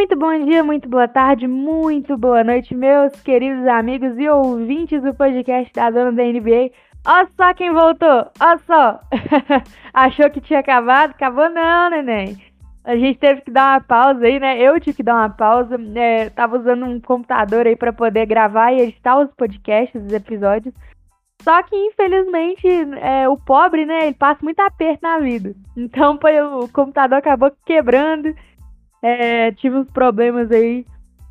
Muito 0.00 0.16
bom 0.16 0.46
dia, 0.46 0.64
muito 0.64 0.88
boa 0.88 1.06
tarde, 1.06 1.46
muito 1.46 2.16
boa 2.16 2.42
noite, 2.42 2.74
meus 2.74 3.12
queridos 3.20 3.66
amigos 3.66 4.18
e 4.18 4.26
ouvintes 4.30 5.02
do 5.02 5.12
podcast 5.12 5.70
da 5.74 5.90
Dona 5.90 6.10
da 6.10 6.24
NBA. 6.24 6.70
Olha 7.06 7.28
só 7.36 7.52
quem 7.52 7.70
voltou, 7.70 8.30
olha 8.40 8.58
só. 8.66 9.00
Achou 9.92 10.30
que 10.30 10.40
tinha 10.40 10.60
acabado? 10.60 11.10
Acabou 11.10 11.50
não, 11.50 11.90
neném. 11.90 12.42
A 12.82 12.96
gente 12.96 13.18
teve 13.18 13.42
que 13.42 13.50
dar 13.50 13.74
uma 13.74 13.80
pausa 13.82 14.24
aí, 14.24 14.40
né? 14.40 14.58
Eu 14.58 14.80
tive 14.80 14.96
que 14.96 15.02
dar 15.02 15.16
uma 15.16 15.28
pausa. 15.28 15.76
É, 15.94 16.30
tava 16.30 16.58
usando 16.58 16.86
um 16.86 16.98
computador 16.98 17.66
aí 17.66 17.76
para 17.76 17.92
poder 17.92 18.24
gravar 18.24 18.72
e 18.72 18.80
editar 18.80 19.18
os 19.18 19.30
podcasts, 19.34 20.02
os 20.02 20.12
episódios. 20.14 20.74
Só 21.42 21.62
que, 21.62 21.76
infelizmente, 21.76 22.66
é, 23.02 23.28
o 23.28 23.36
pobre, 23.36 23.84
né, 23.84 24.06
ele 24.06 24.14
passa 24.14 24.40
muito 24.42 24.60
aperto 24.60 25.00
na 25.02 25.18
vida. 25.18 25.54
Então, 25.76 26.18
o 26.62 26.68
computador 26.68 27.18
acabou 27.18 27.52
quebrando 27.66 28.34
é, 29.02 29.52
tive 29.52 29.76
uns 29.76 29.90
problemas 29.90 30.50
aí 30.50 30.84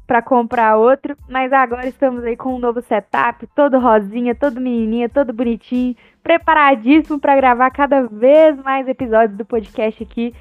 para 0.08 0.22
comprar 0.24 0.76
outro, 0.76 1.16
mas 1.30 1.54
agora 1.54 1.88
estamos 1.88 2.24
aí 2.24 2.36
com 2.36 2.56
um 2.56 2.60
novo 2.60 2.82
setup, 2.82 3.46
todo 3.56 3.78
rosinha, 3.78 4.34
todo 4.34 4.60
menininha, 4.60 5.08
todo 5.08 5.32
bonitinho, 5.32 5.96
preparadíssimo 6.24 7.20
para 7.20 7.36
gravar 7.36 7.70
cada 7.70 8.08
vez 8.08 8.58
mais 8.64 8.88
episódios 8.88 9.38
do 9.38 9.46
podcast 9.46 10.02
aqui 10.02 10.34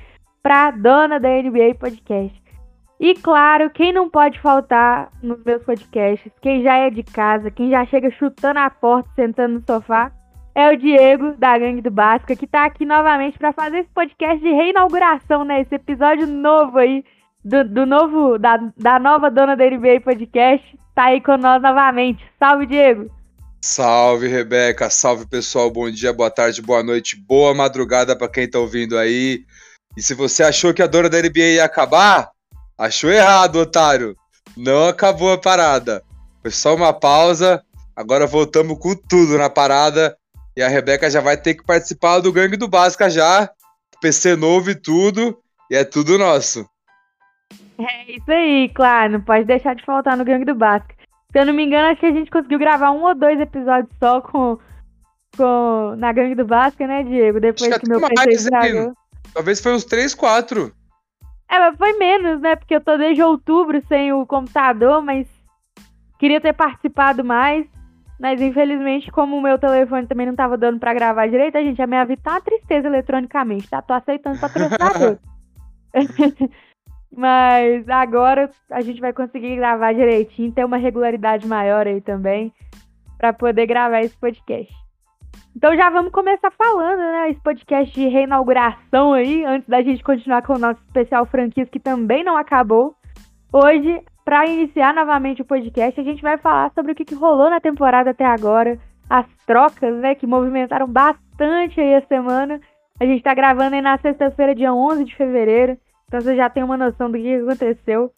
para 0.42 0.70
dona 0.70 1.20
da 1.20 1.28
NBA 1.28 1.74
Podcast. 1.78 2.42
E 2.98 3.14
claro, 3.14 3.68
quem 3.68 3.92
não 3.92 4.08
pode 4.08 4.40
faltar 4.40 5.10
nos 5.22 5.44
meus 5.44 5.62
podcasts, 5.62 6.32
quem 6.40 6.62
já 6.62 6.76
é 6.78 6.88
de 6.88 7.02
casa, 7.02 7.50
quem 7.50 7.68
já 7.68 7.84
chega 7.84 8.10
chutando 8.10 8.58
a 8.58 8.70
porta, 8.70 9.10
sentando 9.14 9.54
no 9.54 9.64
sofá, 9.66 10.10
é 10.54 10.72
o 10.72 10.76
Diego 10.76 11.34
da 11.36 11.56
Gangue 11.58 11.82
do 11.82 11.90
Basca, 11.90 12.34
que 12.34 12.46
tá 12.46 12.64
aqui 12.64 12.86
novamente 12.86 13.38
para 13.38 13.52
fazer 13.52 13.80
esse 13.80 13.90
podcast 13.90 14.40
de 14.40 14.50
reinauguração, 14.50 15.44
né? 15.44 15.60
Esse 15.60 15.74
episódio 15.74 16.26
novo 16.26 16.78
aí 16.78 17.04
do, 17.44 17.64
do 17.64 17.86
novo, 17.86 18.38
da, 18.38 18.56
da 18.76 18.98
nova 18.98 19.30
dona 19.30 19.56
da 19.56 19.64
NBA 19.64 20.00
Podcast, 20.02 20.64
tá 20.94 21.04
aí 21.04 21.20
com 21.20 21.36
nós 21.36 21.62
novamente. 21.62 22.22
Salve, 22.38 22.66
Diego! 22.66 23.10
Salve, 23.60 24.28
Rebeca! 24.28 24.90
Salve, 24.90 25.26
pessoal! 25.26 25.70
Bom 25.70 25.90
dia, 25.90 26.12
boa 26.12 26.30
tarde, 26.30 26.62
boa 26.62 26.82
noite, 26.82 27.16
boa 27.16 27.54
madrugada 27.54 28.16
para 28.16 28.28
quem 28.28 28.48
tá 28.48 28.58
ouvindo 28.58 28.98
aí. 28.98 29.44
E 29.96 30.02
se 30.02 30.14
você 30.14 30.42
achou 30.42 30.72
que 30.74 30.82
a 30.82 30.86
dona 30.86 31.08
da 31.08 31.20
NBA 31.20 31.54
ia 31.54 31.64
acabar, 31.64 32.30
achou 32.76 33.10
errado, 33.10 33.56
otário. 33.56 34.16
Não 34.56 34.88
acabou 34.88 35.32
a 35.32 35.38
parada. 35.38 36.02
Foi 36.42 36.50
só 36.50 36.74
uma 36.74 36.92
pausa. 36.92 37.62
Agora 37.96 38.26
voltamos 38.26 38.78
com 38.78 38.94
tudo 38.94 39.36
na 39.36 39.50
parada. 39.50 40.16
E 40.56 40.62
a 40.62 40.68
Rebeca 40.68 41.10
já 41.10 41.20
vai 41.20 41.36
ter 41.36 41.54
que 41.54 41.64
participar 41.64 42.20
do 42.20 42.32
Gangue 42.32 42.56
do 42.56 42.68
Basca 42.68 43.10
já. 43.10 43.50
PC 44.00 44.36
novo 44.36 44.70
e 44.70 44.74
tudo. 44.74 45.36
E 45.70 45.76
é 45.76 45.84
tudo 45.84 46.16
nosso. 46.16 46.68
É 47.78 48.10
isso 48.10 48.30
aí, 48.30 48.68
claro, 48.70 49.12
não 49.12 49.20
pode 49.20 49.44
deixar 49.44 49.74
de 49.74 49.84
faltar 49.84 50.16
no 50.16 50.24
Gangue 50.24 50.44
do 50.44 50.54
Basca. 50.54 50.94
Se 51.30 51.38
eu 51.38 51.46
não 51.46 51.52
me 51.52 51.64
engano, 51.64 51.88
acho 51.88 52.00
que 52.00 52.06
a 52.06 52.12
gente 52.12 52.30
conseguiu 52.30 52.58
gravar 52.58 52.90
um 52.90 53.04
ou 53.04 53.14
dois 53.14 53.38
episódios 53.38 53.94
só 53.98 54.20
com, 54.20 54.58
com 55.36 55.94
na 55.96 56.12
Gangue 56.12 56.34
do 56.34 56.44
Basca, 56.44 56.86
né, 56.86 57.04
Diego? 57.04 57.38
Depois 57.38 57.72
que, 57.72 57.80
que 57.80 57.88
meu 57.88 58.00
PC 58.00 58.30
estragou. 58.30 58.92
Talvez 59.32 59.60
foi 59.60 59.74
uns 59.74 59.84
3, 59.84 60.14
4. 60.14 60.72
É, 61.50 61.58
mas 61.58 61.76
foi 61.76 61.92
menos, 61.98 62.40
né? 62.40 62.56
Porque 62.56 62.74
eu 62.74 62.80
tô 62.80 62.96
desde 62.96 63.22
outubro 63.22 63.80
sem 63.86 64.12
o 64.12 64.26
computador, 64.26 65.00
mas 65.02 65.26
queria 66.18 66.40
ter 66.40 66.54
participado 66.54 67.24
mais. 67.24 67.66
Mas 68.18 68.40
infelizmente, 68.40 69.12
como 69.12 69.36
o 69.36 69.40
meu 69.40 69.58
telefone 69.58 70.08
também 70.08 70.26
não 70.26 70.34
tava 70.34 70.58
dando 70.58 70.80
para 70.80 70.94
gravar 70.94 71.28
direito, 71.28 71.56
a 71.56 71.62
gente, 71.62 71.80
a 71.80 71.86
minha 71.86 72.04
vida 72.04 72.20
tá 72.24 72.32
uma 72.32 72.40
tristeza 72.40 72.88
eletronicamente, 72.88 73.70
tá? 73.70 73.80
Tô 73.80 73.94
aceitando 73.94 74.40
patrocinador. 74.40 75.18
Mas 77.14 77.88
agora 77.88 78.50
a 78.70 78.80
gente 78.80 79.00
vai 79.00 79.12
conseguir 79.12 79.56
gravar 79.56 79.92
direitinho, 79.92 80.52
ter 80.52 80.64
uma 80.64 80.76
regularidade 80.76 81.46
maior 81.46 81.86
aí 81.86 82.00
também, 82.00 82.52
para 83.16 83.32
poder 83.32 83.66
gravar 83.66 84.00
esse 84.00 84.16
podcast. 84.16 84.72
Então 85.56 85.74
já 85.76 85.90
vamos 85.90 86.12
começar 86.12 86.50
falando, 86.52 86.98
né? 86.98 87.30
Esse 87.30 87.40
podcast 87.40 87.92
de 87.92 88.06
reinauguração 88.06 89.12
aí, 89.12 89.44
antes 89.44 89.68
da 89.68 89.82
gente 89.82 90.04
continuar 90.04 90.42
com 90.42 90.54
o 90.54 90.58
nosso 90.58 90.80
especial 90.86 91.26
franquias 91.26 91.68
que 91.68 91.80
também 91.80 92.22
não 92.22 92.36
acabou. 92.36 92.94
Hoje, 93.52 94.00
para 94.24 94.46
iniciar 94.46 94.94
novamente 94.94 95.42
o 95.42 95.44
podcast, 95.44 95.98
a 95.98 96.04
gente 96.04 96.22
vai 96.22 96.36
falar 96.36 96.70
sobre 96.74 96.92
o 96.92 96.94
que, 96.94 97.04
que 97.04 97.14
rolou 97.14 97.48
na 97.48 97.60
temporada 97.60 98.10
até 98.10 98.24
agora, 98.24 98.78
as 99.08 99.26
trocas, 99.46 99.94
né, 99.96 100.14
que 100.14 100.26
movimentaram 100.26 100.86
bastante 100.86 101.80
aí 101.80 101.94
a 101.94 102.06
semana. 102.06 102.60
A 103.00 103.06
gente 103.06 103.22
tá 103.22 103.32
gravando 103.32 103.74
aí 103.74 103.80
na 103.80 103.96
sexta-feira, 103.98 104.54
dia 104.54 104.72
11 104.72 105.04
de 105.04 105.16
fevereiro. 105.16 105.78
Então 106.08 106.22
você 106.22 106.34
já 106.34 106.48
tem 106.48 106.62
uma 106.62 106.76
noção 106.76 107.10
do 107.10 107.18
que 107.18 107.34
aconteceu. 107.34 108.12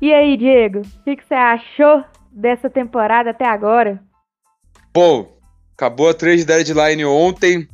E 0.00 0.14
aí, 0.14 0.34
Diego, 0.36 0.80
o 0.80 1.04
que, 1.04 1.16
que 1.16 1.26
você 1.26 1.34
achou 1.34 2.02
dessa 2.32 2.70
temporada 2.70 3.30
até 3.30 3.46
agora? 3.46 4.02
Bom, 4.94 5.38
acabou 5.74 6.08
a 6.08 6.14
trade 6.14 6.44
deadline 6.44 7.04
ontem. 7.04 7.68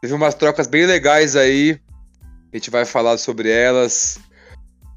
Teve 0.00 0.14
umas 0.14 0.36
trocas 0.36 0.68
bem 0.68 0.86
legais 0.86 1.34
aí. 1.34 1.80
A 2.52 2.56
gente 2.56 2.70
vai 2.70 2.84
falar 2.84 3.18
sobre 3.18 3.50
elas. 3.50 4.20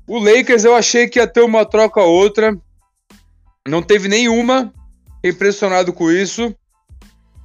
O 0.07 0.19
Lakers 0.19 0.63
eu 0.63 0.75
achei 0.75 1.09
que 1.09 1.17
ia 1.17 1.25
ter 1.25 1.41
uma 1.41 1.65
troca 1.65 1.99
ou 1.99 2.13
outra. 2.13 2.55
Não 3.67 3.81
teve 3.81 4.07
nenhuma. 4.07 4.71
Fiquei 5.15 5.31
impressionado 5.31 5.91
com 5.91 6.11
isso. 6.11 6.55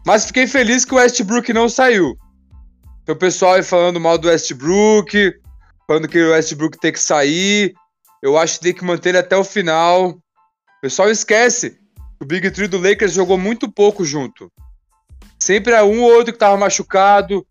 Mas 0.06 0.26
fiquei 0.26 0.46
feliz 0.46 0.84
que 0.84 0.92
o 0.92 0.98
Westbrook 0.98 1.52
não 1.54 1.70
saiu. 1.70 2.16
O 3.08 3.16
pessoal 3.16 3.54
aí 3.54 3.62
falando 3.62 3.98
mal 3.98 4.18
do 4.18 4.28
Westbrook, 4.28 5.32
falando 5.86 6.08
que 6.08 6.20
o 6.20 6.32
Westbrook 6.32 6.78
tem 6.78 6.92
que 6.92 7.00
sair. 7.00 7.74
Eu 8.22 8.36
acho 8.36 8.54
que 8.54 8.64
tem 8.64 8.74
que 8.74 8.84
manter 8.84 9.10
ele 9.10 9.18
até 9.18 9.36
o 9.36 9.44
final. 9.44 10.10
O 10.10 10.80
pessoal 10.82 11.10
esquece 11.10 11.70
que 11.70 12.22
o 12.22 12.26
Big 12.26 12.50
Three 12.50 12.66
do 12.66 12.78
Lakers 12.78 13.12
jogou 13.12 13.38
muito 13.38 13.70
pouco 13.70 14.04
junto. 14.04 14.50
Sempre 15.38 15.74
é 15.74 15.82
um 15.82 16.02
ou 16.02 16.10
outro 16.10 16.32
que 16.32 16.36
estava 16.36 16.56
machucado. 16.56 17.46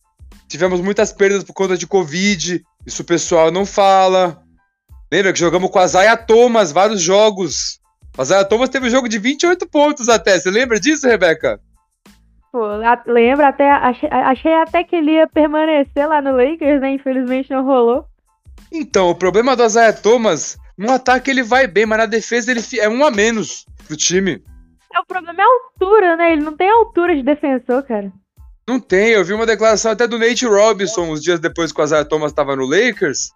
Tivemos 0.47 0.81
muitas 0.81 1.13
perdas 1.13 1.44
por 1.44 1.53
conta 1.53 1.78
de 1.78 1.88
Covid. 1.88 2.63
Isso 2.85 3.01
o 3.01 3.06
pessoal 3.06 3.51
não 3.51 3.66
fala. 3.66 4.44
Lembra 5.12 5.31
que 5.31 5.40
jogamos 5.40 5.69
com 5.69 5.79
a 5.79 5.88
Zaya 5.88 6.18
Thomas 6.18 6.72
vários 6.72 7.01
jogos. 7.01 7.79
A 8.18 8.24
Zaya 8.24 8.45
Thomas 8.45 8.69
teve 8.69 8.88
um 8.88 8.90
jogo 8.90 9.07
de 9.07 9.18
28 9.18 9.68
pontos 9.69 10.09
até. 10.09 10.38
Você 10.38 10.50
lembra 10.50 10.79
disso, 10.79 11.07
Rebeca? 11.07 11.59
Pô, 12.51 12.62
lembra 13.06 13.50
até. 13.50 13.69
Achei, 13.69 14.09
achei 14.09 14.53
até 14.53 14.84
que 14.84 14.95
ele 14.95 15.12
ia 15.12 15.28
permanecer 15.28 16.07
lá 16.07 16.22
no 16.22 16.35
Lakers, 16.35 16.81
né? 16.81 16.91
Infelizmente 16.91 17.51
não 17.51 17.63
rolou. 17.63 18.06
Então, 18.71 19.09
o 19.09 19.16
problema 19.16 19.55
do 19.55 19.63
Isaiah 19.63 19.93
Thomas, 19.93 20.57
no 20.77 20.91
ataque 20.91 21.29
ele 21.29 21.43
vai 21.43 21.67
bem, 21.67 21.85
mas 21.85 21.99
na 21.99 22.05
defesa 22.05 22.51
ele 22.51 22.61
é 22.79 22.89
um 22.89 23.05
a 23.05 23.11
menos 23.11 23.66
pro 23.88 23.95
time. 23.95 24.43
É, 24.93 24.99
o 24.99 25.05
problema 25.05 25.41
é 25.41 25.43
a 25.43 25.47
altura, 25.47 26.16
né? 26.16 26.33
Ele 26.33 26.43
não 26.43 26.55
tem 26.55 26.69
altura 26.69 27.15
de 27.15 27.23
defensor, 27.23 27.83
cara. 27.83 28.11
Não 28.67 28.79
tem, 28.79 29.09
eu 29.09 29.23
vi 29.23 29.33
uma 29.33 29.45
declaração 29.45 29.91
até 29.91 30.07
do 30.07 30.17
Nate 30.17 30.45
Robinson 30.45 31.11
uns 31.11 31.21
dias 31.21 31.39
depois 31.39 31.71
que 31.71 31.79
o 31.79 31.83
Isaiah 31.83 32.05
Thomas 32.05 32.31
estava 32.31 32.55
no 32.55 32.65
Lakers. 32.65 33.31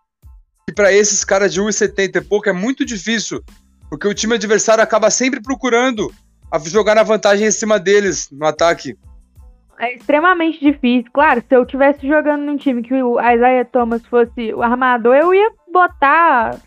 E 0.68 0.74
para 0.74 0.92
esses 0.92 1.24
caras 1.24 1.54
de 1.54 1.62
1,70 1.62 2.16
e 2.16 2.22
pouco 2.22 2.50
é 2.50 2.54
muito 2.54 2.84
difícil, 2.84 3.44
porque 3.90 4.08
o 4.08 4.14
time 4.14 4.36
adversário 4.36 4.84
acaba 4.84 5.10
sempre 5.12 5.42
procurando 5.42 6.12
jogar 6.66 6.96
na 6.96 7.04
vantagem 7.04 7.48
em 7.48 7.52
cima 7.52 7.80
deles 7.80 8.30
no 8.32 8.46
ataque. 8.46 8.98
É 9.80 9.96
extremamente 9.96 10.60
difícil. 10.60 11.10
Claro, 11.14 11.42
se 11.42 11.56
eu 11.56 11.66
tivesse 11.66 12.06
jogando 12.06 12.44
num 12.44 12.58
time 12.58 12.84
que 12.84 13.02
o 13.02 13.20
Isaiah 13.20 13.64
Thomas 13.64 14.06
fosse 14.06 14.54
o 14.54 14.62
armador, 14.62 15.16
eu 15.16 15.34
ia 15.34 15.50
botar 15.72 16.60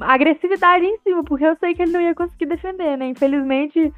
agressividade 0.00 0.84
em 0.84 0.98
cima, 0.98 1.24
porque 1.24 1.46
eu 1.46 1.56
sei 1.56 1.74
que 1.74 1.82
ele 1.82 1.92
não 1.92 2.00
ia 2.00 2.14
conseguir 2.14 2.46
defender, 2.46 2.96
né? 2.98 3.06
Infelizmente, 3.06 3.92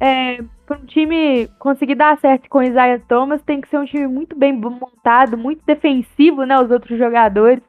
é, 0.00 0.42
para 0.66 0.78
um 0.78 0.86
time 0.86 1.48
conseguir 1.60 1.94
dar 1.94 2.18
certo 2.18 2.48
com 2.48 2.58
o 2.58 2.62
Isaiah 2.62 3.00
Thomas, 3.06 3.42
tem 3.42 3.60
que 3.60 3.68
ser 3.68 3.78
um 3.78 3.84
time 3.84 4.08
muito 4.08 4.36
bem 4.36 4.52
montado, 4.52 5.38
muito 5.38 5.64
defensivo, 5.64 6.44
né? 6.44 6.58
Os 6.60 6.70
outros 6.70 6.98
jogadores, 6.98 7.62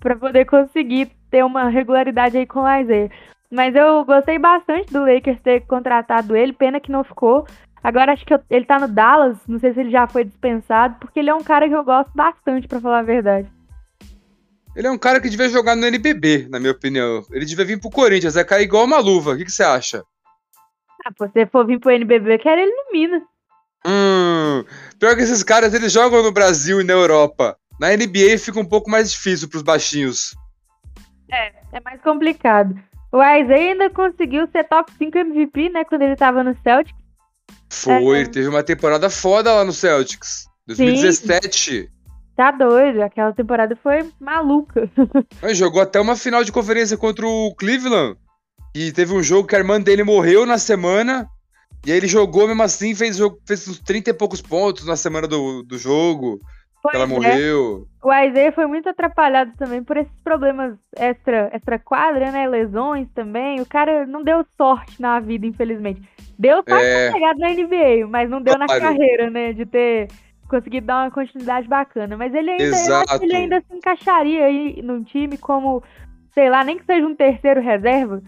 para 0.00 0.14
poder 0.16 0.44
conseguir 0.44 1.10
ter 1.30 1.42
uma 1.44 1.68
regularidade 1.68 2.36
aí 2.36 2.46
com 2.46 2.60
o 2.60 2.80
Isaiah. 2.80 3.10
Mas 3.50 3.74
eu 3.74 4.04
gostei 4.04 4.38
bastante 4.38 4.92
do 4.92 5.00
Lakers 5.00 5.40
ter 5.40 5.60
contratado 5.60 6.36
ele, 6.36 6.52
pena 6.52 6.80
que 6.80 6.92
não 6.92 7.02
ficou. 7.02 7.46
Agora 7.82 8.12
acho 8.12 8.24
que 8.24 8.34
eu, 8.34 8.40
ele 8.50 8.64
tá 8.64 8.78
no 8.78 8.88
Dallas, 8.88 9.36
não 9.46 9.58
sei 9.58 9.72
se 9.72 9.80
ele 9.80 9.90
já 9.90 10.06
foi 10.06 10.24
dispensado, 10.24 10.96
porque 11.00 11.18
ele 11.18 11.30
é 11.30 11.34
um 11.34 11.42
cara 11.42 11.68
que 11.68 11.74
eu 11.74 11.84
gosto 11.84 12.10
bastante, 12.14 12.66
para 12.66 12.80
falar 12.80 13.00
a 13.00 13.02
verdade. 13.02 13.48
Ele 14.74 14.86
é 14.86 14.90
um 14.90 14.98
cara 14.98 15.20
que 15.20 15.28
devia 15.28 15.48
jogar 15.48 15.74
no 15.74 15.86
NBB, 15.86 16.48
na 16.50 16.60
minha 16.60 16.72
opinião. 16.72 17.22
Ele 17.32 17.44
devia 17.44 17.64
vir 17.64 17.80
pro 17.80 17.90
Corinthians, 17.90 18.36
é 18.36 18.44
cair 18.44 18.64
igual 18.64 18.84
uma 18.84 18.98
luva. 18.98 19.32
O 19.32 19.36
que, 19.36 19.44
que 19.44 19.50
você 19.50 19.64
acha? 19.64 20.04
Ah, 21.04 21.10
se 21.10 21.18
você 21.18 21.46
for 21.46 21.66
vir 21.66 21.80
pro 21.80 21.90
NBB, 21.90 22.34
eu 22.34 22.38
quero 22.38 22.60
ele 22.60 22.70
no 22.70 22.92
Minas. 22.92 23.22
Hum, 23.86 24.64
pior 24.98 25.16
que 25.16 25.22
esses 25.22 25.42
caras, 25.42 25.72
eles 25.72 25.92
jogam 25.92 26.22
no 26.22 26.32
Brasil 26.32 26.80
e 26.80 26.84
na 26.84 26.92
Europa. 26.92 27.56
Na 27.80 27.88
NBA 27.96 28.38
fica 28.38 28.60
um 28.60 28.64
pouco 28.64 28.90
mais 28.90 29.10
difícil 29.10 29.48
pros 29.48 29.62
baixinhos. 29.62 30.34
É, 31.30 31.52
é 31.72 31.80
mais 31.84 32.00
complicado. 32.02 32.74
O 33.12 33.22
Isaiah 33.22 33.72
ainda 33.72 33.90
conseguiu 33.90 34.46
ser 34.48 34.64
top 34.64 34.92
5 34.92 35.16
MVP, 35.16 35.70
né, 35.70 35.84
quando 35.84 36.02
ele 36.02 36.16
tava 36.16 36.42
no 36.44 36.56
Celtic. 36.62 36.94
Foi, 37.70 38.22
é. 38.22 38.26
teve 38.26 38.48
uma 38.48 38.62
temporada 38.62 39.10
foda 39.10 39.52
lá 39.52 39.64
no 39.64 39.72
Celtics. 39.72 40.46
2017. 40.66 41.82
Sim. 41.82 41.88
Tá 42.36 42.52
doido, 42.52 43.02
aquela 43.02 43.32
temporada 43.32 43.76
foi 43.82 44.08
maluca. 44.20 44.88
Ele 45.42 45.54
jogou 45.54 45.82
até 45.82 46.00
uma 46.00 46.14
final 46.14 46.44
de 46.44 46.52
conferência 46.52 46.96
contra 46.96 47.26
o 47.26 47.54
Cleveland. 47.56 48.16
E 48.74 48.92
teve 48.92 49.12
um 49.12 49.22
jogo 49.22 49.48
que 49.48 49.56
a 49.56 49.58
irmã 49.58 49.80
dele 49.80 50.04
morreu 50.04 50.46
na 50.46 50.56
semana. 50.56 51.28
E 51.84 51.90
aí 51.90 51.96
ele 51.96 52.06
jogou 52.06 52.46
mesmo 52.46 52.62
assim, 52.62 52.94
fez, 52.94 53.18
fez 53.46 53.66
uns 53.66 53.78
30 53.80 54.10
e 54.10 54.12
poucos 54.12 54.42
pontos 54.42 54.84
na 54.84 54.96
semana 54.96 55.26
do, 55.26 55.62
do 55.62 55.78
jogo. 55.78 56.40
Pois 56.82 56.94
ela 56.94 57.04
é. 57.04 57.06
morreu. 57.06 57.86
O 58.02 58.12
Isaiah 58.12 58.52
foi 58.52 58.66
muito 58.66 58.88
atrapalhado 58.88 59.52
também 59.58 59.82
por 59.82 59.96
esses 59.96 60.20
problemas 60.22 60.76
extra, 60.96 61.50
extra 61.52 61.78
quadra, 61.78 62.30
né? 62.30 62.48
Lesões 62.48 63.08
também. 63.14 63.60
O 63.60 63.66
cara 63.66 64.06
não 64.06 64.22
deu 64.22 64.44
sorte 64.56 65.00
na 65.00 65.18
vida, 65.18 65.46
infelizmente. 65.46 66.02
Deu 66.38 66.56
sorte 66.56 66.84
é... 66.84 67.10
chegado 67.10 67.38
na 67.38 67.50
NBA, 67.50 68.06
mas 68.08 68.30
não 68.30 68.40
deu 68.40 68.56
na 68.56 68.66
carreira, 68.66 69.28
né? 69.28 69.52
De 69.52 69.66
ter 69.66 70.08
conseguir 70.48 70.80
dar 70.80 71.04
uma 71.04 71.10
continuidade 71.10 71.68
bacana. 71.68 72.16
Mas 72.16 72.34
ele 72.34 72.50
ainda, 72.50 72.64
Exato. 72.64 73.22
ele 73.22 73.36
ainda 73.36 73.60
se 73.60 73.76
encaixaria 73.76 74.46
aí 74.46 74.80
num 74.82 75.04
time 75.04 75.36
como, 75.36 75.82
sei 76.32 76.48
lá, 76.48 76.64
nem 76.64 76.78
que 76.78 76.84
seja 76.84 77.06
um 77.06 77.14
terceiro 77.14 77.60
reserva, 77.60 78.22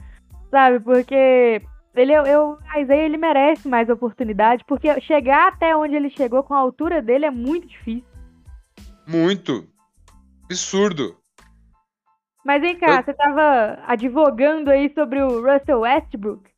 sabe? 0.51 0.81
Porque 0.81 1.63
ele, 1.95 2.13
eu, 2.13 2.59
Isaiah, 2.77 3.05
ele 3.05 3.17
merece 3.17 3.67
mais 3.67 3.89
oportunidade, 3.89 4.65
porque 4.67 5.01
chegar 5.01 5.49
até 5.49 5.75
onde 5.75 5.97
ele 5.97 6.11
chegou 6.11 6.43
com 6.43 6.55
a 6.55 6.59
altura 6.59 7.03
dele 7.03 7.27
é 7.27 7.31
muito 7.31 7.67
difícil. 7.67 8.10
Muito. 9.11 9.67
Absurdo. 10.45 11.17
Mas 12.45 12.61
vem 12.61 12.79
cá, 12.79 12.99
eu... 12.99 13.05
você 13.05 13.13
tava 13.13 13.83
advogando 13.85 14.71
aí 14.71 14.93
sobre 14.95 15.21
o 15.21 15.43
Russell 15.43 15.81
Westbrook. 15.81 16.49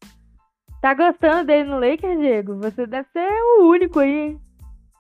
Tá 0.83 0.93
gostando 0.93 1.47
dele 1.47 1.71
no 1.71 1.79
Lakers, 1.79 2.19
Diego? 2.21 2.57
Você 2.57 2.87
deve 2.87 3.09
ser 3.11 3.27
o 3.59 3.71
único 3.71 4.01
aí. 4.01 4.37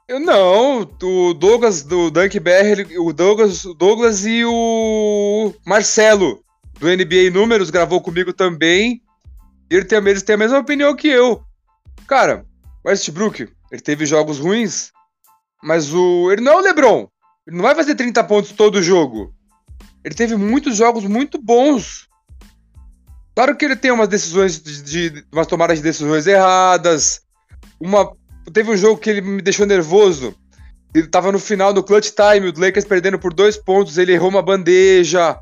Eu 0.08 0.18
não, 0.18 0.80
o 0.80 1.34
Douglas 1.34 1.82
do 1.82 2.10
Dunk 2.10 2.40
BR, 2.40 2.98
o 2.98 3.12
Douglas, 3.12 3.64
o 3.64 3.74
Douglas 3.74 4.24
e 4.24 4.44
o 4.44 5.52
Marcelo 5.66 6.42
do 6.78 6.86
NBA 6.86 7.30
Números 7.32 7.68
gravou 7.68 8.00
comigo 8.00 8.32
também. 8.32 9.02
E 9.70 9.74
ele 9.74 9.84
tem, 9.84 9.98
eles 9.98 10.22
têm 10.22 10.36
a 10.36 10.38
mesma 10.38 10.58
opinião 10.58 10.96
que 10.96 11.08
eu. 11.08 11.42
Cara, 12.06 12.46
Westbrook, 12.84 13.46
ele 13.70 13.82
teve 13.82 14.06
jogos 14.06 14.38
ruins, 14.38 14.90
mas 15.62 15.92
o 15.92 16.30
ele 16.32 16.42
não 16.42 16.52
é 16.52 16.56
o 16.56 16.60
LeBron. 16.60 17.11
Ele 17.46 17.56
não 17.56 17.62
vai 17.62 17.74
fazer 17.74 17.94
30 17.94 18.22
pontos 18.24 18.52
todo 18.52 18.82
jogo. 18.82 19.34
Ele 20.04 20.14
teve 20.14 20.36
muitos 20.36 20.76
jogos 20.76 21.04
muito 21.04 21.40
bons. 21.40 22.08
Claro 23.34 23.56
que 23.56 23.64
ele 23.64 23.76
tem 23.76 23.90
umas 23.90 24.08
decisões 24.08 24.60
de, 24.60 24.82
de 25.10 25.26
umas 25.32 25.46
tomadas 25.46 25.78
de 25.78 25.84
decisões 25.84 26.26
erradas, 26.26 27.22
uma 27.80 28.14
Teve 28.50 28.70
um 28.70 28.76
jogo 28.76 29.00
que 29.00 29.10
ele 29.10 29.20
me 29.20 29.42
deixou 29.42 29.66
nervoso. 29.66 30.34
Ele 30.94 31.06
tava 31.06 31.30
no 31.30 31.38
final 31.38 31.72
do 31.72 31.82
clutch 31.82 32.10
time, 32.10 32.48
o 32.48 32.60
Lakers 32.60 32.84
perdendo 32.84 33.18
por 33.18 33.32
dois 33.32 33.56
pontos, 33.56 33.98
ele 33.98 34.12
errou 34.12 34.28
uma 34.28 34.42
bandeja. 34.42 35.40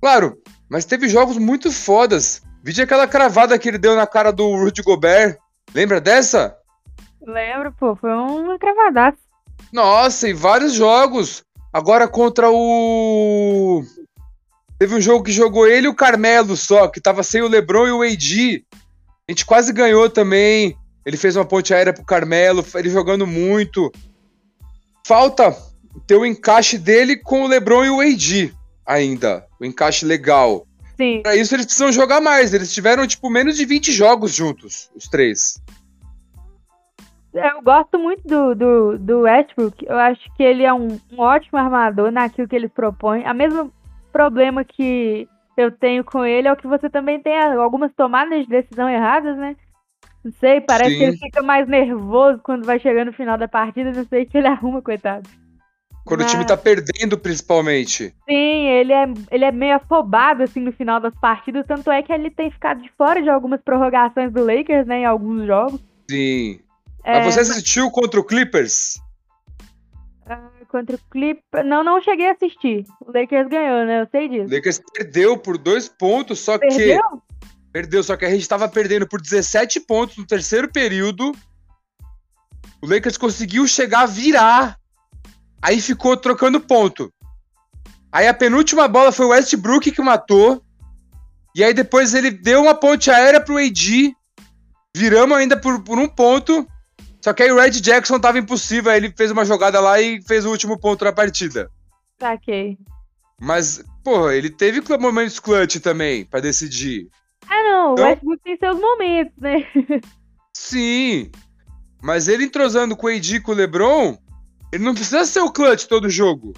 Claro, 0.00 0.36
mas 0.68 0.84
teve 0.84 1.08
jogos 1.08 1.38
muito 1.38 1.72
fodas. 1.72 2.42
Vide 2.62 2.82
aquela 2.82 3.08
cravada 3.08 3.58
que 3.58 3.68
ele 3.68 3.78
deu 3.78 3.96
na 3.96 4.06
cara 4.06 4.30
do 4.30 4.56
Rudy 4.56 4.82
Gobert. 4.82 5.38
Lembra 5.74 6.00
dessa? 6.00 6.56
Lembro, 7.20 7.72
pô, 7.72 7.96
foi 7.96 8.12
uma 8.12 8.58
cravadaça. 8.58 9.18
Nossa, 9.72 10.28
e 10.28 10.32
vários 10.32 10.74
jogos. 10.74 11.42
Agora 11.72 12.06
contra 12.06 12.50
o. 12.50 13.82
Teve 14.78 14.96
um 14.96 15.00
jogo 15.00 15.24
que 15.24 15.32
jogou 15.32 15.66
ele 15.66 15.86
e 15.86 15.90
o 15.90 15.94
Carmelo 15.94 16.56
só, 16.56 16.88
que 16.88 17.00
tava 17.00 17.22
sem 17.22 17.40
o 17.40 17.48
LeBron 17.48 17.86
e 17.86 17.92
o 17.92 18.02
AD. 18.02 18.64
A 19.28 19.32
gente 19.32 19.46
quase 19.46 19.72
ganhou 19.72 20.10
também. 20.10 20.76
Ele 21.06 21.16
fez 21.16 21.36
uma 21.36 21.44
ponte 21.44 21.72
aérea 21.72 21.92
pro 21.92 22.04
Carmelo, 22.04 22.64
ele 22.74 22.90
jogando 22.90 23.26
muito. 23.26 23.90
Falta 25.06 25.56
ter 26.06 26.16
o 26.16 26.26
encaixe 26.26 26.78
dele 26.78 27.16
com 27.16 27.44
o 27.44 27.46
LeBron 27.46 27.84
e 27.84 27.90
o 27.90 28.00
AD 28.00 28.54
ainda. 28.86 29.46
O 29.58 29.64
encaixe 29.64 30.04
legal. 30.04 30.66
Sim. 30.96 31.20
Pra 31.22 31.34
isso 31.34 31.54
eles 31.54 31.66
precisam 31.66 31.90
jogar 31.90 32.20
mais. 32.20 32.52
Eles 32.52 32.72
tiveram, 32.72 33.06
tipo, 33.06 33.30
menos 33.30 33.56
de 33.56 33.64
20 33.64 33.92
jogos 33.92 34.34
juntos, 34.34 34.90
os 34.94 35.04
três. 35.08 35.60
Eu 37.34 37.62
gosto 37.62 37.98
muito 37.98 38.22
do, 38.26 38.54
do, 38.54 38.98
do 38.98 39.20
Westbrook. 39.20 39.86
Eu 39.86 39.96
acho 39.96 40.22
que 40.36 40.42
ele 40.42 40.64
é 40.64 40.72
um, 40.72 41.00
um 41.12 41.20
ótimo 41.20 41.58
armador 41.58 42.10
naquilo 42.10 42.46
que 42.46 42.54
eles 42.54 42.70
propõem. 42.70 43.24
A 43.24 43.32
mesmo 43.32 43.72
problema 44.12 44.64
que 44.64 45.26
eu 45.56 45.70
tenho 45.70 46.04
com 46.04 46.24
ele 46.24 46.46
é 46.46 46.52
o 46.52 46.56
que 46.56 46.66
você 46.66 46.90
também 46.90 47.20
tem 47.20 47.38
algumas 47.38 47.92
tomadas 47.94 48.42
de 48.42 48.48
decisão 48.48 48.88
erradas, 48.88 49.36
né? 49.36 49.56
Não 50.22 50.32
sei, 50.38 50.60
parece 50.60 50.90
Sim. 50.90 50.98
que 50.98 51.04
ele 51.04 51.16
fica 51.16 51.42
mais 51.42 51.66
nervoso 51.66 52.40
quando 52.42 52.64
vai 52.64 52.78
chegando 52.78 53.06
no 53.06 53.12
final 53.12 53.36
da 53.36 53.48
partida, 53.48 53.90
não 53.90 54.04
sei 54.04 54.22
o 54.22 54.26
que 54.26 54.38
ele 54.38 54.46
arruma, 54.48 54.82
coitado. 54.82 55.28
Quando 56.04 56.20
Mas... 56.20 56.30
o 56.30 56.34
time 56.34 56.46
tá 56.46 56.56
perdendo, 56.56 57.16
principalmente. 57.16 58.14
Sim, 58.28 58.66
ele 58.66 58.92
é, 58.92 59.04
ele 59.30 59.44
é 59.44 59.52
meio 59.52 59.76
afobado, 59.76 60.42
assim, 60.42 60.60
no 60.60 60.72
final 60.72 61.00
das 61.00 61.14
partidas, 61.14 61.66
tanto 61.66 61.90
é 61.90 62.02
que 62.02 62.12
ele 62.12 62.30
tem 62.30 62.50
ficado 62.50 62.82
de 62.82 62.90
fora 62.98 63.22
de 63.22 63.30
algumas 63.30 63.60
prorrogações 63.60 64.32
do 64.32 64.44
Lakers, 64.44 64.86
né, 64.86 65.00
em 65.00 65.06
alguns 65.06 65.46
jogos. 65.46 65.80
Sim. 66.10 66.60
É... 67.04 67.24
Mas 67.24 67.34
você 67.34 67.40
assistiu 67.40 67.90
contra 67.90 68.20
o 68.20 68.24
Clippers? 68.24 69.00
Ah, 70.26 70.50
contra 70.68 70.96
o 70.96 71.00
Clippers... 71.10 71.66
Não, 71.66 71.82
não 71.82 72.00
cheguei 72.02 72.28
a 72.28 72.32
assistir. 72.32 72.86
O 73.00 73.12
Lakers 73.12 73.48
ganhou, 73.48 73.84
né, 73.84 74.02
eu 74.02 74.08
sei 74.10 74.28
disso. 74.28 74.46
O 74.46 74.54
Lakers 74.54 74.80
perdeu 74.92 75.36
por 75.36 75.58
dois 75.58 75.88
pontos, 75.88 76.38
só 76.40 76.58
Perdeu? 76.58 77.00
que... 77.00 77.32
Perdeu, 77.72 78.02
só 78.02 78.16
que 78.16 78.26
a 78.26 78.30
gente 78.30 78.42
estava 78.42 78.68
perdendo 78.68 79.08
por 79.08 79.20
17 79.20 79.80
pontos 79.80 80.18
no 80.18 80.26
terceiro 80.26 80.70
período. 80.70 81.32
O 82.82 82.86
Lakers 82.86 83.16
conseguiu 83.16 83.66
chegar 83.66 84.02
a 84.02 84.06
virar. 84.06 84.76
Aí 85.62 85.80
ficou 85.80 86.16
trocando 86.16 86.60
ponto. 86.60 87.10
Aí 88.10 88.28
a 88.28 88.34
penúltima 88.34 88.86
bola 88.86 89.10
foi 89.10 89.24
o 89.24 89.28
Westbrook 89.30 89.90
que 89.90 90.02
matou. 90.02 90.62
E 91.54 91.64
aí 91.64 91.72
depois 91.72 92.12
ele 92.12 92.30
deu 92.30 92.62
uma 92.62 92.74
ponte 92.74 93.10
aérea 93.10 93.40
pro 93.40 93.56
AD. 93.56 94.14
Viramos 94.94 95.38
ainda 95.38 95.56
por, 95.56 95.82
por 95.82 95.98
um 95.98 96.08
ponto. 96.08 96.66
Só 97.22 97.32
que 97.32 97.42
aí 97.42 97.52
o 97.52 97.56
Red 97.56 97.70
Jackson 97.70 98.18
tava 98.18 98.38
impossível. 98.38 98.90
Aí 98.90 98.98
ele 98.98 99.14
fez 99.16 99.30
uma 99.30 99.44
jogada 99.44 99.80
lá 99.80 100.00
e 100.00 100.20
fez 100.22 100.44
o 100.44 100.50
último 100.50 100.78
ponto 100.78 101.04
da 101.04 101.12
partida. 101.12 101.70
Saquei. 102.20 102.76
Mas, 103.40 103.82
porra, 104.04 104.34
ele 104.34 104.50
teve 104.50 104.82
momentos 104.98 105.40
clutch 105.40 105.76
também 105.76 106.24
para 106.24 106.40
decidir. 106.40 107.08
Ah, 107.48 107.62
não, 107.64 107.92
então, 107.92 108.04
o 108.04 108.08
Westbrook 108.08 108.42
tem 108.42 108.56
seus 108.56 108.80
momentos, 108.80 109.34
né? 109.38 109.66
Sim, 110.54 111.30
mas 112.02 112.28
ele 112.28 112.44
entrosando 112.44 112.96
com 112.96 113.06
o 113.06 113.10
AD 113.10 113.36
e 113.36 113.40
com 113.40 113.52
o 113.52 113.54
LeBron, 113.54 114.16
ele 114.72 114.84
não 114.84 114.94
precisa 114.94 115.24
ser 115.24 115.40
o 115.40 115.50
clutch 115.50 115.86
todo 115.86 116.10
jogo. 116.10 116.52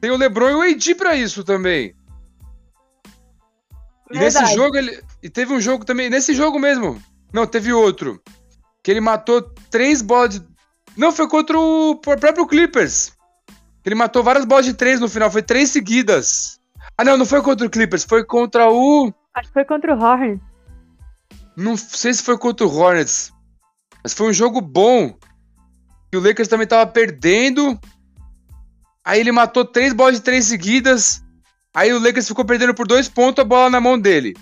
Tem 0.00 0.10
o 0.10 0.16
LeBron 0.16 0.48
e 0.48 0.54
o 0.54 0.62
AD 0.62 0.94
pra 0.94 1.14
isso 1.14 1.44
também. 1.44 1.94
E 4.10 4.18
nesse 4.18 4.44
jogo 4.54 4.76
ele. 4.76 5.00
E 5.22 5.30
teve 5.30 5.52
um 5.52 5.60
jogo 5.60 5.84
também. 5.84 6.10
Nesse 6.10 6.34
jogo 6.34 6.58
mesmo. 6.58 7.00
Não, 7.32 7.46
teve 7.46 7.72
outro. 7.72 8.20
Que 8.82 8.90
ele 8.90 9.00
matou 9.00 9.42
três 9.70 10.02
bolas 10.02 10.38
de. 10.38 10.46
Não, 10.96 11.12
foi 11.12 11.28
contra 11.28 11.58
o 11.58 11.96
próprio 11.96 12.46
Clippers. 12.46 13.12
Ele 13.84 13.94
matou 13.94 14.22
várias 14.22 14.44
bolas 14.44 14.66
de 14.66 14.74
três 14.74 15.00
no 15.00 15.08
final. 15.08 15.30
Foi 15.30 15.42
três 15.42 15.70
seguidas. 15.70 16.60
Ah, 16.96 17.04
não, 17.04 17.16
não 17.16 17.26
foi 17.26 17.42
contra 17.42 17.66
o 17.66 17.70
Clippers. 17.70 18.04
Foi 18.04 18.24
contra 18.24 18.70
o. 18.70 19.12
Acho 19.34 19.48
que 19.48 19.54
foi 19.54 19.64
contra 19.64 19.94
o 19.94 20.02
Hornets. 20.02 20.40
Não 21.56 21.76
sei 21.76 22.12
se 22.12 22.22
foi 22.22 22.36
contra 22.38 22.66
o 22.66 22.74
Hornets. 22.74 23.32
Mas 24.02 24.14
foi 24.14 24.28
um 24.28 24.32
jogo 24.32 24.60
bom. 24.60 25.16
E 26.12 26.16
o 26.16 26.20
Lakers 26.20 26.48
também 26.48 26.66
tava 26.66 26.90
perdendo. 26.90 27.78
Aí 29.04 29.20
ele 29.20 29.32
matou 29.32 29.64
três 29.64 29.92
bolas 29.92 30.16
de 30.16 30.22
três 30.22 30.46
seguidas. 30.46 31.22
Aí 31.74 31.92
o 31.92 32.00
Lakers 32.00 32.28
ficou 32.28 32.44
perdendo 32.44 32.74
por 32.74 32.86
dois 32.86 33.08
pontos 33.08 33.42
a 33.42 33.46
bola 33.46 33.70
na 33.70 33.80
mão 33.80 33.98
dele. 33.98 34.36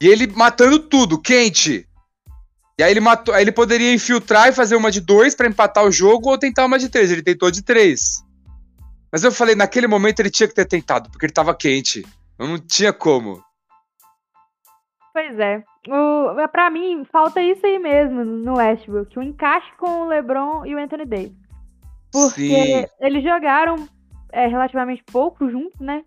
E 0.00 0.08
ele 0.08 0.26
matando 0.26 0.78
tudo, 0.78 1.20
quente. 1.20 1.88
E 2.78 2.82
aí 2.82 2.90
ele 2.90 3.00
matou, 3.00 3.34
aí 3.34 3.42
ele 3.42 3.52
poderia 3.52 3.92
infiltrar 3.92 4.48
e 4.48 4.52
fazer 4.52 4.74
uma 4.74 4.90
de 4.90 5.00
dois 5.00 5.34
para 5.34 5.46
empatar 5.46 5.84
o 5.84 5.92
jogo 5.92 6.30
ou 6.30 6.38
tentar 6.38 6.64
uma 6.64 6.78
de 6.78 6.88
três. 6.88 7.10
Ele 7.10 7.22
tentou 7.22 7.50
de 7.50 7.62
três. 7.62 8.24
Mas 9.12 9.22
eu 9.22 9.30
falei, 9.30 9.54
naquele 9.54 9.86
momento 9.86 10.18
ele 10.20 10.30
tinha 10.30 10.48
que 10.48 10.54
ter 10.54 10.64
tentado, 10.64 11.08
porque 11.08 11.26
ele 11.26 11.32
tava 11.32 11.54
quente. 11.54 12.04
Não 12.36 12.58
tinha 12.58 12.92
como. 12.92 13.40
Pois 15.12 15.38
é. 15.38 15.62
O, 15.88 16.48
pra 16.48 16.68
mim, 16.68 17.06
falta 17.12 17.40
isso 17.40 17.64
aí 17.64 17.78
mesmo 17.78 18.24
no 18.24 18.56
Westbrook. 18.56 19.16
O 19.16 19.22
encaixe 19.22 19.70
com 19.78 20.02
o 20.02 20.08
LeBron 20.08 20.66
e 20.66 20.74
o 20.74 20.78
Anthony 20.78 21.04
Davis. 21.04 21.44
Porque 22.10 22.48
Sim. 22.48 22.86
eles 23.00 23.22
jogaram 23.22 23.88
é, 24.32 24.48
relativamente 24.48 25.04
pouco 25.12 25.48
juntos, 25.48 25.78
né? 25.78 26.02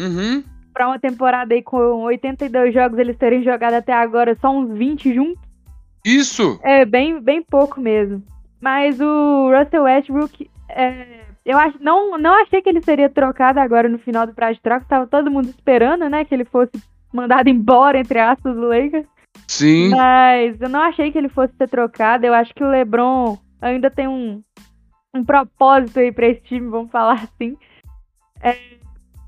Uhum. 0.00 0.44
Pra 0.72 0.86
uma 0.86 0.98
temporada 0.98 1.54
aí 1.54 1.62
com 1.62 2.04
82 2.04 2.72
jogos, 2.72 2.98
eles 2.98 3.16
terem 3.16 3.42
jogado 3.42 3.74
até 3.74 3.92
agora 3.92 4.36
só 4.40 4.50
uns 4.50 4.76
20 4.78 5.12
juntos. 5.12 5.43
Isso! 6.04 6.60
É, 6.62 6.84
bem, 6.84 7.20
bem 7.20 7.42
pouco 7.42 7.80
mesmo. 7.80 8.22
Mas 8.60 9.00
o 9.00 9.50
Russell 9.50 9.84
Westbrook, 9.84 10.50
é, 10.68 11.24
eu 11.44 11.58
acho, 11.58 11.76
não, 11.80 12.16
não 12.18 12.34
achei 12.42 12.62
que 12.62 12.68
ele 12.68 12.82
seria 12.82 13.08
trocado 13.08 13.60
agora 13.60 13.88
no 13.88 13.98
final 13.98 14.26
do 14.26 14.34
prazo 14.34 14.54
de 14.54 14.62
troca. 14.62 14.86
Tava 14.88 15.06
todo 15.06 15.30
mundo 15.30 15.48
esperando, 15.48 16.08
né, 16.08 16.24
que 16.24 16.34
ele 16.34 16.44
fosse 16.44 16.72
mandado 17.12 17.48
embora, 17.50 17.98
entre 17.98 18.18
aspas, 18.18 18.54
do 18.54 18.68
Lakers. 18.68 19.06
Sim. 19.48 19.90
Mas 19.90 20.60
eu 20.60 20.68
não 20.68 20.80
achei 20.80 21.10
que 21.10 21.18
ele 21.18 21.28
fosse 21.28 21.54
ser 21.56 21.68
trocado. 21.68 22.24
Eu 22.24 22.34
acho 22.34 22.54
que 22.54 22.64
o 22.64 22.68
LeBron 22.68 23.38
ainda 23.60 23.90
tem 23.90 24.08
um, 24.08 24.42
um 25.14 25.24
propósito 25.24 25.98
aí 25.98 26.12
pra 26.12 26.28
esse 26.28 26.42
time, 26.42 26.68
vamos 26.68 26.90
falar 26.90 27.14
assim. 27.14 27.56
É, 28.42 28.56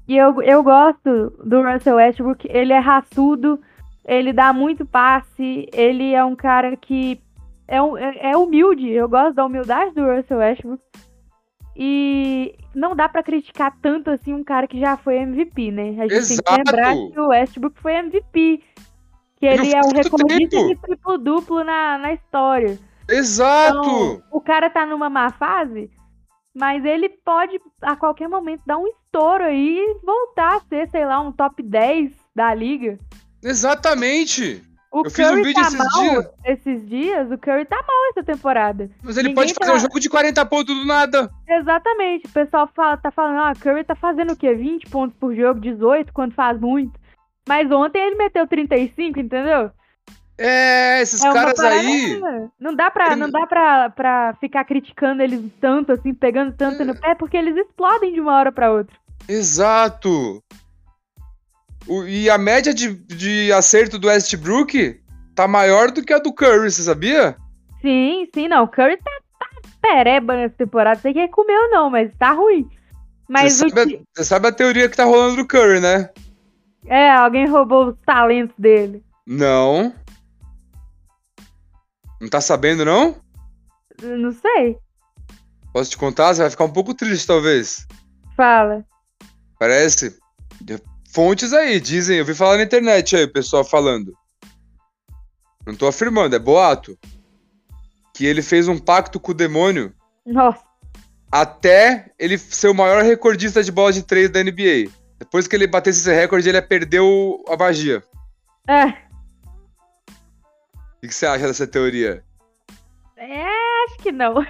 e 0.08 0.16
eu, 0.16 0.40
eu 0.42 0.62
gosto 0.62 1.30
do 1.44 1.62
Russell 1.62 1.96
Westbrook, 1.96 2.46
ele 2.50 2.72
é 2.72 2.78
raçudo, 2.78 3.60
ele 4.06 4.32
dá 4.32 4.52
muito 4.52 4.86
passe, 4.86 5.68
ele 5.72 6.14
é 6.14 6.24
um 6.24 6.36
cara 6.36 6.76
que 6.76 7.20
é, 7.66 7.82
um, 7.82 7.98
é, 7.98 8.30
é 8.30 8.36
humilde, 8.36 8.88
eu 8.88 9.08
gosto 9.08 9.34
da 9.34 9.44
humildade 9.44 9.92
do 9.94 10.06
Russell 10.06 10.38
Westbrook. 10.38 10.82
E 11.78 12.54
não 12.74 12.96
dá 12.96 13.08
para 13.08 13.22
criticar 13.22 13.76
tanto 13.82 14.10
assim 14.10 14.32
um 14.32 14.44
cara 14.44 14.66
que 14.66 14.78
já 14.78 14.96
foi 14.96 15.16
MVP, 15.16 15.70
né? 15.70 15.88
A 15.98 16.08
gente 16.08 16.14
Exato. 16.14 16.42
tem 16.44 16.64
que 16.64 16.70
lembrar 16.70 16.94
que 16.94 17.20
o 17.20 17.28
Westbrook 17.28 17.80
foi 17.80 17.94
MVP. 17.94 18.62
Que 19.38 19.44
ele 19.44 19.74
é 19.74 19.80
um 19.80 19.92
recordista 19.92 20.66
de 20.66 20.76
triplo-duplo 20.76 21.62
na, 21.62 21.98
na 21.98 22.12
história. 22.14 22.78
Exato! 23.06 23.78
Então, 23.78 24.22
o 24.30 24.40
cara 24.40 24.70
tá 24.70 24.86
numa 24.86 25.10
má 25.10 25.30
fase, 25.30 25.90
mas 26.54 26.82
ele 26.86 27.10
pode 27.10 27.60
a 27.82 27.94
qualquer 27.94 28.28
momento 28.28 28.62
dar 28.64 28.78
um 28.78 28.86
estouro 28.86 29.44
aí 29.44 29.78
e 29.78 29.98
voltar 30.02 30.56
a 30.56 30.60
ser, 30.60 30.88
sei 30.88 31.04
lá, 31.04 31.20
um 31.20 31.30
top 31.30 31.62
10 31.62 32.12
da 32.34 32.54
liga. 32.54 32.98
Exatamente! 33.42 34.62
O 34.92 35.00
eu 35.00 35.02
Curry 35.02 35.12
fiz 35.12 35.30
um 35.30 35.42
vídeo 35.42 35.54
tá 35.54 35.60
esses 35.60 35.78
mal 35.78 36.02
dias. 36.02 36.30
esses 36.44 36.88
dias, 36.88 37.30
o 37.30 37.36
Curry 37.36 37.64
tá 37.66 37.76
mal 37.76 38.10
essa 38.10 38.22
temporada. 38.22 38.90
Mas 39.02 39.16
ele 39.18 39.28
Ninguém 39.28 39.34
pode 39.34 39.54
fazer 39.54 39.70
tá... 39.72 39.76
um 39.76 39.80
jogo 39.80 40.00
de 40.00 40.08
40 40.08 40.46
pontos 40.46 40.74
do 40.74 40.86
nada. 40.86 41.30
Exatamente. 41.46 42.26
O 42.26 42.30
pessoal 42.30 42.68
fala, 42.74 42.96
tá 42.96 43.10
falando, 43.10 43.40
ah, 43.40 43.52
Curry 43.60 43.84
tá 43.84 43.94
fazendo 43.94 44.32
o 44.32 44.36
quê? 44.36 44.54
20 44.54 44.88
pontos 44.88 45.16
por 45.18 45.34
jogo, 45.34 45.60
18, 45.60 46.12
quando 46.12 46.32
faz 46.32 46.58
muito. 46.58 46.98
Mas 47.46 47.70
ontem 47.70 47.98
ele 47.98 48.16
meteu 48.16 48.46
35, 48.46 49.20
entendeu? 49.20 49.70
É, 50.38 51.00
esses 51.00 51.22
é 51.22 51.32
caras 51.32 51.58
aí. 51.60 52.20
Não 52.58 52.74
dá, 52.74 52.90
pra, 52.90 53.08
ele... 53.08 53.16
não 53.16 53.30
dá 53.30 53.46
pra, 53.46 53.90
pra 53.90 54.34
ficar 54.40 54.64
criticando 54.64 55.22
eles 55.22 55.40
tanto, 55.60 55.92
assim, 55.92 56.12
pegando 56.12 56.52
tanto 56.52 56.82
é... 56.82 56.84
no 56.84 56.98
pé, 56.98 57.14
porque 57.14 57.36
eles 57.36 57.56
explodem 57.56 58.12
de 58.12 58.20
uma 58.20 58.34
hora 58.34 58.52
pra 58.52 58.72
outra. 58.72 58.96
Exato! 59.28 60.42
O, 61.86 62.04
e 62.04 62.28
a 62.28 62.36
média 62.36 62.74
de, 62.74 62.94
de 62.94 63.52
acerto 63.52 63.98
do 63.98 64.08
Westbrook 64.08 65.00
tá 65.34 65.46
maior 65.46 65.90
do 65.90 66.02
que 66.02 66.12
a 66.12 66.18
do 66.18 66.32
Curry, 66.32 66.70
você 66.70 66.82
sabia? 66.82 67.36
Sim, 67.80 68.28
sim, 68.34 68.48
não. 68.48 68.64
O 68.64 68.68
Curry 68.68 68.96
tá, 68.96 69.10
tá 69.38 69.46
pereba 69.80 70.34
nessa 70.34 70.54
temporada. 70.56 71.00
Sei 71.00 71.12
quem 71.12 71.30
comeu, 71.30 71.70
não, 71.70 71.88
mas 71.90 72.12
tá 72.18 72.32
ruim. 72.32 72.68
Mas 73.28 73.54
você, 73.54 73.68
sabe 73.68 73.96
a, 73.96 73.98
você 74.14 74.24
sabe 74.24 74.48
a 74.48 74.52
teoria 74.52 74.88
que 74.88 74.96
tá 74.96 75.04
rolando 75.04 75.36
do 75.36 75.46
Curry, 75.46 75.80
né? 75.80 76.10
É, 76.86 77.10
alguém 77.10 77.46
roubou 77.48 77.88
os 77.88 77.96
talentos 78.04 78.54
dele. 78.58 79.04
Não. 79.26 79.92
Não 82.20 82.28
tá 82.28 82.40
sabendo, 82.40 82.84
não? 82.84 83.16
Não 84.02 84.32
sei. 84.32 84.78
Posso 85.72 85.90
te 85.90 85.98
contar? 85.98 86.32
Você 86.32 86.40
vai 86.40 86.50
ficar 86.50 86.64
um 86.64 86.72
pouco 86.72 86.94
triste, 86.94 87.26
talvez. 87.26 87.86
Fala. 88.36 88.84
Parece 89.58 90.18
fontes 91.12 91.52
aí, 91.52 91.80
dizem, 91.80 92.18
eu 92.18 92.24
vi 92.24 92.34
falar 92.34 92.56
na 92.56 92.62
internet 92.62 93.16
aí, 93.16 93.24
o 93.24 93.32
pessoal 93.32 93.64
falando. 93.64 94.16
Não 95.66 95.74
tô 95.74 95.86
afirmando, 95.86 96.36
é 96.36 96.38
boato. 96.38 96.98
Que 98.14 98.24
ele 98.24 98.40
fez 98.40 98.68
um 98.68 98.78
pacto 98.78 99.18
com 99.18 99.32
o 99.32 99.34
demônio. 99.34 99.92
Nossa. 100.24 100.64
Até 101.30 102.12
ele 102.18 102.38
ser 102.38 102.68
o 102.68 102.74
maior 102.74 103.02
recordista 103.02 103.62
de 103.62 103.72
bola 103.72 103.92
de 103.92 104.02
três 104.02 104.30
da 104.30 104.42
NBA. 104.42 104.90
Depois 105.18 105.48
que 105.48 105.56
ele 105.56 105.66
batesse 105.66 106.00
esse 106.00 106.14
recorde, 106.14 106.48
ele 106.48 106.62
perdeu 106.62 107.44
a 107.48 107.56
magia. 107.56 108.02
É. 108.68 108.86
O 110.96 111.00
que 111.00 111.12
você 111.12 111.26
acha 111.26 111.46
dessa 111.46 111.66
teoria? 111.66 112.24
É, 113.16 113.44
acho 113.84 113.98
que 114.02 114.12
não. 114.12 114.34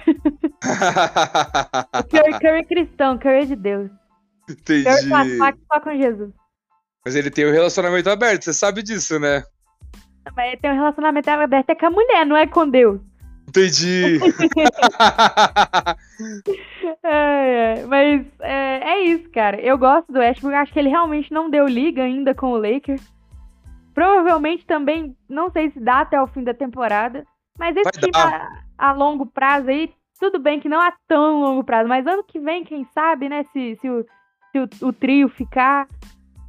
Curry, 2.09 2.39
Curry 2.39 2.59
é 2.59 2.63
cristão, 2.63 3.17
Curry 3.17 3.41
é 3.41 3.45
de 3.45 3.55
Deus. 3.55 3.89
Entendi. 4.49 4.83
Curry 4.83 5.09
faz 5.09 5.37
pacto 5.37 5.61
só 5.71 5.79
com 5.79 5.97
Jesus. 5.97 6.33
Mas 7.05 7.15
ele 7.15 7.31
tem 7.31 7.47
um 7.47 7.51
relacionamento 7.51 8.09
aberto, 8.09 8.43
você 8.43 8.53
sabe 8.53 8.83
disso, 8.83 9.19
né? 9.19 9.43
Mas 10.35 10.47
ele 10.47 10.57
tem 10.57 10.71
um 10.71 10.75
relacionamento 10.75 11.29
aberto 11.29 11.69
é 11.69 11.75
com 11.75 11.85
a 11.85 11.91
mulher, 11.91 12.25
não 12.25 12.35
é 12.35 12.45
com 12.45 12.67
Deus. 12.69 12.99
Entendi. 13.47 14.19
é, 17.03 17.79
é, 17.79 17.85
mas 17.85 18.25
é, 18.41 18.89
é, 18.89 19.03
isso, 19.05 19.29
cara. 19.29 19.59
Eu 19.61 19.77
gosto 19.77 20.11
do 20.11 20.19
Westbrook. 20.19 20.53
Acho 20.55 20.73
que 20.73 20.79
ele 20.79 20.89
realmente 20.89 21.31
não 21.31 21.49
deu 21.49 21.65
liga 21.65 22.03
ainda 22.03 22.35
com 22.35 22.51
o 22.51 22.57
Lakers. 22.57 23.01
Provavelmente 23.93 24.65
também, 24.65 25.15
não 25.29 25.49
sei 25.49 25.71
se 25.71 25.79
dá 25.79 26.01
até 26.01 26.21
o 26.21 26.27
fim 26.27 26.43
da 26.43 26.53
temporada. 26.53 27.25
Mas 27.57 27.75
esse 27.75 27.85
Vai 27.85 27.93
time 27.93 28.11
a, 28.15 28.63
a, 28.77 28.91
longo 28.91 29.25
prazo 29.25 29.69
aí, 29.69 29.91
tudo 30.19 30.39
bem 30.39 30.59
que 30.59 30.69
não 30.69 30.83
é 30.83 30.91
tão 31.07 31.39
longo 31.41 31.63
prazo. 31.63 31.87
Mas 31.87 32.05
ano 32.05 32.23
que 32.23 32.39
vem, 32.39 32.65
quem 32.65 32.85
sabe, 32.93 33.29
né? 33.29 33.43
Se, 33.53 33.77
se, 33.77 33.89
o, 33.89 34.05
se 34.51 34.59
o, 34.59 34.87
o 34.89 34.93
trio 34.93 35.29
ficar, 35.29 35.87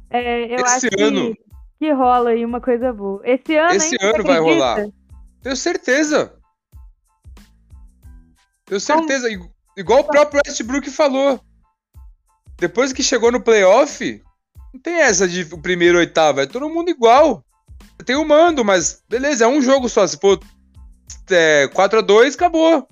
é, 0.09 0.45
eu 0.45 0.65
Esse 0.65 0.87
acho 0.87 1.01
ano. 1.01 1.35
Que, 1.35 1.43
que 1.79 1.93
rola 1.93 2.31
aí 2.31 2.45
uma 2.45 2.61
coisa 2.61 2.91
boa. 2.91 3.21
Esse 3.23 3.55
ano, 3.55 3.73
Esse 3.73 3.97
ano 4.01 4.23
vai 4.23 4.39
rolar. 4.39 4.87
Tenho 5.41 5.55
certeza. 5.55 6.33
Tenho 8.65 8.79
certeza. 8.79 9.31
Então, 9.31 9.49
Igual 9.79 10.01
o 10.01 10.03
próprio 10.03 10.41
Westbrook 10.45 10.89
falou. 10.89 11.39
Depois 12.57 12.91
que 12.91 13.01
chegou 13.01 13.31
no 13.31 13.41
playoff, 13.41 14.21
não 14.73 14.81
tem 14.81 14.95
essa 14.99 15.25
de 15.25 15.43
o 15.53 15.61
primeiro 15.61 15.97
oitavo. 15.97 16.41
É 16.41 16.45
todo 16.45 16.69
mundo 16.69 16.89
igual. 16.89 17.45
Tem 18.05 18.17
o 18.17 18.25
mando, 18.25 18.65
mas 18.65 19.01
beleza, 19.07 19.45
é 19.45 19.47
um 19.47 19.61
jogo 19.61 19.87
só. 19.87 20.05
Se 20.05 20.17
for 20.19 20.37
é, 21.29 21.69
4x2, 21.69 22.35
acabou. 22.35 22.85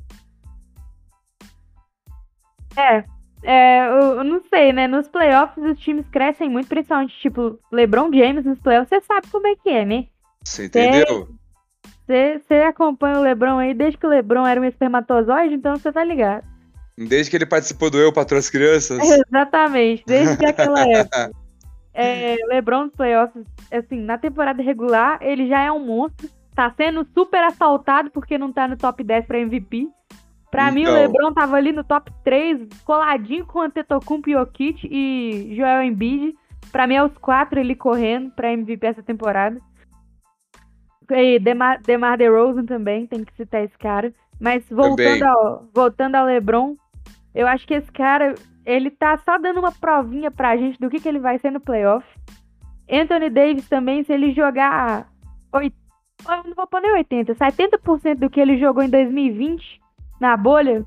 É, 2.78 3.04
é, 3.48 3.88
eu, 3.88 4.26
não 4.26 4.42
sei, 4.50 4.74
né? 4.74 4.88
Nos 4.88 5.08
playoffs 5.08 5.64
os 5.64 5.80
times 5.80 6.06
crescem 6.10 6.50
muito, 6.50 6.68
principalmente, 6.68 7.18
tipo, 7.18 7.58
LeBron 7.72 8.12
James 8.12 8.44
nos 8.44 8.60
playoffs, 8.60 8.90
você 8.90 9.00
sabe 9.00 9.28
como 9.32 9.48
é 9.48 9.56
que 9.56 9.70
é, 9.70 9.86
né? 9.86 10.08
Você 10.44 10.66
entendeu? 10.66 11.30
Você 12.06 12.56
acompanha 12.56 13.20
o 13.20 13.22
LeBron 13.22 13.58
aí 13.58 13.74
desde 13.74 13.98
que 13.98 14.06
o 14.06 14.10
LeBron 14.10 14.46
era 14.46 14.60
um 14.60 14.66
espermatozoide, 14.66 15.54
então 15.54 15.78
você 15.78 15.90
tá 15.94 16.04
ligado. 16.04 16.46
Desde 16.98 17.30
que 17.30 17.38
ele 17.38 17.46
participou 17.46 17.90
do 17.90 17.98
Eu 17.98 18.12
para 18.12 18.38
as 18.38 18.50
Crianças? 18.50 19.00
exatamente, 19.30 20.04
desde 20.06 20.46
aquela 20.46 20.82
época. 20.92 21.32
É, 21.94 22.36
LeBron 22.50 22.86
nos 22.86 22.96
playoffs, 22.96 23.46
assim, 23.72 24.02
na 24.02 24.18
temporada 24.18 24.62
regular, 24.62 25.20
ele 25.22 25.48
já 25.48 25.62
é 25.62 25.72
um 25.72 25.80
monstro. 25.80 26.30
Tá 26.54 26.74
sendo 26.76 27.08
super 27.14 27.42
assaltado 27.46 28.12
porque 28.12 28.38
não 28.38 28.52
tá 28.52 28.68
no 28.68 28.76
top 28.76 29.04
10 29.06 29.26
pra 29.26 29.40
MVP. 29.40 29.88
Pra 30.50 30.70
então... 30.70 30.74
mim, 30.74 30.86
o 30.86 30.90
então. 30.90 30.96
LeBron 30.96 31.34
tava 31.34 31.56
ali 31.56 31.72
no 31.72 31.84
top 31.84 32.12
3, 32.24 32.68
coladinho 32.84 33.46
com 33.46 33.62
Antetokounmpo, 33.62 34.30
Jokic 34.30 34.88
e 34.90 35.54
Joel 35.56 35.84
Embiid. 35.84 36.36
Pra 36.72 36.88
mim, 36.88 36.96
é 36.96 37.04
os 37.04 37.18
quatro 37.18 37.60
ele 37.60 37.76
correndo 37.76 38.32
pra 38.32 38.52
MVP 38.52 38.86
essa 38.86 39.04
temporada. 39.04 39.60
E 41.10 41.40
Demar, 41.40 41.82
Demar 41.82 42.18
DeRozan 42.18 42.66
também, 42.66 43.08
tem 43.08 43.24
que 43.24 43.34
citar 43.34 43.64
esse 43.64 43.78
cara. 43.78 44.14
Mas 44.40 44.64
voltando 44.70 45.24
ao, 45.24 45.66
voltando 45.74 46.16
ao 46.16 46.26
LeBron, 46.26 46.76
eu 47.34 47.48
acho 47.48 47.66
que 47.66 47.74
esse 47.74 47.92
cara, 47.92 48.36
ele 48.66 48.92
tá 48.92 49.18
só 49.18 49.38
dando 49.38 49.60
uma 49.60 49.72
provinha 49.72 50.30
pra 50.30 50.58
gente 50.58 50.80
do 50.80 50.90
que, 50.90 51.00
que 51.00 51.08
ele 51.08 51.20
vai 51.20 51.40
ser 51.40 51.52
no 51.52 51.60
playoff. 51.60 52.06
Anthony 52.90 53.30
Davis 53.30 53.68
também, 53.68 54.04
se 54.04 54.14
ele 54.14 54.32
jogar 54.34 55.08
8, 55.54 55.76
eu 56.30 56.44
não 56.44 56.56
vou 56.56 56.68
pôr 56.68 56.82
nem 56.82 56.94
80, 56.94 57.36
70% 57.36 58.16
do 58.16 58.30
que 58.30 58.40
ele 58.40 58.58
jogou 58.58 58.84
em 58.84 58.90
2020, 58.90 59.82
na 60.20 60.36
bolha. 60.38 60.86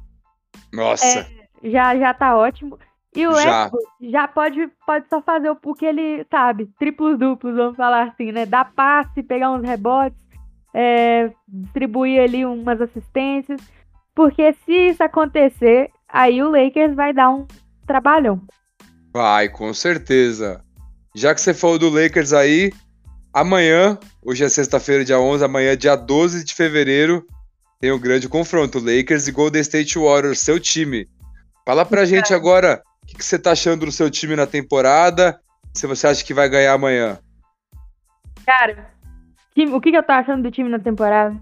Nossa. 0.73 1.21
É, 1.63 1.71
já, 1.71 1.97
já 1.97 2.15
tá 2.15 2.37
ótimo. 2.37 2.79
E 3.15 3.27
o 3.27 3.35
já. 3.35 3.71
Já 4.01 4.29
pode, 4.29 4.69
pode 4.87 5.09
só 5.09 5.21
fazer 5.21 5.51
o 5.51 5.75
que 5.75 5.85
ele 5.85 6.25
sabe, 6.31 6.71
triplos 6.79 7.19
duplos, 7.19 7.57
vamos 7.57 7.77
falar 7.77 8.09
assim, 8.09 8.33
né? 8.33 8.47
Dar 8.47 8.73
passe, 8.73 9.23
pegar 9.23 9.51
uns 9.51 9.63
rebotes, 9.63 10.19
é, 10.73 11.31
distribuir 11.49 12.23
ali 12.23 12.47
umas 12.47 12.81
assistências. 12.81 13.61
Porque 14.15 14.53
se 14.65 14.73
isso 14.73 15.03
acontecer, 15.03 15.91
aí 16.09 16.43
o 16.43 16.51
Lakers 16.51 16.95
vai 16.95 17.13
dar 17.13 17.31
um 17.31 17.47
trabalhão. 17.87 18.41
Vai, 19.13 19.49
com 19.49 19.73
certeza. 19.75 20.65
Já 21.15 21.35
que 21.35 21.41
você 21.41 21.53
falou 21.53 21.79
do 21.79 21.91
Lakers 21.91 22.33
aí, 22.33 22.73
amanhã, 23.33 23.99
hoje 24.23 24.45
é 24.45 24.49
sexta-feira, 24.49 25.05
dia 25.05 25.19
11, 25.19 25.45
amanhã, 25.45 25.77
dia 25.77 25.97
12 25.97 26.45
de 26.45 26.55
fevereiro, 26.55 27.27
tem 27.81 27.91
um 27.91 27.99
grande 27.99 28.29
confronto, 28.29 28.79
Lakers 28.79 29.27
e 29.27 29.33
Golden 29.33 29.63
State 29.63 29.99
Warriors, 29.99 30.41
seu 30.41 30.61
time. 30.61 31.09
Fala 31.65 31.87
pra 31.87 32.05
gente 32.07 32.35
agora 32.35 32.83
o 33.03 33.07
que, 33.07 33.17
que, 33.17 33.25
você 33.25 33.39
tá 33.39 33.53
achando 33.53 33.87
do 33.87 33.93
seu 33.93 34.11
time 34.11 34.37
na 34.37 34.47
temporada, 34.47 35.41
se 35.75 35.87
você 35.87 36.07
acha 36.07 36.25
que 36.25 36.35
vai 36.35 36.49
ganhar 36.49 36.75
amanhã. 36.75 37.19
Cara, 38.45 38.91
o 39.57 39.81
que, 39.81 39.91
que 39.91 39.97
eu 39.97 40.03
tô 40.03 40.13
achando 40.13 40.43
do 40.43 40.51
time 40.51 40.69
na 40.69 40.79
temporada? 40.79 41.35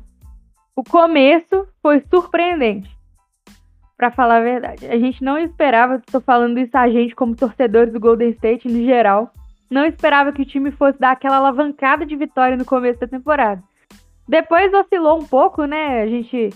O 0.77 0.85
começo 0.85 1.67
foi 1.83 2.03
surpreendente, 2.09 2.89
para 3.97 4.13
falar 4.13 4.37
a 4.37 4.43
verdade. 4.43 4.87
A 4.87 4.97
gente 4.97 5.25
não 5.25 5.37
esperava, 5.37 6.01
tô 6.11 6.21
falando 6.21 6.59
isso 6.59 6.77
a 6.77 6.89
gente 6.89 7.17
como 7.17 7.35
torcedores 7.35 7.93
do 7.93 7.99
Golden 7.99 8.31
State 8.31 8.69
no 8.69 8.85
geral, 8.85 9.33
não 9.69 9.85
esperava 9.85 10.33
que 10.33 10.43
o 10.43 10.47
time 10.47 10.71
fosse 10.71 10.99
dar 11.01 11.11
aquela 11.11 11.37
alavancada 11.37 12.07
de 12.07 12.15
vitória 12.15 12.57
no 12.57 12.65
começo 12.65 13.01
da 13.01 13.09
temporada. 13.09 13.63
Depois 14.29 14.73
oscilou 14.75 15.19
um 15.19 15.25
pouco, 15.25 15.65
né? 15.65 16.03
A 16.03 16.07
gente 16.07 16.51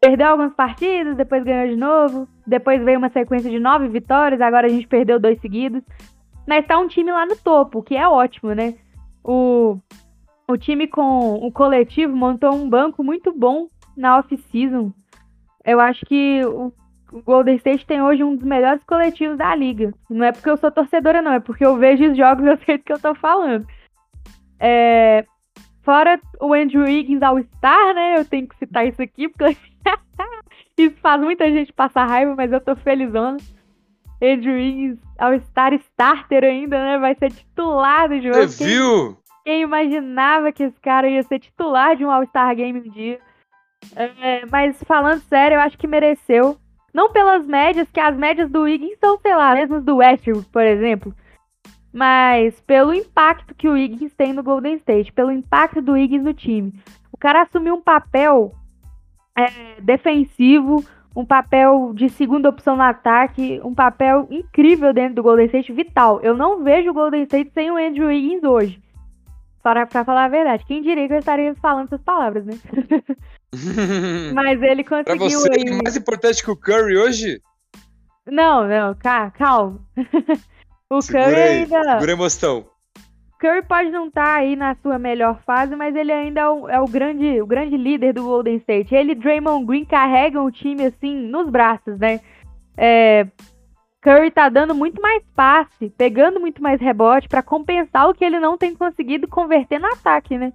perdeu 0.00 0.28
algumas 0.28 0.52
partidas, 0.52 1.16
depois 1.16 1.42
ganhou 1.42 1.68
de 1.68 1.76
novo, 1.76 2.28
depois 2.46 2.82
veio 2.84 2.98
uma 2.98 3.08
sequência 3.08 3.50
de 3.50 3.58
nove 3.58 3.88
vitórias, 3.88 4.40
agora 4.40 4.66
a 4.66 4.70
gente 4.70 4.86
perdeu 4.86 5.18
dois 5.18 5.40
seguidos. 5.40 5.82
Mas 6.46 6.66
tá 6.66 6.78
um 6.78 6.86
time 6.86 7.10
lá 7.10 7.24
no 7.24 7.36
topo, 7.36 7.82
que 7.82 7.96
é 7.96 8.06
ótimo, 8.06 8.52
né? 8.52 8.74
O, 9.24 9.78
o 10.46 10.58
time 10.58 10.86
com 10.86 11.34
o 11.36 11.50
coletivo 11.50 12.14
montou 12.14 12.54
um 12.54 12.68
banco 12.68 13.02
muito 13.02 13.32
bom 13.32 13.68
na 13.96 14.18
off-season. 14.18 14.92
Eu 15.64 15.80
acho 15.80 16.04
que 16.04 16.44
o, 16.44 16.70
o 17.10 17.22
Golden 17.22 17.56
State 17.56 17.86
tem 17.86 18.02
hoje 18.02 18.22
um 18.22 18.36
dos 18.36 18.44
melhores 18.44 18.84
coletivos 18.84 19.38
da 19.38 19.54
liga. 19.54 19.94
Não 20.10 20.26
é 20.26 20.32
porque 20.32 20.50
eu 20.50 20.58
sou 20.58 20.70
torcedora, 20.70 21.22
não, 21.22 21.32
é 21.32 21.40
porque 21.40 21.64
eu 21.64 21.78
vejo 21.78 22.10
os 22.10 22.16
jogos 22.16 22.44
e 22.44 22.48
eu 22.52 22.58
sei 22.58 22.76
do 22.76 22.84
que 22.84 22.92
eu 22.92 23.00
tô 23.00 23.14
falando. 23.14 23.66
É, 24.60 25.24
fora 25.84 26.20
o 26.40 26.52
Andrew 26.52 26.84
Wiggins 26.84 27.22
All-Star, 27.22 27.94
né? 27.94 28.18
Eu 28.18 28.24
tenho 28.24 28.48
que 28.48 28.56
citar 28.56 28.86
isso 28.86 29.00
aqui, 29.00 29.28
porque 29.28 29.56
isso 30.78 30.96
faz 31.00 31.20
muita 31.20 31.50
gente 31.50 31.72
passar 31.72 32.06
raiva, 32.06 32.34
mas 32.34 32.50
eu 32.50 32.60
tô 32.60 32.74
felizona. 32.74 33.36
Andrew 34.22 34.54
Wiggins 34.54 34.98
All-Star 35.18 35.74
Starter 35.74 36.44
ainda, 36.44 36.78
né? 36.78 36.98
Vai 36.98 37.14
ser 37.14 37.30
titular 37.30 38.08
do 38.08 38.20
jogo. 38.20 38.34
Você 38.34 38.64
viu? 38.64 39.16
Quem 39.44 39.62
imaginava 39.62 40.50
que 40.50 40.62
esse 40.62 40.80
cara 40.80 41.08
ia 41.08 41.22
ser 41.22 41.38
titular 41.38 41.96
de 41.96 42.04
um 42.04 42.10
All-Star 42.10 42.54
Game 42.56 42.80
um 42.80 42.90
dia? 42.90 43.20
É, 43.94 44.46
mas 44.46 44.82
falando 44.84 45.20
sério, 45.20 45.56
eu 45.56 45.60
acho 45.60 45.76
que 45.76 45.86
mereceu. 45.86 46.56
Não 46.92 47.12
pelas 47.12 47.46
médias, 47.46 47.90
que 47.90 48.00
as 48.00 48.16
médias 48.16 48.48
do 48.50 48.62
Wiggins 48.62 48.96
são, 48.98 49.18
sei 49.18 49.34
lá, 49.34 49.52
mesmas 49.54 49.84
do 49.84 49.96
Westbrook, 49.96 50.48
por 50.50 50.62
exemplo. 50.62 51.14
Mas 51.94 52.60
pelo 52.62 52.92
impacto 52.92 53.54
que 53.54 53.68
o 53.68 53.74
Wiggins 53.74 54.12
tem 54.14 54.32
no 54.32 54.42
Golden 54.42 54.74
State, 54.74 55.12
pelo 55.12 55.30
impacto 55.30 55.80
do 55.80 55.92
Wiggins 55.92 56.24
no 56.24 56.34
time. 56.34 56.74
O 57.12 57.16
cara 57.16 57.42
assumiu 57.42 57.76
um 57.76 57.80
papel 57.80 58.52
é, 59.38 59.80
defensivo, 59.80 60.84
um 61.14 61.24
papel 61.24 61.92
de 61.94 62.08
segunda 62.08 62.48
opção 62.48 62.74
no 62.74 62.82
ataque, 62.82 63.60
um 63.62 63.72
papel 63.72 64.26
incrível 64.28 64.92
dentro 64.92 65.14
do 65.14 65.22
Golden 65.22 65.46
State, 65.46 65.72
vital. 65.72 66.20
Eu 66.20 66.36
não 66.36 66.64
vejo 66.64 66.90
o 66.90 66.94
Golden 66.94 67.22
State 67.22 67.52
sem 67.54 67.70
o 67.70 67.76
Andrew 67.76 68.08
Wiggins 68.08 68.42
hoje. 68.42 68.82
Para, 69.62 69.86
pra 69.86 70.04
falar 70.04 70.24
a 70.24 70.28
verdade. 70.28 70.64
Quem 70.66 70.82
diria 70.82 71.06
que 71.06 71.14
eu 71.14 71.18
estaria 71.18 71.54
falando 71.54 71.86
essas 71.86 72.02
palavras, 72.02 72.44
né? 72.44 72.54
Mas 74.34 74.60
ele 74.60 74.82
conseguiu. 74.82 75.16
Pra 75.16 75.28
você, 75.28 75.48
aí... 75.48 75.64
é 75.68 75.80
mais 75.80 75.96
importante 75.96 76.42
que 76.42 76.50
o 76.50 76.56
Curry 76.56 76.96
hoje? 76.96 77.40
Não, 78.26 78.66
não, 78.66 78.96
calma. 79.32 79.80
o 80.98 81.02
segura 81.02 81.24
Curry 81.24 81.40
aí, 81.40 81.58
ainda. 81.60 81.82
Segura 81.82 82.12
a 82.12 82.14
emoção. 82.14 82.66
Curry 83.38 83.62
pode 83.62 83.90
não 83.90 84.08
estar 84.08 84.24
tá 84.24 84.34
aí 84.36 84.56
na 84.56 84.74
sua 84.76 84.98
melhor 84.98 85.38
fase, 85.44 85.76
mas 85.76 85.94
ele 85.94 86.12
ainda 86.12 86.40
é 86.40 86.48
o, 86.48 86.68
é 86.68 86.80
o, 86.80 86.86
grande, 86.86 87.42
o 87.42 87.46
grande 87.46 87.76
líder 87.76 88.14
do 88.14 88.24
Golden 88.24 88.56
State. 88.56 88.94
Ele 88.94 89.12
e 89.12 89.14
Draymond 89.14 89.66
Green 89.66 89.84
carregam 89.84 90.46
o 90.46 90.50
time 90.50 90.86
assim 90.86 91.14
nos 91.14 91.50
braços, 91.50 91.98
né? 91.98 92.20
É, 92.76 93.26
Curry 94.00 94.30
tá 94.30 94.48
dando 94.48 94.74
muito 94.74 95.00
mais 95.00 95.22
passe, 95.34 95.90
pegando 95.96 96.38
muito 96.38 96.62
mais 96.62 96.80
rebote 96.80 97.28
para 97.28 97.42
compensar 97.42 98.08
o 98.08 98.14
que 98.14 98.24
ele 98.24 98.38
não 98.38 98.56
tem 98.56 98.74
conseguido 98.74 99.26
converter 99.26 99.78
no 99.78 99.88
ataque, 99.88 100.36
né? 100.36 100.52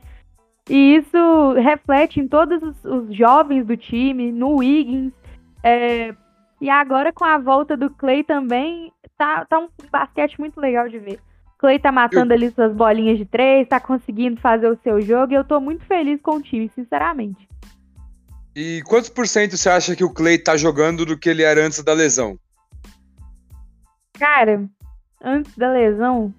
E 0.69 0.95
isso 0.95 1.53
reflete 1.53 2.19
em 2.19 2.27
todos 2.27 2.61
os, 2.61 2.85
os 2.85 3.15
jovens 3.15 3.65
do 3.65 3.75
time, 3.75 4.31
no 4.31 4.57
Wiggins. 4.57 5.11
É, 5.63 6.13
e 6.61 6.69
agora 6.69 7.11
com 7.11 7.25
a 7.25 7.39
volta 7.39 7.75
do 7.75 7.89
Clay 7.89 8.23
também, 8.23 8.91
tá, 9.19 9.45
tá 9.45 9.59
um 9.59 9.67
basquete 9.91 10.39
muito 10.39 10.59
legal 10.59 10.87
de 10.87 10.97
ver. 10.97 11.19
Clay 11.57 11.77
tá 11.77 11.91
matando 11.91 12.31
eu... 12.31 12.37
ali 12.37 12.51
suas 12.51 12.73
bolinhas 12.73 13.17
de 13.17 13.25
três, 13.25 13.67
tá 13.67 13.79
conseguindo 13.79 14.39
fazer 14.39 14.69
o 14.69 14.79
seu 14.81 15.01
jogo 15.01 15.33
e 15.33 15.35
eu 15.35 15.43
tô 15.43 15.59
muito 15.59 15.85
feliz 15.85 16.21
com 16.21 16.37
o 16.37 16.41
time, 16.41 16.71
sinceramente. 16.73 17.47
E 18.55 18.81
quantos 18.87 19.09
por 19.09 19.27
cento 19.27 19.57
você 19.57 19.69
acha 19.69 19.95
que 19.95 20.03
o 20.03 20.13
Clay 20.13 20.37
tá 20.37 20.55
jogando 20.55 21.05
do 21.05 21.17
que 21.17 21.29
ele 21.29 21.43
era 21.43 21.61
antes 21.61 21.83
da 21.83 21.93
lesão? 21.93 22.39
Cara, 24.17 24.65
antes 25.21 25.55
da 25.57 25.71
lesão. 25.71 26.33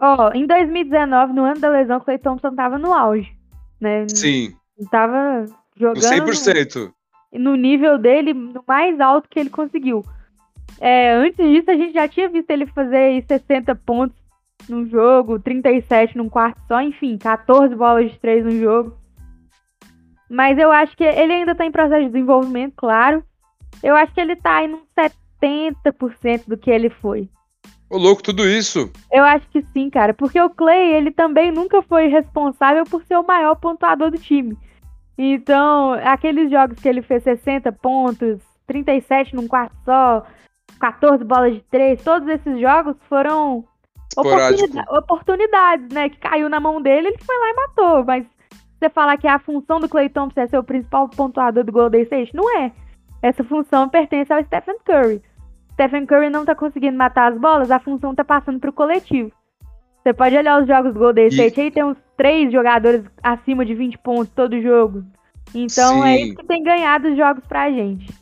Ó, 0.00 0.32
em 0.32 0.46
2019, 0.46 1.32
no 1.32 1.44
ano 1.44 1.60
da 1.60 1.70
lesão, 1.70 1.98
o 1.98 2.00
Clay 2.00 2.18
Thompson 2.18 2.54
tava 2.54 2.78
no 2.78 2.92
auge, 2.92 3.32
né? 3.80 4.06
Sim. 4.08 4.54
Tava 4.90 5.44
jogando. 5.76 6.02
100%. 6.02 6.92
No, 7.32 7.50
no 7.50 7.56
nível 7.56 7.98
dele, 7.98 8.32
no 8.34 8.62
mais 8.66 9.00
alto 9.00 9.28
que 9.28 9.38
ele 9.38 9.50
conseguiu. 9.50 10.04
É, 10.80 11.12
antes 11.12 11.44
disso, 11.44 11.70
a 11.70 11.74
gente 11.74 11.92
já 11.92 12.08
tinha 12.08 12.28
visto 12.28 12.50
ele 12.50 12.66
fazer 12.66 13.24
60 13.26 13.74
pontos 13.74 14.16
num 14.68 14.86
jogo, 14.86 15.38
37 15.38 16.16
num 16.16 16.28
quarto 16.28 16.60
só, 16.68 16.80
enfim, 16.80 17.16
14 17.16 17.74
bolas 17.74 18.10
de 18.10 18.18
3 18.18 18.44
no 18.44 18.50
jogo. 18.52 18.96
Mas 20.30 20.58
eu 20.58 20.70
acho 20.70 20.96
que 20.96 21.04
ele 21.04 21.32
ainda 21.32 21.54
tá 21.54 21.64
em 21.64 21.72
processo 21.72 22.04
de 22.04 22.10
desenvolvimento, 22.10 22.74
claro. 22.76 23.24
Eu 23.82 23.96
acho 23.96 24.12
que 24.12 24.20
ele 24.20 24.36
tá 24.36 24.56
aí 24.56 24.68
num 24.68 24.82
80% 25.42 26.46
do 26.46 26.56
que 26.56 26.70
ele 26.70 26.90
foi. 26.90 27.28
Ô, 27.90 27.96
louco, 27.96 28.22
tudo 28.22 28.46
isso? 28.46 28.92
Eu 29.10 29.24
acho 29.24 29.48
que 29.48 29.62
sim, 29.72 29.88
cara. 29.88 30.12
Porque 30.12 30.38
o 30.40 30.50
Clay, 30.50 30.92
ele 30.94 31.10
também 31.10 31.50
nunca 31.50 31.80
foi 31.82 32.08
responsável 32.08 32.84
por 32.84 33.02
ser 33.04 33.16
o 33.16 33.26
maior 33.26 33.54
pontuador 33.54 34.10
do 34.10 34.18
time. 34.18 34.56
Então, 35.16 35.94
aqueles 36.04 36.50
jogos 36.50 36.78
que 36.78 36.88
ele 36.88 37.02
fez 37.02 37.22
60 37.22 37.72
pontos, 37.72 38.40
37 38.66 39.34
num 39.34 39.48
quarto 39.48 39.74
só, 39.84 40.24
14 40.78 41.24
bolas 41.24 41.54
de 41.54 41.60
3, 41.70 42.02
todos 42.02 42.28
esses 42.28 42.60
jogos 42.60 42.96
foram 43.08 43.64
oportunidades, 44.16 44.86
oportunidades, 44.90 45.88
né? 45.92 46.08
Que 46.08 46.18
caiu 46.18 46.48
na 46.48 46.60
mão 46.60 46.80
dele, 46.80 47.08
ele 47.08 47.18
foi 47.18 47.38
lá 47.38 47.50
e 47.50 47.54
matou. 47.54 48.04
Mas 48.04 48.26
você 48.78 48.88
falar 48.88 49.16
que 49.16 49.26
a 49.26 49.38
função 49.38 49.80
do 49.80 49.88
Clay 49.88 50.08
Thompson 50.08 50.40
é 50.40 50.46
ser 50.46 50.58
o 50.58 50.64
principal 50.64 51.08
pontuador 51.08 51.64
do 51.64 51.72
Golden 51.72 52.02
State, 52.02 52.34
não 52.34 52.58
é. 52.58 52.72
Essa 53.20 53.42
função 53.42 53.88
pertence 53.88 54.32
ao 54.32 54.42
Stephen 54.44 54.76
Curry. 54.84 55.22
Stephen 55.72 56.06
Curry 56.06 56.30
não 56.30 56.44
tá 56.44 56.54
conseguindo 56.54 56.96
matar 56.96 57.32
as 57.32 57.38
bolas, 57.38 57.70
a 57.70 57.78
função 57.78 58.14
tá 58.14 58.24
passando 58.24 58.60
pro 58.60 58.72
coletivo. 58.72 59.32
Você 60.02 60.12
pode 60.12 60.36
olhar 60.36 60.60
os 60.60 60.66
jogos 60.66 60.94
do 60.94 61.00
Golden 61.00 61.26
State, 61.26 61.60
e... 61.60 61.62
aí 61.64 61.70
tem 61.70 61.84
uns 61.84 61.98
três 62.16 62.52
jogadores 62.52 63.04
acima 63.22 63.64
de 63.64 63.74
20 63.74 63.98
pontos 63.98 64.32
todo 64.34 64.60
jogo. 64.60 65.04
Então 65.54 66.04
é 66.04 66.16
Sim. 66.16 66.22
é 66.22 66.22
isso 66.22 66.36
que 66.36 66.46
tem 66.46 66.62
ganhado 66.62 67.08
os 67.08 67.16
jogos 67.16 67.44
pra 67.46 67.70
gente. 67.70 68.12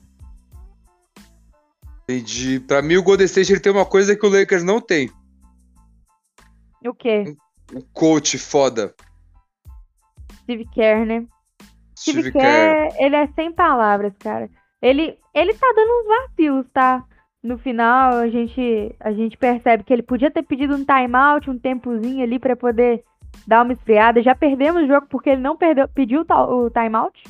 Entendi. 2.08 2.60
Pra 2.60 2.80
mim, 2.80 2.96
o 2.96 3.02
Golden 3.02 3.26
State 3.26 3.52
ele 3.52 3.60
tem 3.60 3.72
uma 3.72 3.84
coisa 3.84 4.14
que 4.14 4.24
o 4.24 4.30
Lakers 4.30 4.62
não 4.62 4.80
tem. 4.80 5.10
O 6.84 6.94
quê? 6.94 7.36
O 7.74 7.82
coach 7.92 8.38
foda. 8.38 8.94
Steve 10.42 10.64
Kerr, 10.72 11.04
né? 11.04 11.26
Steve, 11.98 12.20
Steve 12.20 12.32
Kerr, 12.32 12.90
Kerr, 12.90 12.96
ele 13.00 13.16
é 13.16 13.26
sem 13.28 13.50
palavras, 13.50 14.12
cara. 14.20 14.48
Ele, 14.80 15.18
ele 15.34 15.54
tá 15.54 15.66
dando 15.74 15.90
uns 15.90 16.06
vacilos, 16.06 16.66
tá? 16.72 17.04
No 17.42 17.58
final, 17.58 18.14
a 18.14 18.28
gente, 18.28 18.94
a 19.00 19.12
gente 19.12 19.36
percebe 19.36 19.82
que 19.82 19.92
ele 19.92 20.02
podia 20.02 20.30
ter 20.30 20.42
pedido 20.42 20.76
um 20.76 20.84
timeout, 20.84 21.50
um 21.50 21.58
tempozinho 21.58 22.22
ali 22.22 22.38
para 22.38 22.54
poder 22.54 23.02
dar 23.46 23.62
uma 23.62 23.72
esfriada. 23.72 24.22
Já 24.22 24.34
perdemos 24.34 24.84
o 24.84 24.86
jogo 24.86 25.06
porque 25.08 25.30
ele 25.30 25.40
não 25.40 25.56
perdeu, 25.56 25.88
pediu 25.88 26.24
o 26.28 26.70
timeout. 26.70 27.20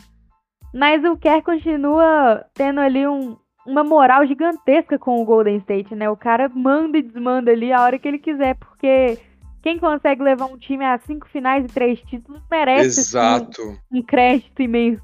Mas 0.75 1.03
o 1.05 1.17
Kerr 1.17 1.43
continua 1.43 2.45
tendo 2.53 2.81
ali 2.81 3.07
um, 3.07 3.37
uma 3.67 3.83
moral 3.83 4.27
gigantesca 4.27 4.99
com 4.99 5.21
o 5.21 5.25
Golden 5.25 5.57
State, 5.59 5.95
né? 5.95 6.09
O 6.09 6.17
cara 6.17 6.49
manda 6.49 6.99
e 6.99 7.03
desmanda 7.03 7.51
ali 7.51 7.73
a 7.73 7.83
hora 7.83 7.99
que 7.99 8.07
ele 8.07 8.19
quiser, 8.19 8.55
porque 8.55 9.19
quem 9.63 9.79
consegue 9.79 10.23
levar 10.23 10.47
um 10.47 10.57
time 10.57 10.85
a 10.85 10.99
cinco 10.99 11.29
finais 11.29 11.65
e 11.65 11.69
três 11.69 12.01
títulos 12.03 12.41
merece 12.51 13.01
Exato. 13.01 13.63
Um, 13.93 13.99
um 13.99 14.03
crédito 14.03 14.63
imenso. 14.63 15.03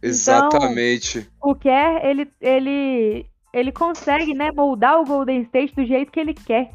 Exatamente. 0.00 1.18
Então, 1.18 1.50
o 1.50 1.54
Kerr, 1.54 2.04
ele, 2.04 2.30
ele, 2.40 3.26
ele 3.52 3.72
consegue, 3.72 4.32
né, 4.32 4.50
moldar 4.52 5.00
o 5.00 5.04
Golden 5.04 5.42
State 5.42 5.74
do 5.74 5.84
jeito 5.84 6.12
que 6.12 6.20
ele 6.20 6.34
quer. 6.34 6.70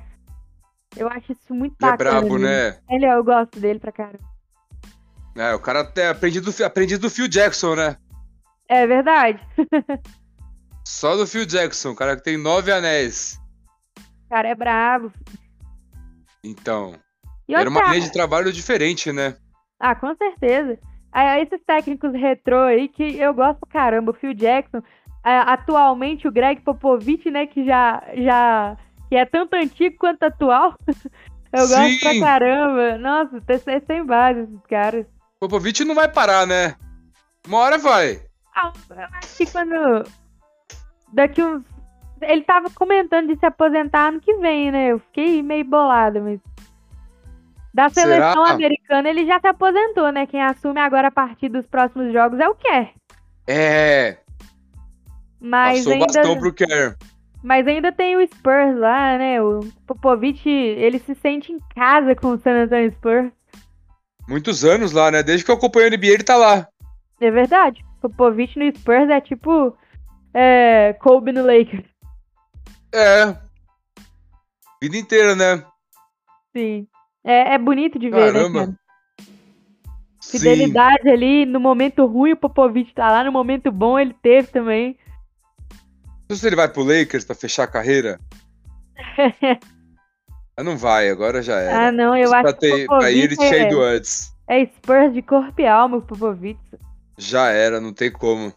Eu 0.96 1.08
acho 1.10 1.32
isso 1.32 1.54
muito 1.54 1.76
ele 1.82 1.90
é 1.90 1.92
bacana. 1.92 2.10
É 2.10 2.20
brabo, 2.20 2.38
né? 2.38 2.78
Ele, 2.90 3.06
eu 3.06 3.24
gosto 3.24 3.60
dele 3.60 3.80
pra 3.80 3.92
caramba. 3.92 4.36
É, 5.38 5.54
o 5.54 5.60
cara 5.60 5.92
é 5.98 6.08
aprendido 6.08 6.52
do, 6.52 6.66
aprendido 6.66 7.02
do 7.02 7.10
Phil 7.10 7.28
Jackson, 7.28 7.76
né? 7.76 7.98
É 8.70 8.88
verdade. 8.88 9.40
Só 10.86 11.18
do 11.18 11.26
Phil 11.26 11.46
Jackson, 11.46 11.92
o 11.92 11.96
cara 11.96 12.16
que 12.16 12.24
tem 12.24 12.38
nove 12.38 12.72
anéis. 12.72 13.40
O 14.26 14.30
cara 14.30 14.50
é 14.50 14.56
brabo. 14.56 15.12
Então. 16.44 16.96
E 17.48 17.56
era 17.56 17.70
uma 17.70 17.90
linha 17.90 18.02
de 18.02 18.14
trabalho 18.14 18.54
diferente, 18.54 19.12
né? 19.12 19.36
Ah, 19.80 19.96
com 19.96 20.16
certeza. 20.16 20.80
Aí, 21.12 21.42
esses 21.42 21.64
técnicos 21.66 22.14
retrô 22.14 22.62
aí 22.62 22.88
que 22.88 23.18
eu 23.18 23.34
gosto 23.34 23.60
pra 23.62 23.70
caramba. 23.70 24.12
O 24.12 24.14
Phil 24.14 24.34
Jackson, 24.34 24.82
atualmente 25.24 26.28
o 26.28 26.32
Greg 26.32 26.62
Popovich, 26.62 27.32
né, 27.32 27.48
que 27.48 27.66
já, 27.66 28.04
já 28.16 28.78
que 29.10 29.16
é 29.16 29.26
tanto 29.26 29.56
antigo 29.56 29.98
quanto 29.98 30.24
atual. 30.24 30.76
eu 31.52 31.66
Sim. 31.66 31.74
gosto 31.74 32.00
pra 32.00 32.20
caramba. 32.20 32.98
Nossa, 32.98 33.42
tem 33.42 33.82
sem 33.86 34.06
base 34.06 34.42
esses 34.42 34.62
caras. 34.68 35.06
Popovich 35.40 35.84
não 35.84 35.96
vai 35.96 36.08
parar, 36.08 36.46
né? 36.46 36.76
Uma 37.48 37.60
hora 37.60 37.78
vai. 37.78 38.22
Ah, 38.56 38.72
eu 38.90 39.04
acho 39.14 39.38
que 39.38 39.52
quando. 39.52 40.04
Daqui 41.14 41.42
uns. 41.44 41.64
Ele 42.22 42.44
tava 42.44 42.70
comentando 42.70 43.28
de 43.28 43.38
se 43.40 43.46
aposentar 43.46 44.08
ano 44.08 44.22
que 44.22 44.34
vem, 44.38 44.72
né? 44.72 44.88
Eu 44.88 45.00
fiquei 45.00 45.44
meio 45.44 45.66
bolada, 45.66 46.20
mas. 46.22 46.40
Da 47.74 47.90
seleção 47.90 48.46
Será? 48.46 48.54
americana, 48.56 49.10
ele 49.10 49.26
já 49.26 49.38
se 49.40 49.48
aposentou, 49.48 50.10
né? 50.12 50.26
Quem 50.26 50.42
assume 50.42 50.80
agora 50.80 51.10
a 51.10 51.12
partir 51.12 51.50
dos 51.50 51.66
próximos 51.68 52.14
jogos 52.14 52.40
é 52.40 52.48
o 52.48 52.56
Kerr. 52.56 52.94
É. 53.46 54.18
Mas 55.42 55.80
Passou 55.80 55.92
o 55.92 55.94
ainda, 55.96 56.06
bastão 56.06 56.40
pro 56.40 56.54
Kerr. 56.54 56.96
mas 57.44 57.68
ainda 57.68 57.92
tem 57.92 58.16
o 58.16 58.26
Spurs 58.26 58.78
lá, 58.78 59.18
né? 59.18 59.42
O 59.42 59.60
Popovich, 59.86 60.48
ele 60.50 61.00
se 61.00 61.14
sente 61.16 61.52
em 61.52 61.60
casa 61.76 62.16
com 62.16 62.30
o 62.30 62.40
San 62.40 62.64
Antonio 62.64 62.92
Spurs. 62.94 63.30
Muitos 64.28 64.64
anos 64.64 64.94
lá, 64.94 65.12
né? 65.12 65.22
Desde 65.22 65.44
que 65.46 65.52
eu 65.52 65.56
acompanho 65.56 65.88
a 65.88 65.90
NBA, 65.90 66.08
ele 66.08 66.24
tá 66.24 66.38
lá. 66.38 66.68
É 67.20 67.30
verdade. 67.30 67.84
Popovich 68.02 68.58
no 68.58 68.74
Spurs 68.74 69.10
é 69.10 69.20
tipo 69.20 69.78
é, 70.36 70.94
Kobe 71.00 71.32
no 71.32 71.46
Lakers. 71.46 71.86
É. 72.94 73.38
Vida 74.82 74.98
inteira, 74.98 75.34
né? 75.34 75.66
Sim. 76.56 76.88
É, 77.24 77.54
é 77.54 77.58
bonito 77.58 77.98
de 77.98 78.10
ver, 78.10 78.34
Caramba. 78.34 78.60
né, 78.60 78.66
cara? 78.66 78.80
Sim. 80.20 80.40
Fidelidade 80.40 81.08
ali, 81.08 81.46
no 81.46 81.60
momento 81.60 82.06
ruim 82.06 82.34
o 82.34 82.38
Popovich 82.38 82.94
tá 82.94 83.10
lá, 83.10 83.24
no 83.24 83.32
momento 83.32 83.72
bom 83.72 83.98
ele 83.98 84.14
teve 84.22 84.48
também. 84.50 84.98
Não 86.28 86.36
sei 86.36 86.38
se 86.38 86.48
ele 86.48 86.56
vai 86.56 86.68
pro 86.68 86.84
Lakers 86.84 87.24
pra 87.24 87.36
fechar 87.36 87.64
a 87.64 87.68
carreira. 87.68 88.20
Mas 90.58 90.66
não 90.66 90.78
vai, 90.78 91.10
agora 91.10 91.42
já 91.42 91.60
era. 91.60 91.88
ah, 91.88 91.92
não, 91.92 92.16
eu 92.16 92.34
acho 92.34 92.54
que 92.56 92.60
ter, 92.60 92.86
o 92.86 92.98
pra 92.98 93.12
ir, 93.12 93.26
ele 93.26 93.38
tinha 93.38 93.56
é, 93.56 93.68
ido 93.68 93.82
antes. 93.82 94.34
é 94.50 94.66
Spurs 94.66 95.14
de 95.14 95.22
corpo 95.22 95.62
e 95.62 95.68
alma, 95.68 95.98
o 95.98 96.02
Popovich. 96.02 96.60
Já 97.18 97.50
era, 97.50 97.80
não 97.80 97.94
tem 97.94 98.12
como. 98.12 98.52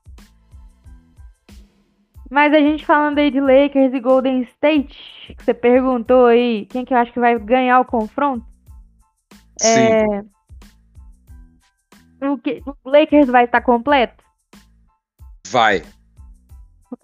Mas 2.30 2.52
a 2.52 2.58
gente 2.58 2.84
falando 2.84 3.18
aí 3.18 3.30
de 3.30 3.40
Lakers 3.40 3.94
e 3.94 4.00
Golden 4.00 4.42
State, 4.42 5.34
que 5.36 5.42
você 5.44 5.54
perguntou 5.54 6.26
aí, 6.26 6.66
quem 6.66 6.84
que 6.84 6.92
eu 6.92 6.98
acho 6.98 7.12
que 7.12 7.20
vai 7.20 7.38
ganhar 7.38 7.80
o 7.80 7.84
confronto? 7.84 8.44
Sim. 9.58 9.78
É... 9.78 10.24
O, 12.26 12.36
que... 12.38 12.62
o 12.84 12.90
Lakers 12.90 13.28
vai 13.28 13.44
estar 13.44 13.60
completo? 13.62 14.22
Vai. 15.48 15.82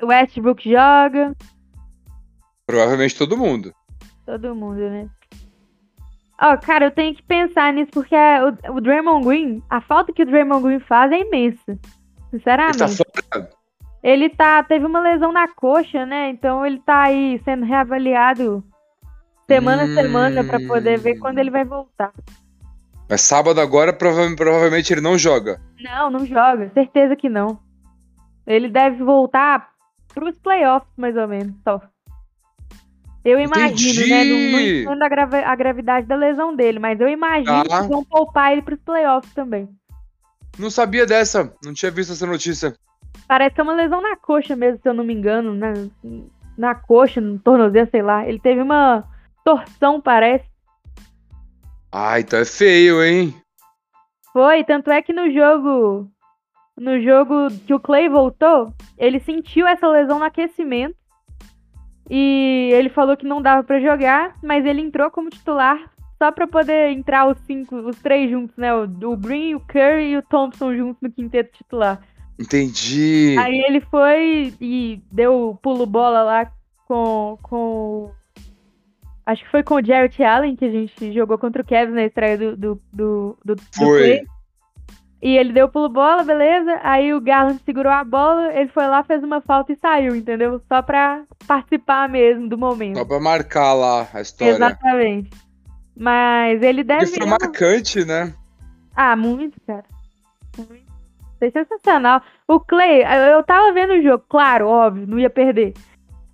O 0.03 0.07
Westbrook 0.07 0.69
joga, 0.71 1.35
Provavelmente 2.67 3.17
todo 3.17 3.37
mundo. 3.37 3.75
todo 4.25 4.55
mundo, 4.55 4.79
né? 4.91 5.09
Ó, 6.41 6.57
cara, 6.57 6.87
eu 6.87 6.91
tenho 6.91 7.15
que 7.15 7.23
pensar 7.23 7.73
nisso 7.73 7.91
porque 7.93 8.15
a- 8.15 8.57
o, 8.71 8.77
o 8.77 8.81
Draymond 8.81 9.25
Green, 9.27 9.63
a 9.71 9.81
falta 9.81 10.13
que 10.13 10.23
o 10.23 10.27
Draymond 10.27 10.63
Green 10.65 10.81
faz 10.81 11.13
é 11.13 11.21
imensa. 11.21 11.73
Ele 11.73 11.81
Sinceramente. 12.31 12.79
tá 12.79 12.89
fora. 12.89 13.51
Ele 14.05 14.29
tá, 14.29 14.63
teve 14.63 14.85
uma 14.85 15.01
lesão 15.01 15.33
na 15.33 15.49
coxa, 15.49 16.05
né? 16.05 16.29
Então 16.29 16.65
ele 16.65 16.79
tá 16.79 17.05
aí 17.05 17.41
sendo 17.43 17.65
reavaliado 17.65 18.63
semana 19.49 19.85
a 19.85 19.95
semana 19.95 20.45
pra 20.45 20.61
poder 20.61 20.99
ver 20.99 21.19
quando 21.19 21.39
ele 21.39 21.51
vai 21.51 21.65
voltar. 21.65 22.13
Mas 23.09 23.23
sábado 23.23 23.61
agora, 23.63 23.93
prova- 23.95 24.35
provavelmente 24.37 24.93
ele 24.93 25.01
não 25.01 25.17
joga. 25.17 25.59
Não, 25.81 26.11
não 26.11 26.27
joga, 26.27 26.71
certeza 26.75 27.17
que 27.17 27.31
não. 27.31 27.59
Ele 28.47 28.69
deve 28.69 29.03
voltar 29.03 29.71
pros 30.13 30.39
playoffs, 30.39 30.91
mais 30.99 31.17
ou 31.17 31.27
menos, 31.27 31.55
só. 31.65 31.81
Eu 33.25 33.41
imagino, 33.41 34.07
né? 34.07 34.25
Não, 34.25 34.31
não 34.31 34.61
Entendi. 34.61 34.83
entendo 34.83 35.03
a, 35.03 35.09
grava- 35.09 35.39
a 35.47 35.57
gravidade 35.57 36.07
da 36.07 36.15
lesão 36.15 36.55
dele, 36.55 36.79
mas 36.79 37.01
eu 37.01 37.09
imagino 37.09 37.65
Tá. 37.65 37.81
que 37.83 37.89
vão 37.89 38.05
poupar 38.05 38.53
ele 38.53 38.61
pros 38.61 38.79
playoffs 38.81 39.33
também. 39.33 39.67
Não 40.59 40.69
sabia 40.71 41.07
dessa. 41.07 41.51
Não 41.65 41.73
tinha 41.73 41.91
visto 41.91 42.13
essa 42.13 42.27
notícia. 42.27 42.75
Parece 43.27 43.55
que 43.55 43.61
é 43.61 43.65
uma 43.65 43.75
lesão 43.75 44.01
na 44.01 44.17
coxa 44.17 44.55
mesmo, 44.55 44.81
se 44.81 44.89
eu 44.89 44.95
não 44.95 45.05
me 45.05 45.15
engano. 45.15 45.55
Na, 45.55 45.73
na 46.57 46.75
coxa, 46.75 47.21
no 47.21 47.39
tornozelo, 47.39 47.89
sei 47.91 48.03
lá. 48.03 48.27
Ele 48.27 48.39
teve 48.39 48.61
uma 48.61 49.05
torção, 49.45 50.01
parece. 50.01 50.45
Ah, 51.93 52.19
então 52.19 52.39
é 52.39 52.45
feio, 52.45 53.03
hein? 53.03 53.35
Foi, 54.33 54.65
tanto 54.65 54.91
é 54.91 55.01
que 55.01 55.13
no 55.13 55.31
jogo. 55.33 56.11
No 56.77 57.01
jogo 57.01 57.49
que 57.67 57.73
o 57.73 57.79
Clay 57.79 58.09
voltou, 58.09 58.73
ele 58.99 59.21
sentiu 59.21 59.67
essa 59.67 59.87
lesão 59.87 60.19
no 60.19 60.25
aquecimento. 60.25 60.97
E 62.11 62.71
ele 62.73 62.89
falou 62.89 63.17
que 63.17 63.25
não 63.25 63.41
dava 63.41 63.63
pra 63.63 63.81
jogar, 63.81 64.37
mas 64.43 64.67
ele 64.67 64.83
entrou 64.83 65.11
como 65.11 65.31
titular 65.31 65.79
só 66.19 66.33
pra 66.33 66.47
poder 66.47 66.91
entrar 66.91 67.27
os 67.27 67.39
cinco, 67.41 67.77
os 67.77 68.01
três 68.01 68.31
juntos, 68.31 68.57
né? 68.57 68.75
O, 68.75 68.83
o 68.85 69.17
Green, 69.17 69.55
o 69.55 69.61
Curry 69.61 70.11
e 70.11 70.17
o 70.17 70.23
Thompson 70.23 70.75
juntos 70.75 71.01
no 71.01 71.11
quinteto 71.11 71.53
titular. 71.53 72.01
Entendi. 72.39 73.37
Aí 73.39 73.61
ele 73.61 73.81
foi 73.81 74.55
e 74.61 75.03
deu 75.11 75.59
pulo 75.63 75.87
bola 75.87 76.23
lá 76.23 76.53
com, 76.87 77.39
com. 77.43 78.11
Acho 79.25 79.45
que 79.45 79.51
foi 79.51 79.63
com 79.63 79.77
o 79.77 79.85
Jarrett 79.85 80.23
Allen 80.23 80.57
que 80.57 80.65
a 80.65 80.71
gente 80.71 81.13
jogou 81.13 81.39
contra 81.39 81.63
o 81.63 81.65
Kevin 81.65 81.93
na 81.93 82.05
estreia 82.05 82.37
do, 82.37 82.57
do, 82.57 82.81
do, 82.93 83.39
do, 83.45 83.55
do 83.55 83.63
Foi. 83.73 83.99
Clay. 83.99 84.27
E 85.23 85.39
ele 85.39 85.55
deu 85.55 85.71
pulo 85.71 85.89
bola, 85.89 86.23
beleza. 86.23 86.79
Aí 86.83 87.15
o 87.15 87.21
Garland 87.21 87.59
segurou 87.65 87.91
a 87.91 88.05
bola, 88.05 88.53
ele 88.53 88.69
foi 88.69 88.87
lá, 88.87 89.03
fez 89.03 89.25
uma 89.25 89.41
falta 89.41 89.73
e 89.73 89.77
saiu, 89.77 90.15
entendeu? 90.15 90.61
Só 90.69 90.83
pra 90.83 91.25
participar 91.47 92.11
mesmo 92.11 92.47
do 92.47 92.59
momento. 92.59 92.99
Só 92.99 93.07
pra 93.07 93.19
marcar 93.19 93.73
lá 93.73 94.07
a 94.13 94.21
história. 94.21 94.53
Exatamente. 94.53 95.31
Mas 95.97 96.63
ele 96.63 96.85
deve. 96.85 97.07
Porque 97.07 97.21
foi 97.21 97.27
marcante, 97.27 98.05
né? 98.05 98.35
Ah, 98.95 99.17
muito, 99.17 99.59
cara. 99.67 99.85
Muito. 100.59 100.84
Foi 101.39 101.51
sensacional. 101.51 102.23
O 102.47 102.61
Clay, 102.61 103.03
eu 103.33 103.43
tava 103.43 103.73
vendo 103.73 103.95
o 103.95 104.03
jogo, 104.03 104.25
claro, 104.29 104.69
óbvio, 104.69 105.07
não 105.07 105.19
ia 105.19 105.31
perder. 105.31 105.75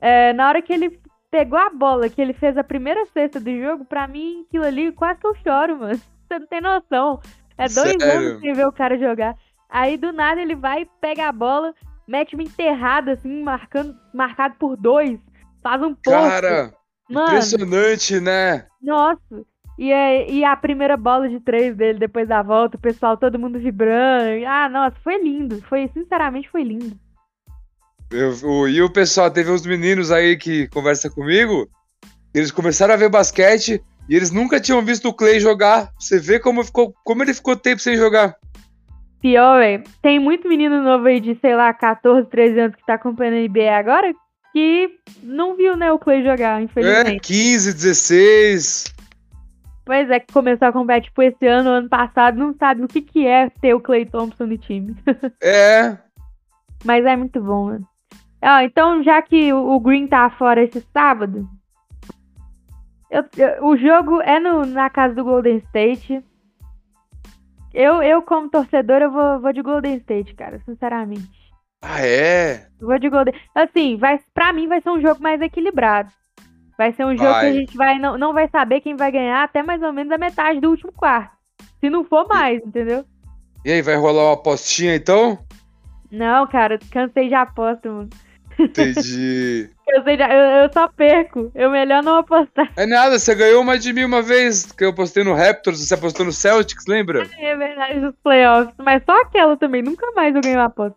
É, 0.00 0.32
na 0.32 0.48
hora 0.48 0.62
que 0.62 0.72
ele 0.72 1.00
pegou 1.30 1.58
a 1.58 1.70
bola, 1.70 2.08
que 2.08 2.20
ele 2.20 2.32
fez 2.32 2.56
a 2.56 2.64
primeira 2.64 3.04
cesta 3.06 3.38
do 3.38 3.50
jogo, 3.60 3.84
pra 3.84 4.08
mim, 4.08 4.44
aquilo 4.48 4.64
ali, 4.64 4.92
quase 4.92 5.20
que 5.20 5.26
eu 5.26 5.34
choro, 5.36 5.78
mano. 5.78 6.00
Você 6.28 6.38
não 6.38 6.46
tem 6.46 6.60
noção. 6.60 7.20
É 7.58 7.64
dois 7.68 7.72
Sério? 7.72 8.28
anos 8.28 8.40
sem 8.40 8.52
ver 8.52 8.66
o 8.66 8.72
cara 8.72 8.98
jogar. 8.98 9.34
Aí, 9.68 9.96
do 9.96 10.12
nada, 10.12 10.40
ele 10.40 10.54
vai, 10.54 10.86
pega 11.00 11.28
a 11.28 11.32
bola, 11.32 11.74
mete 12.06 12.34
uma 12.34 12.42
enterrada, 12.42 13.12
assim, 13.12 13.42
marcando, 13.42 13.96
marcado 14.12 14.54
por 14.58 14.76
dois. 14.76 15.18
Faz 15.62 15.82
um 15.82 15.94
posto. 15.94 16.28
Cara, 16.28 16.72
Mano, 17.08 17.28
impressionante, 17.28 18.20
né? 18.20 18.66
nossa. 18.82 19.44
E, 19.80 19.90
é- 19.90 20.30
e 20.30 20.44
a 20.44 20.54
primeira 20.54 20.94
bola 20.94 21.26
de 21.26 21.40
três 21.40 21.74
dele 21.74 21.98
depois 21.98 22.28
da 22.28 22.42
volta, 22.42 22.76
o 22.76 22.80
pessoal, 22.80 23.16
todo 23.16 23.38
mundo 23.38 23.58
vibrando. 23.58 24.46
Ah, 24.46 24.68
nossa, 24.68 24.94
foi 25.02 25.16
lindo. 25.22 25.62
Foi, 25.62 25.88
sinceramente, 25.94 26.50
foi 26.50 26.64
lindo. 26.64 26.94
Eu, 28.10 28.30
o, 28.44 28.68
e 28.68 28.82
o 28.82 28.92
pessoal, 28.92 29.30
teve 29.30 29.50
uns 29.50 29.64
meninos 29.64 30.10
aí 30.10 30.36
que 30.36 30.68
conversa 30.68 31.08
comigo, 31.08 31.66
eles 32.34 32.50
começaram 32.50 32.92
a 32.92 32.96
ver 32.98 33.08
basquete 33.08 33.82
e 34.06 34.14
eles 34.14 34.30
nunca 34.30 34.60
tinham 34.60 34.84
visto 34.84 35.08
o 35.08 35.14
Clay 35.14 35.40
jogar. 35.40 35.90
Você 35.98 36.20
vê 36.20 36.38
como, 36.38 36.62
ficou, 36.62 36.92
como 37.02 37.22
ele 37.22 37.32
ficou 37.32 37.56
tempo 37.56 37.80
sem 37.80 37.96
jogar. 37.96 38.36
Pior, 39.22 39.62
é, 39.62 39.82
tem 40.02 40.18
muito 40.18 40.46
menino 40.46 40.82
novo 40.82 41.06
aí 41.06 41.20
de, 41.20 41.38
sei 41.40 41.56
lá, 41.56 41.72
14, 41.72 42.28
13 42.28 42.60
anos 42.60 42.76
que 42.76 42.84
tá 42.84 42.94
acompanhando 42.94 43.36
a 43.36 43.48
NBA 43.48 43.78
agora 43.78 44.12
que 44.52 44.90
não 45.22 45.56
viu, 45.56 45.74
né, 45.74 45.90
o 45.90 45.98
Clay 45.98 46.22
jogar, 46.22 46.60
É, 46.60 46.64
infelizmente. 46.64 47.20
15, 47.20 47.72
16. 47.72 48.99
Pois 49.90 50.08
é, 50.08 50.20
que 50.20 50.32
começou 50.32 50.68
a 50.68 50.72
competir 50.72 51.08
tipo 51.08 51.20
esse 51.20 51.44
ano, 51.48 51.68
ano 51.70 51.88
passado, 51.88 52.38
não 52.38 52.54
sabe 52.54 52.84
o 52.84 52.86
que 52.86 53.02
que 53.02 53.26
é 53.26 53.50
ter 53.50 53.74
o 53.74 53.80
Clay 53.80 54.06
Thompson 54.06 54.46
no 54.46 54.56
time. 54.56 54.94
É, 55.42 55.98
Mas 56.84 57.04
é 57.04 57.16
muito 57.16 57.42
bom, 57.42 57.64
mano. 57.64 57.88
Então, 58.62 59.02
já 59.02 59.20
que 59.20 59.52
o 59.52 59.80
Green 59.80 60.06
tá 60.06 60.30
fora 60.30 60.62
esse 60.62 60.80
sábado, 60.92 61.44
eu- 63.10 63.24
eu- 63.36 63.64
o 63.66 63.76
jogo 63.76 64.20
é 64.22 64.38
no- 64.38 64.64
na 64.64 64.88
casa 64.88 65.12
do 65.12 65.24
Golden 65.24 65.56
State. 65.56 66.24
Eu, 67.74 68.00
eu 68.00 68.22
como 68.22 68.48
torcedor, 68.48 69.02
eu 69.02 69.10
vou, 69.10 69.40
vou 69.40 69.52
de 69.52 69.60
Golden 69.60 69.96
State, 69.96 70.36
cara, 70.36 70.60
sinceramente. 70.64 71.28
ah, 71.82 72.00
é. 72.06 72.68
Eu 72.80 72.86
Vou 72.86 72.98
de 73.00 73.08
Golden. 73.08 73.34
Assim, 73.56 73.96
vai, 73.96 74.20
pra 74.32 74.52
mim 74.52 74.68
vai 74.68 74.80
ser 74.80 74.90
um 74.90 75.00
jogo 75.00 75.20
mais 75.20 75.40
equilibrado. 75.40 76.12
Vai 76.80 76.94
ser 76.94 77.04
um 77.04 77.14
jogo 77.14 77.18
que 77.18 77.24
Vai. 77.24 77.48
a 77.50 77.52
gente 77.52 77.76
vai, 77.76 77.98
não, 77.98 78.16
não 78.16 78.32
vai 78.32 78.48
saber 78.48 78.80
quem 78.80 78.96
vai 78.96 79.12
ganhar 79.12 79.44
até 79.44 79.62
mais 79.62 79.82
ou 79.82 79.92
menos 79.92 80.10
a 80.10 80.16
metade 80.16 80.60
do 80.60 80.70
último 80.70 80.90
quarto. 80.90 81.36
Se 81.78 81.90
não 81.90 82.04
for 82.04 82.26
mais, 82.26 82.58
entendeu? 82.64 83.04
E 83.62 83.70
aí, 83.70 83.82
vai 83.82 83.96
rolar 83.96 84.24
uma 84.24 84.32
apostinha 84.32 84.94
então? 84.94 85.38
Não, 86.10 86.46
cara, 86.46 86.78
cansei 86.90 87.28
de 87.28 87.34
aposta, 87.34 87.86
mano. 87.92 88.08
Entendi. 88.58 89.68
Cansei 89.86 90.16
de, 90.16 90.22
eu, 90.22 90.62
eu 90.62 90.72
só 90.72 90.88
perco. 90.88 91.52
Eu 91.54 91.70
melhor 91.70 92.02
não 92.02 92.16
apostar. 92.16 92.72
É 92.74 92.86
nada, 92.86 93.18
você 93.18 93.34
ganhou 93.34 93.60
uma 93.60 93.78
de 93.78 93.92
mim 93.92 94.04
uma 94.04 94.22
vez, 94.22 94.72
que 94.72 94.82
eu 94.82 94.94
postei 94.94 95.22
no 95.22 95.34
Raptors, 95.34 95.86
você 95.86 95.92
apostou 95.92 96.24
no 96.24 96.32
Celtics, 96.32 96.86
lembra? 96.86 97.28
É 97.38 97.56
verdade, 97.56 98.00
dos 98.00 98.14
playoffs. 98.22 98.74
Mas 98.78 99.02
só 99.04 99.20
aquela 99.20 99.54
também. 99.54 99.82
Nunca 99.82 100.10
mais 100.12 100.34
eu 100.34 100.40
ganhei 100.40 100.56
uma 100.56 100.64
aposta. 100.64 100.96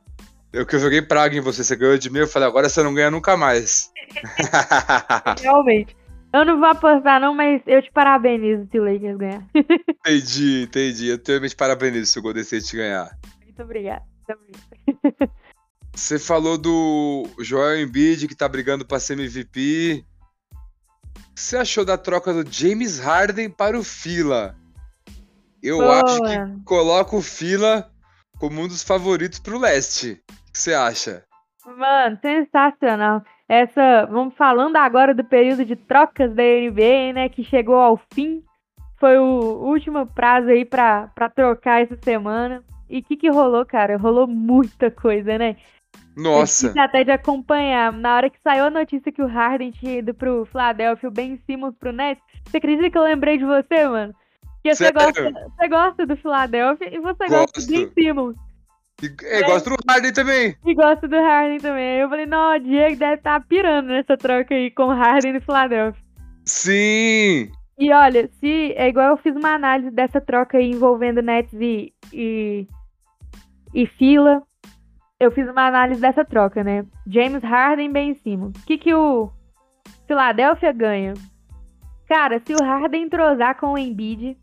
Eu 0.54 0.68
que 0.68 0.76
eu 0.76 0.80
joguei 0.80 1.02
praga 1.02 1.36
em 1.36 1.42
você, 1.42 1.64
você 1.64 1.76
ganhou 1.76 1.98
de 1.98 2.12
mim, 2.12 2.20
eu 2.20 2.28
falei, 2.28 2.48
agora 2.48 2.70
você 2.70 2.84
não 2.84 2.94
ganha 2.94 3.10
nunca 3.10 3.36
mais. 3.36 3.92
Realmente. 5.42 5.98
Eu 6.32 6.46
não 6.46 6.60
vou 6.60 6.70
apostar, 6.70 7.20
não, 7.20 7.34
mas 7.34 7.62
eu 7.66 7.82
te 7.82 7.92
parabenizo 7.92 8.68
se 8.72 8.80
o 8.80 8.84
Lakers 8.84 9.18
ganhar. 9.18 9.44
entendi, 10.06 10.64
entendi. 10.64 11.08
Eu 11.08 11.18
também 11.18 11.50
te 11.50 11.56
parabenizo 11.56 12.12
se 12.12 12.20
o 12.20 12.22
Golden 12.22 12.44
State 12.44 12.76
ganhar. 12.76 13.18
Muito 13.44 13.64
obrigada. 13.64 14.04
Você 15.96 16.20
falou 16.20 16.58
do 16.58 17.28
Joel 17.40 17.82
Embiid 17.82 18.28
que 18.28 18.36
tá 18.36 18.48
brigando 18.48 18.86
pra 18.86 19.00
ser 19.00 19.14
MVP. 19.14 20.06
O 20.54 21.36
que 21.36 21.42
você 21.42 21.58
achou 21.58 21.86
da 21.86 21.98
troca 21.98 22.32
do 22.32 22.52
James 22.52 23.00
Harden 23.00 23.50
para 23.50 23.78
o 23.78 23.84
Fila? 23.84 24.56
Eu 25.62 25.78
Boa. 25.78 26.02
acho 26.04 26.22
que 26.22 26.64
coloca 26.64 27.16
o 27.16 27.22
Fila 27.22 27.92
como 28.40 28.62
um 28.62 28.68
dos 28.68 28.84
favoritos 28.84 29.40
pro 29.40 29.60
leste. 29.60 30.22
Que 30.54 30.60
você 30.60 30.74
acha? 30.74 31.24
Mano, 31.66 32.18
sensacional. 32.22 33.24
Essa, 33.50 34.06
vamos 34.06 34.36
falando 34.36 34.76
agora 34.78 35.14
do 35.14 35.24
período 35.24 35.66
de 35.66 35.76
trocas 35.76 36.34
da 36.34 36.44
NBA, 36.44 37.14
né, 37.14 37.30
que 37.30 37.44
chegou 37.44 37.76
ao 37.76 38.00
fim. 38.14 38.44
Foi 39.00 39.18
o 39.18 39.66
último 39.66 40.06
prazo 40.08 40.48
aí 40.48 40.64
pra, 40.64 41.08
pra 41.16 41.30
trocar 41.30 41.82
essa 41.82 41.98
semana. 42.02 42.64
E 42.90 43.00
o 43.00 43.04
que, 43.04 43.18
que 43.18 43.30
rolou, 43.30 43.66
cara? 43.66 43.98
Rolou 43.98 44.28
muita 44.28 44.92
coisa, 44.92 45.38
né? 45.38 45.58
Nossa. 46.16 46.72
Eu 46.76 46.82
até 46.82 47.04
de 47.04 47.12
acompanhar. 47.12 47.92
Na 47.92 48.16
hora 48.16 48.30
que 48.30 48.40
saiu 48.44 48.66
a 48.66 48.70
notícia 48.70 49.12
que 49.12 49.22
o 49.22 49.28
Harden 49.28 49.72
tinha 49.72 49.98
ido 49.98 50.14
pro 50.14 50.46
Philadelphia, 50.46 51.10
o 51.10 51.12
Ben 51.12 51.42
Simmons 51.46 51.76
pro 51.80 51.92
Nets, 51.92 52.24
você 52.46 52.58
acredita 52.58 52.90
que 52.90 52.98
eu 52.98 53.04
lembrei 53.04 53.38
de 53.38 53.46
você, 53.46 53.88
mano? 53.88 54.14
Porque 54.56 54.76
você 54.76 54.92
gosta, 54.92 55.32
você 55.32 55.68
gosta 55.68 56.06
do 56.06 56.16
Philadelphia 56.16 56.96
e 56.96 57.00
você 57.00 57.28
Gosto. 57.28 57.30
gosta 57.30 57.62
do 57.62 57.68
Ben 57.68 57.92
Simmons. 57.94 58.36
E, 59.02 59.16
é, 59.26 59.44
gosto 59.44 59.70
do 59.70 59.76
Harden 59.90 60.14
também. 60.14 60.56
E 60.66 60.74
gosta 60.74 61.08
do 61.08 61.16
Harden 61.16 61.60
também. 61.60 61.96
Aí 61.96 62.00
eu 62.02 62.10
falei, 62.10 62.26
não, 62.26 62.56
o 62.56 62.60
Diego 62.60 62.98
deve 62.98 63.16
estar 63.16 63.40
tá 63.40 63.46
pirando 63.48 63.88
nessa 63.88 64.18
troca 64.18 64.54
aí 64.54 64.72
com 64.72 64.84
o 64.84 64.94
Harden 64.94 65.34
no 65.34 65.42
Philadelphia. 65.42 66.04
Sim! 66.46 67.52
E 67.78 67.92
olha, 67.92 68.30
se 68.40 68.74
é 68.74 68.88
igual 68.88 69.10
eu 69.10 69.18
fiz 69.18 69.36
uma 69.36 69.56
análise 69.56 69.90
dessa 69.92 70.22
troca 70.22 70.58
aí 70.58 70.70
envolvendo 70.70 71.22
Nets 71.22 71.54
e, 71.54 71.94
e, 72.12 72.68
e 73.74 73.88
Fila. 73.88 74.44
Eu 75.20 75.32
fiz 75.32 75.50
uma 75.50 75.68
análise 75.68 76.02
dessa 76.02 76.26
troca, 76.26 76.64
né? 76.64 76.86
James 77.08 77.42
Harden 77.44 77.90
e 77.90 77.94
Ben 77.94 78.14
Simmons. 78.16 78.58
O 78.58 78.66
que, 78.66 78.78
que 78.78 78.94
o 78.94 79.32
Philadelphia 80.06 80.72
ganha? 80.74 81.14
Cara, 82.08 82.42
se 82.46 82.54
o 82.54 82.64
Harden 82.64 83.04
entrosar 83.04 83.58
com 83.58 83.74
o 83.74 83.78
Embiid, 83.78 84.38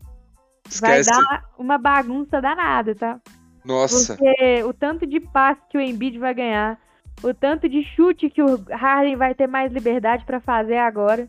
Esquece. 0.67 0.81
vai 0.81 1.03
dar 1.03 1.43
uma 1.57 1.77
bagunça 1.77 2.41
danada, 2.41 2.95
tá? 2.95 3.19
Nossa. 3.63 4.15
Porque 4.15 4.63
o 4.63 4.73
tanto 4.73 5.05
de 5.05 5.19
passe 5.19 5.61
que 5.69 5.77
o 5.77 5.81
Embiid 5.81 6.17
vai 6.17 6.33
ganhar, 6.33 6.79
o 7.23 7.33
tanto 7.33 7.69
de 7.69 7.83
chute 7.83 8.29
que 8.29 8.41
o 8.41 8.57
Harden 8.71 9.15
vai 9.15 9.33
ter 9.35 9.47
mais 9.47 9.71
liberdade 9.71 10.25
pra 10.25 10.39
fazer 10.39 10.77
agora, 10.77 11.27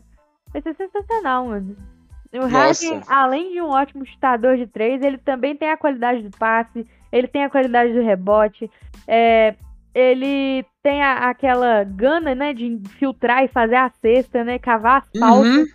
vai 0.51 0.61
ser 0.61 0.75
sensacional, 0.75 1.45
mano. 1.47 1.75
O 2.33 2.47
Harden, 2.47 2.95
Nossa. 2.95 3.13
além 3.13 3.51
de 3.53 3.61
um 3.61 3.69
ótimo 3.69 4.05
chutador 4.05 4.57
de 4.57 4.65
três, 4.65 5.01
ele 5.03 5.19
também 5.19 5.55
tem 5.55 5.69
a 5.69 5.77
qualidade 5.77 6.23
do 6.23 6.35
passe, 6.35 6.85
ele 7.11 7.27
tem 7.27 7.43
a 7.43 7.49
qualidade 7.49 7.93
do 7.93 8.01
rebote, 8.01 8.69
é, 9.07 9.55
ele 9.93 10.65
tem 10.81 11.03
a- 11.03 11.29
aquela 11.29 11.83
gana, 11.83 12.33
né, 12.33 12.51
de 12.51 12.81
filtrar 12.97 13.43
e 13.43 13.47
fazer 13.47 13.75
a 13.75 13.91
cesta, 14.01 14.43
né, 14.43 14.57
cavar 14.57 15.03
as 15.03 15.19
faltas. 15.19 15.45
Uhum. 15.45 15.65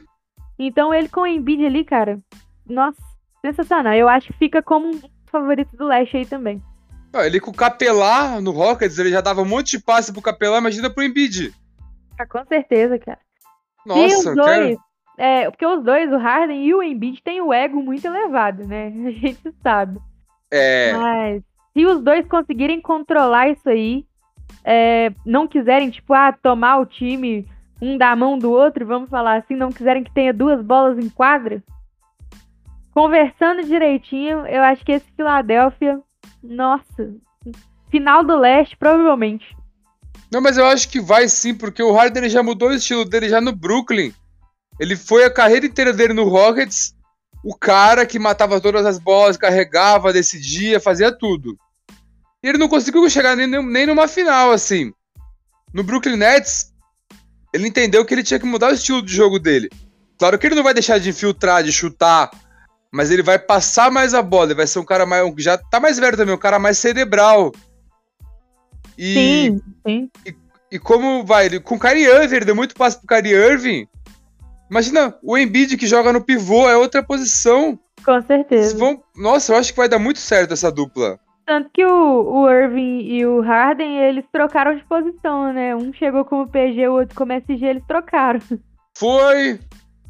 Então 0.58 0.92
ele 0.92 1.08
com 1.08 1.20
o 1.20 1.26
Embiid 1.26 1.64
ali, 1.64 1.84
cara, 1.84 2.18
nossa, 2.66 3.00
sensacional. 3.40 3.94
Eu 3.94 4.08
acho 4.08 4.26
que 4.26 4.38
fica 4.38 4.60
como 4.60 4.88
um 4.88 5.00
dos 5.28 5.30
favoritos 5.30 5.76
do 5.78 5.86
leste 5.86 6.16
aí 6.16 6.26
também. 6.26 6.62
Ele 7.14 7.40
com 7.40 7.50
o 7.50 7.54
Capelá 7.54 8.40
no 8.40 8.50
Rockets, 8.50 8.98
ele 8.98 9.10
já 9.10 9.20
dava 9.20 9.42
um 9.42 9.46
monte 9.46 9.76
de 9.76 9.82
passe 9.82 10.12
pro 10.12 10.22
Capelá, 10.22 10.58
imagina 10.58 10.90
pro 10.90 11.02
Embiid. 11.02 11.54
Ah, 12.18 12.26
com 12.26 12.44
certeza, 12.46 12.98
cara. 12.98 13.18
e 13.86 13.88
Nossa, 13.88 14.18
os 14.18 14.26
eu 14.26 14.34
dois, 14.34 14.66
quero... 14.68 14.80
é, 15.16 15.50
porque 15.50 15.66
os 15.66 15.84
dois, 15.84 16.12
o 16.12 16.18
Harden 16.18 16.64
e 16.64 16.74
o 16.74 16.82
Embiid, 16.82 17.22
têm 17.22 17.40
o 17.40 17.52
ego 17.52 17.82
muito 17.82 18.06
elevado, 18.06 18.66
né? 18.66 18.92
A 19.06 19.10
gente 19.10 19.54
sabe. 19.62 19.98
É, 20.50 20.92
Mas 20.92 21.42
se 21.72 21.86
os 21.86 22.02
dois 22.02 22.26
conseguirem 22.26 22.80
controlar 22.80 23.48
isso 23.48 23.68
aí, 23.68 24.04
é, 24.64 25.10
não 25.24 25.48
quiserem, 25.48 25.90
tipo, 25.90 26.12
ah, 26.12 26.32
tomar 26.32 26.78
o 26.78 26.86
time 26.86 27.46
um 27.80 27.96
da 27.96 28.14
mão 28.14 28.38
do 28.38 28.50
outro, 28.50 28.84
vamos 28.84 29.08
falar 29.08 29.36
assim, 29.36 29.54
não 29.54 29.70
quiserem 29.70 30.02
que 30.02 30.12
tenha 30.12 30.32
duas 30.32 30.60
bolas 30.62 30.98
em 30.98 31.08
quadra, 31.08 31.62
conversando 32.98 33.62
direitinho, 33.62 34.44
eu 34.48 34.60
acho 34.60 34.84
que 34.84 34.90
esse 34.90 35.06
Philadelphia, 35.16 36.00
nossa, 36.42 37.14
final 37.92 38.24
do 38.24 38.36
leste, 38.36 38.76
provavelmente. 38.76 39.56
Não, 40.32 40.40
mas 40.40 40.58
eu 40.58 40.66
acho 40.66 40.88
que 40.88 41.00
vai 41.00 41.28
sim, 41.28 41.54
porque 41.54 41.80
o 41.80 41.92
Harden 41.92 42.28
já 42.28 42.42
mudou 42.42 42.70
o 42.70 42.74
estilo 42.74 43.04
dele 43.04 43.28
já 43.28 43.40
no 43.40 43.54
Brooklyn. 43.54 44.12
Ele 44.80 44.96
foi 44.96 45.22
a 45.22 45.32
carreira 45.32 45.64
inteira 45.64 45.92
dele 45.92 46.12
no 46.12 46.28
Rockets, 46.28 46.92
o 47.44 47.56
cara 47.56 48.04
que 48.04 48.18
matava 48.18 48.60
todas 48.60 48.84
as 48.84 48.98
bolas, 48.98 49.36
carregava, 49.36 50.12
decidia, 50.12 50.80
fazia 50.80 51.16
tudo. 51.16 51.56
E 52.42 52.48
ele 52.48 52.58
não 52.58 52.68
conseguiu 52.68 53.08
chegar 53.08 53.36
nem, 53.36 53.46
nem 53.46 53.86
numa 53.86 54.08
final, 54.08 54.50
assim. 54.50 54.92
No 55.72 55.84
Brooklyn 55.84 56.16
Nets, 56.16 56.74
ele 57.54 57.68
entendeu 57.68 58.04
que 58.04 58.12
ele 58.12 58.24
tinha 58.24 58.40
que 58.40 58.46
mudar 58.46 58.72
o 58.72 58.74
estilo 58.74 59.00
de 59.00 59.14
jogo 59.14 59.38
dele. 59.38 59.70
Claro 60.18 60.36
que 60.36 60.48
ele 60.48 60.56
não 60.56 60.64
vai 60.64 60.74
deixar 60.74 60.98
de 60.98 61.10
infiltrar, 61.10 61.62
de 61.62 61.70
chutar, 61.70 62.28
mas 62.92 63.10
ele 63.10 63.22
vai 63.22 63.38
passar 63.38 63.90
mais 63.90 64.14
a 64.14 64.22
bola, 64.22 64.46
ele 64.46 64.54
vai 64.54 64.66
ser 64.66 64.78
um 64.78 64.84
cara 64.84 65.04
mais. 65.04 65.32
Já 65.38 65.58
tá 65.58 65.78
mais 65.78 65.98
velho 65.98 66.16
também, 66.16 66.34
um 66.34 66.38
cara 66.38 66.58
mais 66.58 66.78
cerebral. 66.78 67.52
E, 68.96 69.14
Sim, 69.14 69.60
sim. 69.86 70.10
e 70.72 70.78
como 70.78 71.24
vai, 71.24 71.46
ele, 71.46 71.60
com 71.60 71.76
o 71.76 71.80
Kyrie 71.80 72.06
Irving, 72.06 72.36
ele 72.36 72.44
deu 72.44 72.56
muito 72.56 72.74
passe 72.74 72.98
pro 72.98 73.06
Kyrie 73.06 73.32
Irving. 73.32 73.86
Imagina, 74.70 75.14
o 75.22 75.38
Embiid 75.38 75.76
que 75.76 75.86
joga 75.86 76.12
no 76.12 76.20
pivô 76.20 76.68
é 76.68 76.76
outra 76.76 77.02
posição. 77.02 77.78
Com 78.04 78.22
certeza. 78.22 78.76
vão, 78.76 79.02
nossa, 79.16 79.52
eu 79.52 79.56
acho 79.56 79.72
que 79.72 79.78
vai 79.78 79.88
dar 79.88 79.98
muito 79.98 80.18
certo 80.18 80.52
essa 80.52 80.70
dupla. 80.70 81.18
Tanto 81.46 81.70
que 81.72 81.84
o, 81.84 82.42
o 82.42 82.50
Irving 82.50 83.00
e 83.06 83.24
o 83.24 83.40
Harden, 83.40 83.98
eles 84.00 84.24
trocaram 84.30 84.76
de 84.76 84.84
posição, 84.84 85.52
né? 85.52 85.74
Um 85.74 85.92
chegou 85.94 86.24
como 86.24 86.48
PG, 86.48 86.88
o 86.88 86.92
outro 86.94 87.16
como 87.16 87.32
SG, 87.32 87.64
eles 87.64 87.82
trocaram. 87.86 88.40
Foi, 88.94 89.58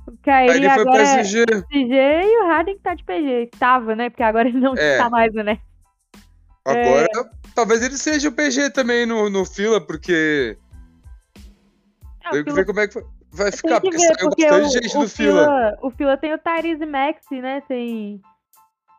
O 0.08 0.30
aí 0.30 0.46
Kyrie 0.48 0.64
ele 0.64 0.70
foi 0.74 0.82
agora 0.82 1.02
é 1.02 1.20
SG. 1.20 1.42
SG 1.42 1.94
e 1.94 2.42
o 2.42 2.46
Harden 2.48 2.76
que 2.76 2.82
tá 2.82 2.94
de 2.94 3.04
PG. 3.04 3.50
Tava, 3.58 3.94
né? 3.94 4.08
Porque 4.10 4.22
agora 4.22 4.48
ele 4.48 4.58
não 4.60 4.74
É. 4.76 4.96
tá 4.98 5.10
mais, 5.10 5.32
né? 5.34 5.58
Agora, 6.64 7.06
talvez 7.54 7.82
ele 7.82 7.96
seja 7.96 8.28
o 8.28 8.32
PG 8.32 8.70
também 8.70 9.06
no, 9.06 9.30
no 9.30 9.44
fila, 9.44 9.80
porque. 9.80 10.56
É, 12.26 12.30
Tem 12.30 12.44
que 12.44 12.52
ver 12.52 12.66
como 12.66 12.80
é 12.80 12.88
que 12.88 13.00
vai- 13.32 13.50
ficar, 13.52 13.80
que 13.80 13.90
porque 13.90 13.96
ver, 13.98 14.14
saiu 14.14 14.28
porque 14.28 14.46
bastante 14.46 14.66
o, 14.66 14.82
gente 14.82 14.96
o 14.96 15.00
do 15.00 15.08
fila. 15.08 15.44
Fila, 15.44 15.78
o 15.82 15.90
Fila 15.90 16.16
tem 16.16 16.34
o 16.34 16.38
Tyrese 16.38 16.84
Maxi, 16.86 17.40
né? 17.40 17.62
Tem. 17.66 18.20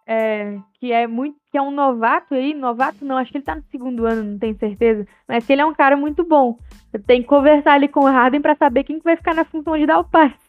É, 0.07 0.57
que 0.79 0.91
é 0.91 1.05
muito. 1.05 1.37
Que 1.51 1.57
é 1.59 1.61
um 1.61 1.69
novato 1.69 2.33
aí. 2.33 2.55
Novato 2.55 3.05
não, 3.05 3.17
acho 3.17 3.31
que 3.31 3.37
ele 3.37 3.45
tá 3.45 3.53
no 3.55 3.63
segundo 3.69 4.05
ano, 4.07 4.23
não 4.23 4.39
tenho 4.39 4.57
certeza. 4.57 5.05
Mas 5.27 5.45
que 5.45 5.53
ele 5.53 5.61
é 5.61 5.65
um 5.65 5.73
cara 5.75 5.95
muito 5.95 6.23
bom. 6.23 6.57
Tem 7.05 7.21
que 7.21 7.27
conversar 7.27 7.73
ali 7.73 7.87
com 7.87 7.99
o 7.99 8.07
Harden 8.11 8.41
pra 8.41 8.55
saber 8.55 8.83
quem 8.83 8.97
que 8.97 9.03
vai 9.03 9.15
ficar 9.15 9.35
na 9.35 9.45
função 9.45 9.77
de 9.77 9.85
dar 9.85 9.99
o 9.99 10.03
passe. 10.03 10.48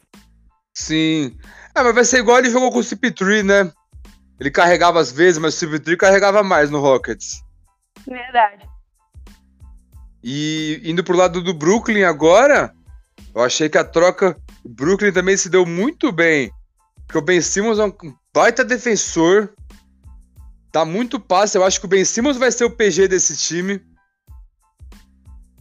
Sim. 0.75 1.37
É, 1.75 1.83
mas 1.83 1.95
vai 1.95 2.05
ser 2.05 2.19
igual 2.19 2.39
ele 2.39 2.51
jogou 2.51 2.71
com 2.73 2.79
o 2.79 2.83
CP3, 2.83 3.43
né? 3.45 3.73
Ele 4.39 4.51
carregava 4.51 5.01
às 5.01 5.13
vezes, 5.13 5.39
mas 5.39 5.61
o 5.61 5.67
CP3 5.67 5.97
carregava 5.97 6.43
mais 6.43 6.71
no 6.71 6.81
Rockets. 6.81 7.43
Verdade. 8.07 8.69
E 10.23 10.81
indo 10.85 11.03
pro 11.05 11.17
lado 11.17 11.43
do 11.43 11.53
Brooklyn 11.55 12.05
agora, 12.05 12.75
eu 13.35 13.43
achei 13.43 13.69
que 13.69 13.79
a 13.79 13.85
troca. 13.85 14.37
O 14.65 14.69
Brooklyn 14.69 15.13
também 15.13 15.37
se 15.37 15.49
deu 15.49 15.65
muito 15.67 16.13
bem. 16.13 16.51
Porque 17.07 17.19
o 17.19 17.23
Ben 17.23 17.41
Simmons 17.41 17.79
é 17.79 17.85
um 17.85 17.93
baita 18.33 18.65
defensor. 18.65 19.53
Dá 20.73 20.85
muito 20.85 21.19
passe. 21.19 21.57
Eu 21.59 21.65
acho 21.65 21.81
que 21.81 21.87
o 21.87 21.89
Ben 21.89 22.05
Simmons 22.05 22.37
vai 22.37 22.53
ser 22.53 22.65
o 22.65 22.71
PG 22.71 23.09
desse 23.09 23.37
time. 23.37 23.81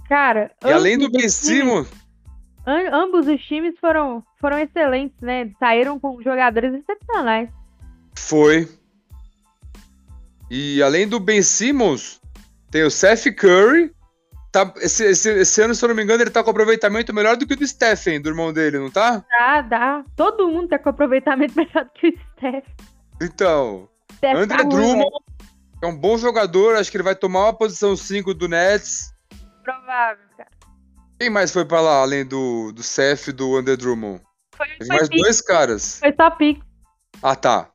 Cara, 0.08 0.52
E 0.65 0.72
além 0.72 0.98
do 0.98 1.10
Ben 1.10 1.30
Simmons. 1.30 1.88
am- 2.65 2.93
ambos 2.93 3.28
os 3.28 3.41
times 3.45 3.76
foram, 3.80 4.24
foram 4.39 4.58
excelentes, 4.60 5.19
né? 5.21 5.52
Saíram 5.60 5.99
com 5.99 6.21
jogadores 6.21 6.73
excepcionais. 6.73 7.49
Foi. 8.15 8.67
E 10.49 10.82
além 10.82 11.08
do 11.08 11.19
Ben 11.19 11.41
Simmons, 11.41 12.21
tem 12.71 12.84
o 12.84 12.91
Seth 12.91 13.34
Curry. 13.36 13.91
Tá, 14.52 14.73
esse, 14.78 15.06
esse, 15.06 15.30
esse 15.30 15.62
ano, 15.62 15.75
se 15.75 15.86
eu 15.86 15.89
não 15.89 15.95
me 15.95 16.04
engano, 16.04 16.23
ele 16.23 16.32
tá 16.32 16.43
com 16.43 16.49
aproveitamento 16.49 17.13
melhor 17.13 17.38
do 17.38 17.45
que 17.45 17.54
o 17.54 17.58
do 17.58 17.67
Stephen, 17.67 18.19
do 18.19 18.30
irmão 18.30 18.52
dele, 18.52 18.80
não 18.80 18.89
tá? 18.89 19.23
Dá, 19.30 19.62
dá. 19.62 20.04
Todo 20.15 20.47
mundo 20.47 20.69
tá 20.69 20.80
com 20.80 20.89
aproveitamento 20.89 21.54
melhor 21.56 21.86
do 21.86 21.91
que 21.91 22.08
o 22.08 22.19
Steph. 22.38 22.65
Então, 23.21 23.88
Steph 24.13 24.36
André 24.36 24.58
tá 24.58 24.63
ruim, 24.63 24.69
Drummond 24.69 25.23
é 25.82 25.88
um 25.88 25.95
bom 25.95 26.17
jogador, 26.17 26.75
acho 26.75 26.91
que 26.91 26.97
ele 26.97 27.04
vai 27.04 27.15
tomar 27.15 27.45
uma 27.45 27.54
posição 27.54 27.95
5 27.95 28.34
do 28.34 28.47
Nets. 28.47 29.13
Provável, 29.63 30.25
cara. 30.36 30.49
Quem 31.19 31.30
mais 31.30 31.52
foi 31.52 31.65
pra 31.65 31.80
lá, 31.80 32.02
além 32.02 32.25
do, 32.25 32.71
do 32.71 32.82
Seth 32.82 33.28
e 33.28 33.32
do 33.32 33.56
André 33.56 33.75
Drummond? 33.78 34.21
Foi, 34.60 34.67
Teve 34.67 34.86
foi, 34.88 34.95
mais 34.98 35.08
pique, 35.10 35.22
dois 35.22 35.41
caras. 35.41 36.00
foi 36.00 36.13
só 36.13 36.30
pique. 36.32 36.62
Ah, 37.24 37.36
tá. 37.36 37.69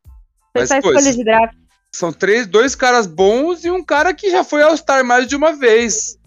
Foi 0.53 0.67
só 0.67 0.77
escolha 0.77 1.13
de 1.13 1.25
draft. 1.25 1.57
São 1.91 2.13
três, 2.13 2.47
dois 2.47 2.75
caras 2.75 3.07
bons 3.07 3.65
e 3.65 3.71
um 3.71 3.83
cara 3.83 4.13
que 4.13 4.31
já 4.31 4.45
foi 4.45 4.63
All-Star 4.63 5.03
mais 5.05 5.27
de 5.27 5.35
uma 5.35 5.53
vez. 5.53 6.19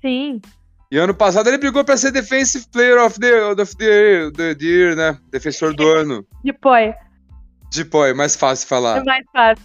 Sim. 0.00 0.40
E 0.92 0.96
ano 0.96 1.14
passado 1.14 1.48
ele 1.48 1.58
brigou 1.58 1.84
pra 1.84 1.96
ser 1.96 2.12
Defensive 2.12 2.66
Player 2.70 3.02
of 3.02 3.18
the, 3.18 3.44
of 3.46 3.76
the, 3.76 4.30
the 4.30 4.56
Year, 4.60 4.94
né? 4.94 5.18
Defensor 5.30 5.74
do 5.74 5.88
ano. 5.88 6.24
De 6.44 6.52
poia. 6.52 6.96
De 7.70 7.82
é 7.82 8.14
mais 8.14 8.36
fácil 8.36 8.66
É 8.66 8.68
falar. 8.68 9.04
mais 9.04 9.24
fácil. 9.32 9.64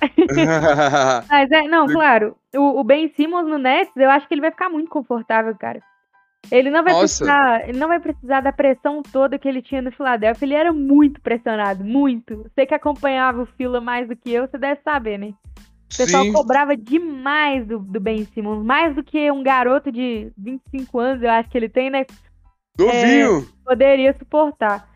Mas 1.30 1.52
é, 1.52 1.62
não, 1.64 1.86
claro. 1.86 2.36
O, 2.56 2.80
o 2.80 2.84
Ben 2.84 3.14
Simmons 3.16 3.48
no 3.48 3.60
Nets, 3.60 3.92
eu 3.96 4.10
acho 4.10 4.28
que 4.28 4.34
ele 4.34 4.42
vai 4.42 4.52
ficar 4.52 4.70
muito 4.70 4.90
confortável, 4.90 5.56
cara. 5.56 5.80
Ele 6.50 6.70
não 6.70 6.84
vai 6.84 6.94
Nossa. 6.94 7.24
precisar, 7.24 7.70
ele 7.70 7.78
não 7.78 7.88
vai 7.88 8.00
precisar 8.00 8.42
da 8.42 8.52
pressão 8.52 9.02
toda 9.04 9.38
que 9.38 9.48
ele 9.48 9.62
tinha 9.62 9.82
no 9.82 9.92
Philadelphia. 9.92 10.46
Ele 10.46 10.54
era 10.56 10.74
muito 10.74 11.22
pressionado, 11.22 11.84
muito. 11.84 12.44
Você 12.44 12.66
que 12.66 12.74
acompanhava 12.74 13.44
o 13.44 13.46
Fila 13.58 13.80
mais 13.80 14.08
do 14.08 14.16
que 14.16 14.32
eu, 14.32 14.48
você 14.48 14.58
deve 14.58 14.82
saber, 14.82 15.18
né? 15.18 15.34
O 15.94 15.98
pessoal 15.98 16.24
Sim. 16.24 16.34
cobrava 16.34 16.76
demais 16.76 17.66
do, 17.68 17.80
do 17.80 18.00
Ben 18.00 18.26
Simmons, 18.34 18.64
mais 18.66 18.96
do 18.96 19.04
que 19.04 19.30
um 19.30 19.44
garoto 19.44 19.92
de 19.92 20.32
25 20.38 21.00
anos, 21.00 21.22
eu 21.24 21.30
acho 21.30 21.50
que 21.50 21.58
ele 21.58 21.70
tem, 21.70 21.90
né? 21.90 22.06
Novinho. 22.78 23.48
Poderia 23.66 24.14
suportar. 24.18 24.90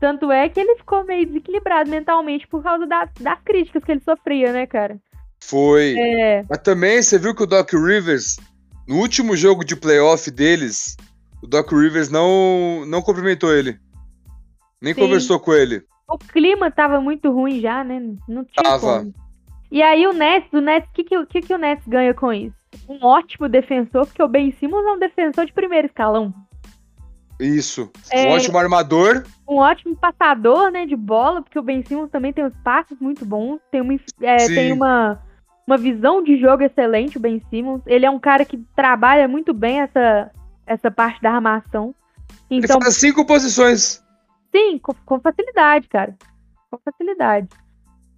Tanto 0.00 0.30
é 0.30 0.48
que 0.48 0.60
ele 0.60 0.76
ficou 0.76 1.04
meio 1.04 1.26
desequilibrado 1.26 1.90
mentalmente 1.90 2.46
por 2.46 2.62
causa 2.62 2.86
da- 2.86 3.08
das 3.20 3.40
críticas 3.42 3.82
que 3.82 3.92
ele 3.92 4.00
sofria, 4.00 4.52
né, 4.52 4.66
cara? 4.66 4.98
Foi. 5.42 5.94
É, 5.98 6.44
Mas 6.48 6.58
também 6.58 7.02
você 7.02 7.18
viu 7.18 7.34
que 7.34 7.42
o 7.42 7.46
Doc 7.46 7.72
Rivers, 7.72 8.36
no 8.86 8.96
último 8.96 9.36
jogo 9.36 9.64
de 9.64 9.74
playoff 9.74 10.30
deles, 10.30 10.96
o 11.42 11.46
Doc 11.46 11.72
Rivers 11.72 12.08
não, 12.08 12.84
não 12.86 13.02
cumprimentou 13.02 13.52
ele. 13.52 13.78
Nem 14.80 14.94
Sim. 14.94 15.00
conversou 15.00 15.40
com 15.40 15.52
ele. 15.52 15.82
o 16.08 16.18
clima 16.18 16.70
tava 16.70 17.00
muito 17.00 17.30
ruim 17.30 17.60
já, 17.60 17.82
né? 17.82 18.00
Não 18.28 18.44
tinha 18.44 18.62
Tava. 18.62 18.98
como. 18.98 19.14
E 19.70 19.82
aí 19.82 20.06
o 20.06 20.12
Nets, 20.12 20.48
o 20.52 20.60
Nets, 20.60 20.88
o 20.88 20.92
que, 20.92 21.04
que, 21.04 21.18
o 21.18 21.26
que, 21.26 21.54
o 21.54 21.58
Nets 21.58 21.86
ganha 21.86 22.14
com 22.14 22.32
isso? 22.32 22.54
Um 22.88 23.04
ótimo 23.04 23.48
defensor, 23.48 24.06
porque 24.06 24.22
o 24.22 24.28
Ben 24.28 24.52
Simmons 24.52 24.86
é 24.86 24.92
um 24.92 24.98
defensor 24.98 25.46
de 25.46 25.52
primeiro 25.52 25.88
escalão. 25.88 26.32
Isso. 27.40 27.90
É. 28.10 28.28
Um 28.28 28.30
ótimo 28.30 28.58
armador. 28.58 29.24
Um 29.48 29.56
ótimo 29.56 29.96
passador, 29.96 30.70
né, 30.70 30.86
de 30.86 30.96
bola, 30.96 31.42
porque 31.42 31.58
o 31.58 31.62
Ben 31.62 31.84
Simmons 31.84 32.10
também 32.10 32.32
tem 32.32 32.44
os 32.44 32.56
passos 32.62 32.98
muito 33.00 33.26
bons, 33.26 33.60
tem 33.70 33.80
uma, 33.80 33.96
é, 34.22 34.36
tem 34.46 34.72
uma, 34.72 35.20
uma 35.66 35.76
visão 35.76 36.22
de 36.22 36.38
jogo 36.38 36.62
excelente, 36.62 37.16
o 37.16 37.20
Ben 37.20 37.42
Simmons. 37.50 37.82
Ele 37.86 38.06
é 38.06 38.10
um 38.10 38.20
cara 38.20 38.44
que 38.44 38.58
trabalha 38.74 39.26
muito 39.26 39.52
bem 39.52 39.80
essa, 39.80 40.30
essa 40.66 40.90
parte 40.90 41.20
da 41.20 41.32
armação. 41.32 41.94
Ele 42.50 42.64
Então, 42.64 42.80
faz 42.80 42.96
cinco 42.96 43.26
posições. 43.26 44.02
Sim, 44.54 44.78
com, 44.78 44.94
com 45.04 45.20
facilidade, 45.20 45.88
cara. 45.88 46.14
Com 46.70 46.78
facilidade. 46.78 47.48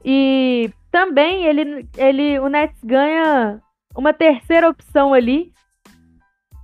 E 0.05 0.71
também 0.91 1.45
ele, 1.45 1.89
ele, 1.97 2.39
o 2.39 2.49
Nets 2.49 2.79
ganha 2.85 3.61
uma 3.97 4.13
terceira 4.13 4.69
opção 4.69 5.15
ali 5.15 5.53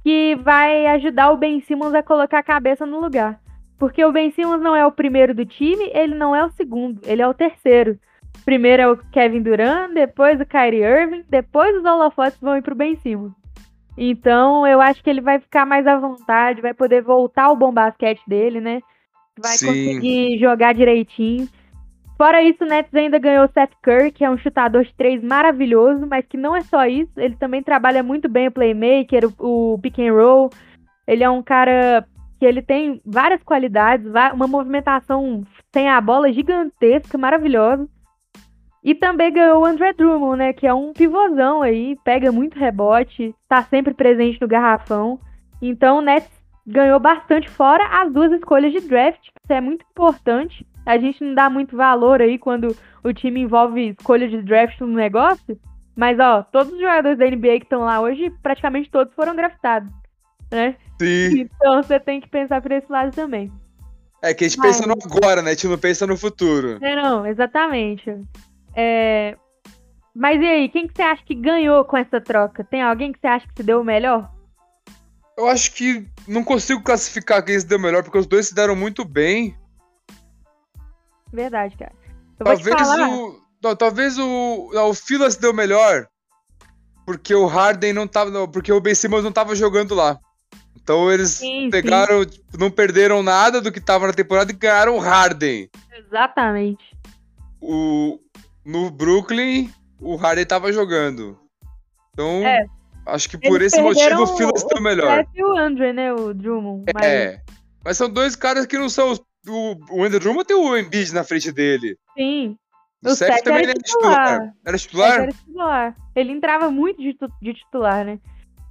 que 0.02 0.36
vai 0.36 0.86
ajudar 0.88 1.30
o 1.30 1.36
Ben 1.36 1.62
Simmons 1.62 1.94
a 1.94 2.02
colocar 2.02 2.38
a 2.40 2.44
cabeça 2.44 2.84
no 2.84 3.00
lugar. 3.00 3.40
Porque 3.78 4.04
o 4.04 4.12
Ben 4.12 4.30
Simmons 4.30 4.60
não 4.60 4.76
é 4.76 4.86
o 4.86 4.92
primeiro 4.92 5.34
do 5.34 5.44
time, 5.44 5.90
ele 5.94 6.14
não 6.14 6.36
é 6.36 6.44
o 6.44 6.50
segundo, 6.50 7.00
ele 7.04 7.22
é 7.22 7.26
o 7.26 7.34
terceiro. 7.34 7.98
Primeiro 8.44 8.82
é 8.82 8.88
o 8.88 8.96
Kevin 8.96 9.42
Durant, 9.42 9.92
depois 9.94 10.40
o 10.40 10.46
Kyrie 10.46 10.82
Irving, 10.82 11.24
depois 11.28 11.76
os 11.76 11.84
holofotes 11.84 12.38
vão 12.40 12.56
ir 12.56 12.62
pro 12.62 12.74
Ben 12.74 12.94
Simmons. 12.96 13.32
Então, 13.96 14.66
eu 14.66 14.80
acho 14.80 15.02
que 15.02 15.08
ele 15.08 15.20
vai 15.20 15.38
ficar 15.38 15.64
mais 15.64 15.86
à 15.86 15.96
vontade, 15.96 16.60
vai 16.60 16.74
poder 16.74 17.02
voltar 17.02 17.44
ao 17.44 17.56
bom 17.56 17.72
basquete 17.72 18.20
dele, 18.26 18.60
né? 18.60 18.80
Vai 19.40 19.56
Sim. 19.56 19.66
conseguir 19.66 20.38
jogar 20.38 20.74
direitinho. 20.74 21.48
Fora 22.16 22.42
isso, 22.42 22.62
o 22.64 22.66
Nets 22.66 22.94
ainda 22.94 23.18
ganhou 23.18 23.44
o 23.44 23.50
Seth 23.52 23.72
Curry, 23.82 24.12
que 24.12 24.24
é 24.24 24.30
um 24.30 24.38
chutador 24.38 24.84
de 24.84 24.94
três 24.94 25.22
maravilhoso, 25.22 26.06
mas 26.06 26.24
que 26.26 26.36
não 26.36 26.54
é 26.54 26.60
só 26.60 26.86
isso, 26.86 27.12
ele 27.16 27.34
também 27.36 27.62
trabalha 27.62 28.02
muito 28.02 28.28
bem 28.28 28.48
o 28.48 28.52
playmaker, 28.52 29.26
o, 29.38 29.74
o 29.74 29.78
pick 29.78 29.98
and 29.98 30.12
roll. 30.12 30.50
Ele 31.06 31.24
é 31.24 31.30
um 31.30 31.42
cara 31.42 32.06
que 32.38 32.46
ele 32.46 32.62
tem 32.62 33.00
várias 33.04 33.42
qualidades, 33.42 34.06
uma 34.32 34.46
movimentação 34.46 35.44
sem 35.72 35.88
a 35.88 36.00
bola 36.00 36.32
gigantesca, 36.32 37.18
maravilhosa. 37.18 37.88
E 38.84 38.94
também 38.94 39.32
ganhou 39.32 39.62
o 39.62 39.64
André 39.64 39.94
Drummond, 39.94 40.36
né, 40.36 40.52
que 40.52 40.66
é 40.66 40.74
um 40.74 40.92
pivôzão 40.92 41.62
aí, 41.62 41.96
pega 42.04 42.30
muito 42.30 42.58
rebote, 42.58 43.34
tá 43.48 43.62
sempre 43.64 43.94
presente 43.94 44.38
no 44.40 44.46
garrafão. 44.46 45.18
Então 45.62 45.98
o 45.98 46.00
Nets 46.02 46.28
ganhou 46.66 47.00
bastante 47.00 47.48
fora 47.48 47.82
as 48.02 48.12
duas 48.12 48.30
escolhas 48.32 48.72
de 48.72 48.80
draft, 48.80 49.20
que 49.20 49.40
isso 49.42 49.52
é 49.52 49.60
muito 49.60 49.84
importante. 49.90 50.66
A 50.84 50.98
gente 50.98 51.24
não 51.24 51.34
dá 51.34 51.48
muito 51.48 51.74
valor 51.74 52.20
aí 52.20 52.38
quando 52.38 52.76
o 53.02 53.12
time 53.12 53.40
envolve 53.40 53.96
escolha 53.98 54.28
de 54.28 54.42
draft 54.42 54.78
no 54.80 54.88
negócio. 54.88 55.58
Mas, 55.96 56.18
ó, 56.18 56.42
todos 56.42 56.72
os 56.72 56.78
jogadores 56.78 57.16
da 57.16 57.24
NBA 57.24 57.60
que 57.60 57.64
estão 57.64 57.82
lá 57.82 58.00
hoje, 58.00 58.30
praticamente 58.42 58.90
todos 58.90 59.14
foram 59.14 59.34
draftados, 59.34 59.90
né? 60.50 60.76
Sim. 61.00 61.40
Então 61.40 61.82
você 61.82 61.98
tem 61.98 62.20
que 62.20 62.28
pensar 62.28 62.60
por 62.60 62.72
esse 62.72 62.90
lado 62.90 63.14
também. 63.14 63.50
É 64.20 64.34
que 64.34 64.44
a 64.44 64.48
gente 64.48 64.58
Mas- 64.58 64.76
pensa 64.76 64.86
no 64.86 64.94
agora, 65.04 65.40
né? 65.40 65.50
A 65.50 65.54
gente 65.54 65.68
não 65.68 65.78
pensa 65.78 66.06
no 66.06 66.16
futuro. 66.16 66.78
É, 66.82 66.96
não, 66.96 67.24
exatamente. 67.26 68.10
É, 68.76 69.36
Mas 70.14 70.40
e 70.40 70.44
aí, 70.46 70.68
quem 70.68 70.86
que 70.86 70.94
você 70.94 71.02
acha 71.02 71.24
que 71.24 71.34
ganhou 71.34 71.84
com 71.84 71.96
essa 71.96 72.20
troca? 72.20 72.64
Tem 72.64 72.82
alguém 72.82 73.12
que 73.12 73.18
você 73.20 73.26
acha 73.26 73.46
que 73.46 73.54
se 73.56 73.62
deu 73.62 73.80
o 73.80 73.84
melhor? 73.84 74.30
Eu 75.36 75.48
acho 75.48 75.72
que 75.72 76.06
não 76.28 76.44
consigo 76.44 76.82
classificar 76.82 77.44
quem 77.44 77.58
se 77.58 77.66
deu 77.66 77.78
melhor, 77.78 78.02
porque 78.04 78.18
os 78.18 78.26
dois 78.26 78.46
se 78.48 78.54
deram 78.54 78.76
muito 78.76 79.04
bem. 79.04 79.56
Verdade, 81.32 81.76
cara. 81.76 81.92
Eu 82.38 82.46
Talvez 82.46 82.88
o. 82.90 83.40
Não, 83.62 83.76
talvez 83.76 84.18
o. 84.18 84.70
Não, 84.72 84.90
o 84.90 84.94
Fila 84.94 85.30
se 85.30 85.40
deu 85.40 85.52
melhor. 85.52 86.06
Porque 87.04 87.34
o 87.34 87.46
Harden 87.46 87.92
não 87.92 88.06
tava. 88.06 88.30
não, 88.30 88.48
Porque 88.48 88.72
o 88.72 88.80
Ben 88.80 88.94
Simmons 88.94 89.24
não 89.24 89.32
tava 89.32 89.54
jogando 89.54 89.94
lá. 89.94 90.18
Então 90.76 91.10
eles 91.10 91.30
Sim, 91.30 91.70
pegaram. 91.70 92.24
tipo, 92.24 92.58
não 92.58 92.70
perderam 92.70 93.22
nada 93.22 93.60
do 93.60 93.72
que 93.72 93.80
tava 93.80 94.06
na 94.06 94.12
temporada 94.12 94.52
e 94.52 94.54
ganharam 94.54 94.96
o 94.96 95.00
Harden. 95.00 95.68
Exatamente. 95.96 96.84
O, 97.60 98.18
no 98.64 98.90
Brooklyn, 98.90 99.70
o 100.00 100.16
Harden 100.16 100.46
tava 100.46 100.72
jogando. 100.72 101.38
Então, 102.12 102.44
É. 102.46 102.64
acho 103.06 103.28
que 103.28 103.36
por 103.38 103.60
Eles 103.60 103.72
esse 103.72 103.82
motivo 103.82 104.22
o 104.22 104.26
se 104.56 104.66
deu 104.68 104.80
melhor. 104.82 105.16
Seth 105.24 105.28
e 105.34 105.44
o 105.44 105.56
André, 105.56 105.92
né? 105.92 106.12
O 106.12 106.32
Drummond. 106.32 106.84
Mas, 106.94 107.04
É. 107.06 107.42
Mas 107.84 107.96
são 107.98 108.08
dois 108.08 108.34
caras 108.36 108.66
que 108.66 108.78
não 108.78 108.88
são. 108.88 109.10
os- 109.12 109.22
O, 109.46 109.76
o 109.98 110.02
Andrew 110.02 110.20
Drummond 110.20 110.46
tem 110.46 110.56
o 110.56 110.74
Embiid 110.74 111.12
na 111.12 111.22
frente 111.22 111.52
dele. 111.52 111.98
Sim. 112.16 112.56
O, 113.04 113.10
O 113.10 113.14
Seth 113.14 113.42
também 113.42 113.64
era 113.64 113.72
era 113.72 113.74
titular. 113.82 114.16
titular. 114.40 114.54
Era 114.64 114.78
titular? 114.78 115.20
Era 115.20 115.32
titular. 115.32 115.96
Ele 116.16 116.32
entrava 116.32 116.70
muito 116.70 117.02
de, 117.02 117.14
de 117.42 117.52
titular, 117.52 118.06
né? 118.06 118.18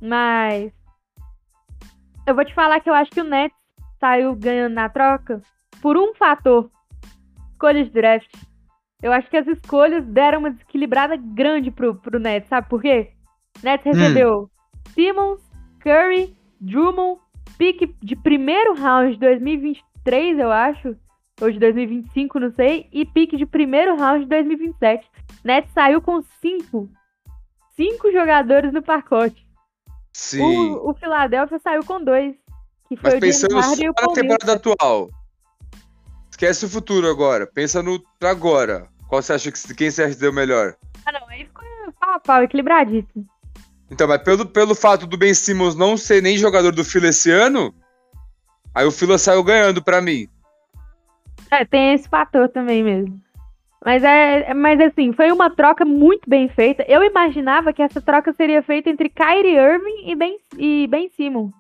Mas. 0.02 0.72
Eu 2.26 2.34
vou 2.34 2.44
te 2.44 2.56
falar 2.56 2.80
que 2.80 2.90
eu 2.90 2.94
acho 2.96 3.12
que 3.12 3.22
o 3.22 3.24
Nets 3.24 3.56
saiu 4.00 4.34
ganhando 4.36 4.74
na 4.74 4.90
troca 4.90 5.42
por 5.80 5.96
um 5.96 6.16
fator: 6.16 6.72
escolha 7.52 7.84
de 7.84 7.92
draft. 7.92 8.28
Eu 9.04 9.12
acho 9.12 9.30
que 9.30 9.36
as 9.36 9.46
escolhas 9.46 10.06
deram 10.06 10.40
uma 10.40 10.52
desequilibrada 10.52 11.18
grande 11.18 11.70
pro, 11.70 11.94
pro 11.94 12.18
Nets, 12.18 12.48
sabe 12.48 12.70
por 12.70 12.82
quê? 12.82 13.12
Nets 13.62 13.86
recebeu 13.86 14.50
Simmons, 14.96 15.42
Curry, 15.82 16.34
Drummond, 16.62 17.20
pique 17.58 17.94
de 18.02 18.16
primeiro 18.16 18.74
round 18.74 19.12
de 19.14 19.20
2023, 19.20 20.40
eu 20.40 20.50
acho. 20.50 20.96
Ou 21.42 21.52
de 21.52 21.60
2025, 21.60 22.40
não 22.40 22.52
sei. 22.54 22.88
E 22.94 23.06
pique 23.06 23.36
de 23.36 23.46
primeiro 23.46 23.98
round 23.98 24.24
de 24.24 24.30
2027. 24.30 25.06
Nets 25.44 25.70
saiu 25.74 26.02
com 26.02 26.22
cinco. 26.42 26.90
Cinco 27.76 28.10
jogadores 28.10 28.72
no 28.72 28.82
pacote. 28.82 29.46
Sim. 30.14 30.42
O, 30.42 30.92
o 30.92 30.94
Philadelphia 30.94 31.60
saiu 31.60 31.84
com 31.84 32.02
dois. 32.02 32.36
Que 32.88 32.96
foi 32.96 33.10
Mas 33.10 33.18
o 33.18 33.20
pensando 33.20 33.62
só 33.62 33.76
na 34.08 34.14
temporada 34.14 34.54
atual. 34.54 35.10
Esquece 36.32 36.66
o 36.66 36.70
futuro 36.70 37.10
agora. 37.10 37.46
Pensa 37.46 37.84
no 37.84 38.02
agora. 38.22 38.93
Qual 39.14 39.22
você 39.22 39.34
acha 39.34 39.52
que 39.52 39.76
quem 39.76 39.92
você 39.92 40.02
acha 40.02 40.16
que 40.16 40.22
deu 40.22 40.34
melhor? 40.34 40.74
Ah, 41.06 41.12
não. 41.12 41.30
Aí 41.30 41.46
ficou 41.46 41.64
pau 42.00 42.16
a 42.16 42.20
pau, 42.20 42.42
equilibradíssimo. 42.42 43.24
Então, 43.92 44.08
mas 44.08 44.24
pelo, 44.24 44.44
pelo 44.44 44.74
fato 44.74 45.06
do 45.06 45.16
Ben 45.16 45.36
Simmons 45.36 45.76
não 45.76 45.96
ser 45.96 46.20
nem 46.20 46.36
jogador 46.36 46.72
do 46.72 46.84
Fila 46.84 47.10
esse 47.10 47.30
ano, 47.30 47.72
aí 48.74 48.88
o 48.88 48.92
Fila 48.92 49.20
saiu 49.20 49.44
ganhando 49.44 49.84
pra 49.84 50.02
mim. 50.02 50.28
É, 51.52 51.64
tem 51.64 51.94
esse 51.94 52.10
fator 52.10 52.50
também 52.50 52.84
mesmo. 52.84 53.22
Mas 53.86 54.04
é, 54.04 54.52
mas 54.56 54.82
assim, 54.82 55.14
foi 55.14 55.32
uma 55.32 55.52
troca 55.52 55.86
muito 55.86 56.28
bem 56.28 56.50
feita. 56.50 56.84
Eu 56.88 57.04
imaginava 57.04 57.72
que 57.72 57.84
essa 57.84 58.02
troca 58.02 58.34
seria 58.34 58.64
feita 58.64 58.90
entre 58.90 59.10
Kyrie 59.10 59.56
Irving 59.56 60.10
e 60.10 60.16
Ben, 60.16 60.38
e 60.58 60.88
ben 60.88 61.08
Simmons. 61.16 61.52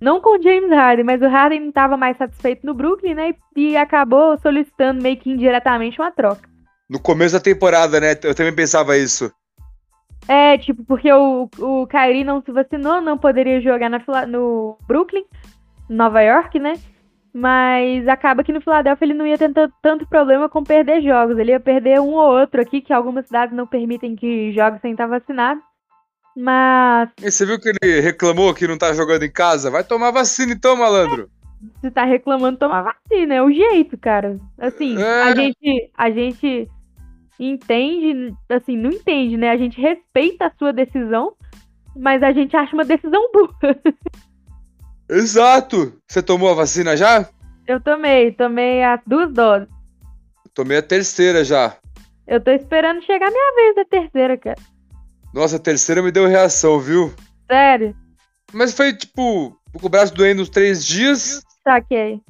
Não 0.00 0.20
com 0.20 0.38
o 0.38 0.40
James 0.40 0.70
Harden, 0.70 1.04
mas 1.04 1.20
o 1.20 1.28
Harden 1.28 1.58
não 1.58 1.68
estava 1.70 1.96
mais 1.96 2.16
satisfeito 2.16 2.64
no 2.64 2.72
Brooklyn, 2.72 3.14
né? 3.14 3.34
E 3.56 3.76
acabou 3.76 4.38
solicitando 4.38 5.02
meio 5.02 5.16
que 5.16 5.28
indiretamente 5.28 6.00
uma 6.00 6.12
troca. 6.12 6.49
No 6.90 6.98
começo 6.98 7.34
da 7.34 7.40
temporada, 7.40 8.00
né? 8.00 8.18
Eu 8.24 8.34
também 8.34 8.52
pensava 8.54 8.96
isso. 8.98 9.32
É, 10.28 10.58
tipo, 10.58 10.84
porque 10.84 11.10
o, 11.12 11.48
o 11.58 11.86
Kyrie 11.86 12.24
não 12.24 12.42
se 12.42 12.50
vacinou, 12.52 13.00
não 13.00 13.16
poderia 13.16 13.60
jogar 13.60 13.88
na, 13.88 14.00
no 14.26 14.76
Brooklyn, 14.86 15.24
Nova 15.88 16.20
York, 16.20 16.58
né? 16.58 16.74
Mas 17.32 18.06
acaba 18.08 18.42
que 18.42 18.52
no 18.52 18.60
Philadelphia 18.60 19.04
ele 19.06 19.14
não 19.14 19.24
ia 19.26 19.38
ter 19.38 19.52
tan- 19.52 19.70
tanto 19.80 20.06
problema 20.08 20.48
com 20.48 20.64
perder 20.64 21.00
jogos. 21.00 21.38
Ele 21.38 21.52
ia 21.52 21.60
perder 21.60 22.00
um 22.00 22.14
ou 22.14 22.38
outro 22.40 22.60
aqui, 22.60 22.80
que 22.80 22.92
algumas 22.92 23.24
cidades 23.26 23.56
não 23.56 23.66
permitem 23.68 24.16
que 24.16 24.52
jogue 24.52 24.80
sem 24.80 24.92
estar 24.92 25.06
vacinado. 25.06 25.60
Mas 26.36 27.08
E 27.22 27.30
você 27.30 27.46
viu 27.46 27.58
que 27.60 27.68
ele 27.82 28.00
reclamou 28.00 28.52
que 28.54 28.66
não 28.66 28.76
tá 28.78 28.92
jogando 28.92 29.22
em 29.24 29.30
casa? 29.32 29.70
Vai 29.70 29.84
tomar 29.84 30.10
vacina 30.10 30.52
então, 30.52 30.76
malandro. 30.76 31.28
se 31.80 31.90
tá 31.90 32.04
reclamando, 32.04 32.58
toma 32.58 32.82
vacina. 32.82 33.34
É 33.34 33.42
o 33.42 33.50
jeito, 33.50 33.96
cara. 33.98 34.38
Assim, 34.58 35.00
É. 35.00 35.22
a 35.22 35.34
gente. 35.34 35.90
A 35.96 36.10
gente 36.10 36.68
entende, 37.40 38.34
assim, 38.50 38.76
não 38.76 38.90
entende, 38.90 39.36
né? 39.36 39.50
A 39.50 39.56
gente 39.56 39.80
respeita 39.80 40.46
a 40.46 40.52
sua 40.58 40.72
decisão, 40.72 41.34
mas 41.96 42.22
a 42.22 42.32
gente 42.32 42.54
acha 42.54 42.74
uma 42.74 42.84
decisão 42.84 43.30
burra. 43.32 43.76
Exato! 45.08 45.94
Você 46.06 46.22
tomou 46.22 46.50
a 46.50 46.54
vacina 46.54 46.96
já? 46.96 47.28
Eu 47.66 47.80
tomei, 47.80 48.32
tomei 48.32 48.82
as 48.84 49.00
duas 49.06 49.32
doses. 49.32 49.68
Tomei 50.54 50.78
a 50.78 50.82
terceira 50.82 51.44
já. 51.44 51.76
Eu 52.26 52.40
tô 52.40 52.50
esperando 52.50 53.02
chegar 53.04 53.26
a 53.26 53.30
minha 53.30 53.54
vez 53.54 53.76
da 53.76 53.84
terceira, 53.84 54.36
cara. 54.36 54.60
Nossa, 55.32 55.56
a 55.56 55.60
terceira 55.60 56.02
me 56.02 56.12
deu 56.12 56.26
reação, 56.26 56.78
viu? 56.78 57.12
Sério? 57.50 57.96
Mas 58.52 58.72
foi 58.72 58.92
tipo, 58.92 59.56
com 59.72 59.86
o 59.86 59.88
braço 59.88 60.14
doendo 60.14 60.42
uns 60.42 60.48
três 60.48 60.84
dias. 60.84 61.42
Saquei. 61.64 62.20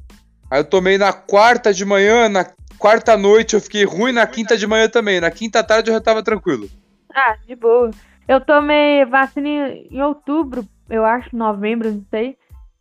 Aí 0.50 0.60
eu 0.60 0.64
tomei 0.64 0.98
na 0.98 1.12
quarta 1.12 1.72
de 1.72 1.84
manhã, 1.84 2.28
na 2.28 2.44
quarta 2.80 3.16
noite 3.16 3.54
eu 3.54 3.60
fiquei 3.60 3.84
ruim, 3.84 4.10
na 4.12 4.26
quinta 4.26 4.56
de 4.56 4.66
manhã 4.66 4.88
também. 4.88 5.20
Na 5.20 5.30
quinta 5.30 5.62
tarde 5.62 5.90
eu 5.90 5.94
já 5.94 6.00
tava 6.00 6.22
tranquilo. 6.22 6.68
Ah, 7.14 7.36
de 7.46 7.54
boa. 7.54 7.90
Eu 8.26 8.40
tomei 8.40 9.04
vacina 9.04 9.48
em, 9.48 9.88
em 9.90 10.02
outubro, 10.02 10.64
eu 10.88 11.04
acho, 11.04 11.36
novembro, 11.36 11.92
não 11.92 12.04
sei. 12.10 12.36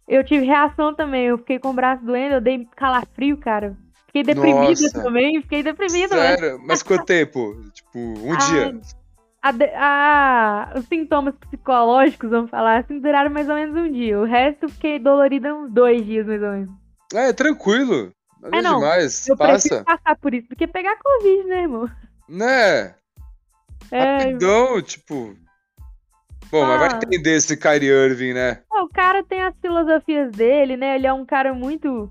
Eu 0.07 0.23
tive 0.23 0.45
reação 0.45 0.95
também, 0.95 1.25
eu 1.25 1.37
fiquei 1.37 1.59
com 1.59 1.69
o 1.69 1.73
braço 1.73 2.03
doendo, 2.03 2.35
eu 2.35 2.41
dei 2.41 2.67
calafrio, 2.75 3.37
cara. 3.37 3.75
Fiquei 4.07 4.23
deprimida 4.23 4.81
Nossa. 4.81 5.03
também, 5.03 5.41
fiquei 5.41 5.61
deprimida, 5.61 6.15
velho. 6.15 6.39
Sério? 6.39 6.59
Mas 6.65 6.81
quanto 6.81 7.05
tempo? 7.05 7.55
Tipo, 7.73 7.99
um 7.99 8.33
Ah, 8.33 8.37
dia. 8.37 8.81
A 9.41 9.51
a- 9.77 10.73
os 10.75 10.85
sintomas 10.85 11.33
psicológicos, 11.35 12.29
vamos 12.29 12.49
falar 12.49 12.79
assim, 12.79 12.99
duraram 12.99 13.29
mais 13.31 13.47
ou 13.47 13.55
menos 13.55 13.75
um 13.75 13.91
dia. 13.91 14.19
O 14.19 14.25
resto 14.25 14.63
eu 14.65 14.69
fiquei 14.69 14.99
dolorida 14.99 15.53
uns 15.53 15.71
dois 15.71 16.03
dias, 16.05 16.25
mais 16.25 16.41
ou 16.41 16.51
menos. 16.51 16.69
É, 17.13 17.31
tranquilo. 17.31 18.11
Nada 18.41 18.57
É, 18.57 18.61
não. 18.61 18.79
demais. 18.79 19.27
Eu 19.27 19.37
Passa. 19.37 19.83
passar 19.83 20.15
por 20.17 20.33
isso 20.33 20.47
do 20.49 20.55
que 20.55 20.65
pegar 20.67 20.97
Covid, 20.97 21.43
né, 21.47 21.61
irmão? 21.63 21.89
Né? 22.27 22.95
É, 23.91 24.17
Rapidão, 24.17 24.81
tipo. 24.81 25.35
Bom, 26.51 26.65
mas 26.65 26.79
vai 26.79 26.89
Ah. 26.91 26.95
entender 26.95 27.35
esse 27.35 27.55
Kyrie 27.57 27.89
Irving, 27.89 28.33
né? 28.33 28.61
o 28.81 28.87
cara 28.87 29.23
tem 29.23 29.41
as 29.43 29.53
filosofias 29.59 30.31
dele, 30.31 30.75
né? 30.77 30.95
Ele 30.95 31.05
é 31.05 31.13
um 31.13 31.25
cara 31.25 31.53
muito, 31.53 32.09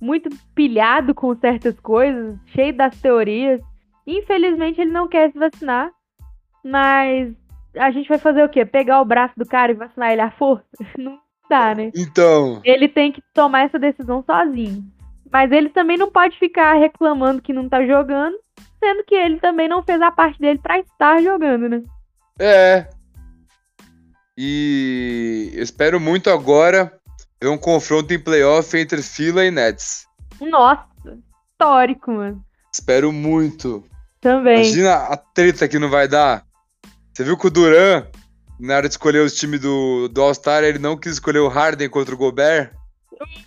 muito 0.00 0.28
pilhado 0.54 1.14
com 1.14 1.34
certas 1.36 1.78
coisas, 1.80 2.36
cheio 2.46 2.74
das 2.76 2.98
teorias. 3.00 3.60
Infelizmente, 4.06 4.80
ele 4.80 4.90
não 4.90 5.06
quer 5.08 5.30
se 5.30 5.38
vacinar, 5.38 5.90
mas 6.64 7.32
a 7.76 7.90
gente 7.90 8.08
vai 8.08 8.18
fazer 8.18 8.42
o 8.44 8.48
quê? 8.48 8.64
Pegar 8.64 9.00
o 9.00 9.04
braço 9.04 9.34
do 9.36 9.44
cara 9.46 9.70
e 9.72 9.74
vacinar 9.76 10.10
ele 10.12 10.22
à 10.22 10.30
força? 10.30 10.64
Não 10.98 11.18
dá, 11.50 11.74
né? 11.74 11.90
Então. 11.94 12.60
ele 12.64 12.88
tem 12.88 13.12
que 13.12 13.22
tomar 13.34 13.66
essa 13.66 13.78
decisão 13.78 14.22
sozinho. 14.24 14.82
Mas 15.36 15.52
ele 15.52 15.68
também 15.68 15.98
não 15.98 16.10
pode 16.10 16.38
ficar 16.38 16.78
reclamando 16.78 17.42
que 17.42 17.52
não 17.52 17.68
tá 17.68 17.84
jogando, 17.84 18.38
sendo 18.82 19.04
que 19.04 19.14
ele 19.14 19.38
também 19.38 19.68
não 19.68 19.82
fez 19.82 20.00
a 20.00 20.10
parte 20.10 20.40
dele 20.40 20.58
pra 20.58 20.78
estar 20.78 21.22
jogando, 21.22 21.68
né? 21.68 21.82
É. 22.38 22.88
E 24.34 25.50
eu 25.52 25.62
espero 25.62 26.00
muito 26.00 26.30
agora 26.30 26.90
ver 27.38 27.50
um 27.50 27.58
confronto 27.58 28.14
em 28.14 28.18
playoff 28.18 28.74
entre 28.78 29.02
Fila 29.02 29.44
e 29.44 29.50
Nets. 29.50 30.06
Nossa, 30.40 30.86
histórico, 31.50 32.12
mano. 32.12 32.42
Espero 32.72 33.12
muito. 33.12 33.84
Também. 34.22 34.62
Imagina 34.64 34.94
a 34.94 35.18
treta 35.18 35.68
que 35.68 35.78
não 35.78 35.90
vai 35.90 36.08
dar. 36.08 36.46
Você 37.12 37.24
viu 37.24 37.36
que 37.36 37.46
o 37.46 37.50
Duran, 37.50 38.06
na 38.58 38.76
hora 38.76 38.88
de 38.88 38.94
escolher 38.94 39.20
os 39.20 39.34
times 39.34 39.60
do, 39.60 40.08
do 40.08 40.22
All-Star, 40.22 40.64
ele 40.64 40.78
não 40.78 40.96
quis 40.96 41.12
escolher 41.12 41.40
o 41.40 41.48
Harden 41.48 41.90
contra 41.90 42.14
o 42.14 42.18
Gobert? 42.18 42.72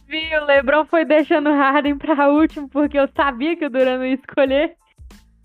Vi, 0.07 0.35
o 0.35 0.45
Lebron 0.45 0.85
foi 0.85 1.05
deixando 1.05 1.49
o 1.49 1.53
Harden 1.53 1.97
pra 1.97 2.29
último, 2.29 2.67
porque 2.69 2.97
eu 2.99 3.07
sabia 3.15 3.55
que 3.55 3.65
o 3.65 3.69
Duran 3.69 3.97
não 3.99 4.05
ia 4.05 4.15
escolher. 4.15 4.75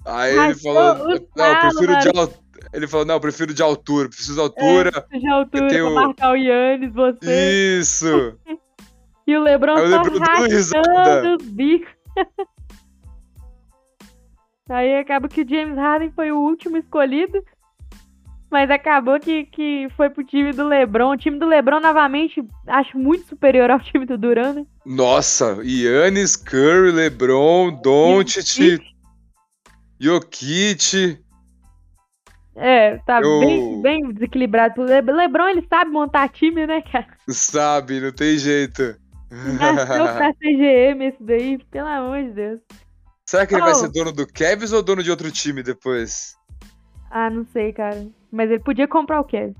Aí 0.07 0.33
ele 0.33 0.41
Rachou 0.41 0.75
falou, 0.75 1.07
o 1.07 1.29
não, 1.37 1.47
eu 1.47 1.59
prefiro 1.61 1.99
de 1.99 2.09
altura. 2.09 2.45
Ele 2.73 2.87
falou, 2.89 3.07
não, 3.07 3.15
eu 3.15 3.21
prefiro 3.21 3.55
de 3.55 3.63
altura, 3.63 4.09
preciso 4.09 4.35
de 4.35 4.41
altura. 4.41 5.07
É, 5.13 5.19
de 5.19 5.29
altura, 5.29 5.69
tenho- 5.69 5.93
pra 5.93 6.07
marcar 6.07 6.31
o 6.33 6.37
Yannis, 6.37 6.93
você. 6.93 7.79
Isso! 7.81 8.39
E 9.27 9.35
o 9.35 9.43
Lebron 9.43 9.75
Aí 9.77 9.85
o 9.85 9.89
só 9.89 9.97
Lebron 10.03 10.19
rachando 10.19 10.49
risada. 10.51 11.37
os 11.41 11.47
bicos. 11.49 11.91
Aí 14.69 14.97
acaba 14.99 15.29
que 15.29 15.41
o 15.43 15.49
James 15.49 15.77
Harden 15.79 16.11
foi 16.13 16.31
o 16.31 16.39
último 16.41 16.77
escolhido. 16.77 17.43
Mas 18.51 18.71
acabou 18.71 19.19
que, 19.19 19.47
que 19.47 19.89
foi 19.97 20.09
pro 20.11 20.23
time 20.25 20.53
do 20.53 20.67
Lebron. 20.69 21.11
O 21.13 21.17
time 21.17 21.39
do 21.39 21.47
Lebron, 21.47 21.81
novamente, 21.81 22.41
acho 22.69 22.97
muito 22.97 23.27
superior 23.27 23.71
ao 23.71 23.81
time 23.81 24.07
do 24.07 24.17
Duran, 24.17 24.53
né? 24.53 24.67
Nossa, 24.87 25.59
Yannis, 25.65 26.37
Curry, 26.37 26.93
LeBron, 26.93 27.81
Doncic, 27.83 28.81
Jokic. 29.99 31.19
É, 32.57 32.99
tá 32.99 33.21
Eu- 33.21 33.41
bem, 33.41 33.83
bem 33.83 34.13
desequilibrado. 34.13 34.81
O 34.83 34.85
Le- 34.85 35.01
Lebron, 35.01 35.49
ele 35.49 35.67
sabe 35.69 35.91
montar 35.91 36.29
time, 36.29 36.67
né, 36.67 36.83
cara? 36.83 37.07
Sabe, 37.29 38.01
não 38.01 38.13
tem 38.13 38.39
jeito. 38.39 38.95
Nasceu 39.31 40.05
pra 40.15 40.33
CGM 40.39 41.07
esse 41.07 41.23
daí, 41.23 41.59
pelo 41.71 41.89
amor 41.89 42.23
de 42.23 42.31
Deus. 42.31 42.61
Será 43.27 43.47
que 43.47 43.55
ele 43.55 43.63
vai 43.63 43.73
Oh. 43.73 43.75
ser 43.75 43.91
dono 43.91 44.13
do 44.13 44.27
Cavs 44.27 44.73
ou 44.73 44.83
dono 44.83 45.03
de 45.03 45.11
outro 45.11 45.33
time 45.33 45.63
depois? 45.63 46.37
Ah, 47.11 47.29
não 47.31 47.45
sei, 47.47 47.73
cara. 47.73 48.07
Mas 48.35 48.51
ele 48.51 48.59
podia 48.59 48.89
comprar 48.89 49.21
o 49.21 49.25
Kevin. 49.25 49.55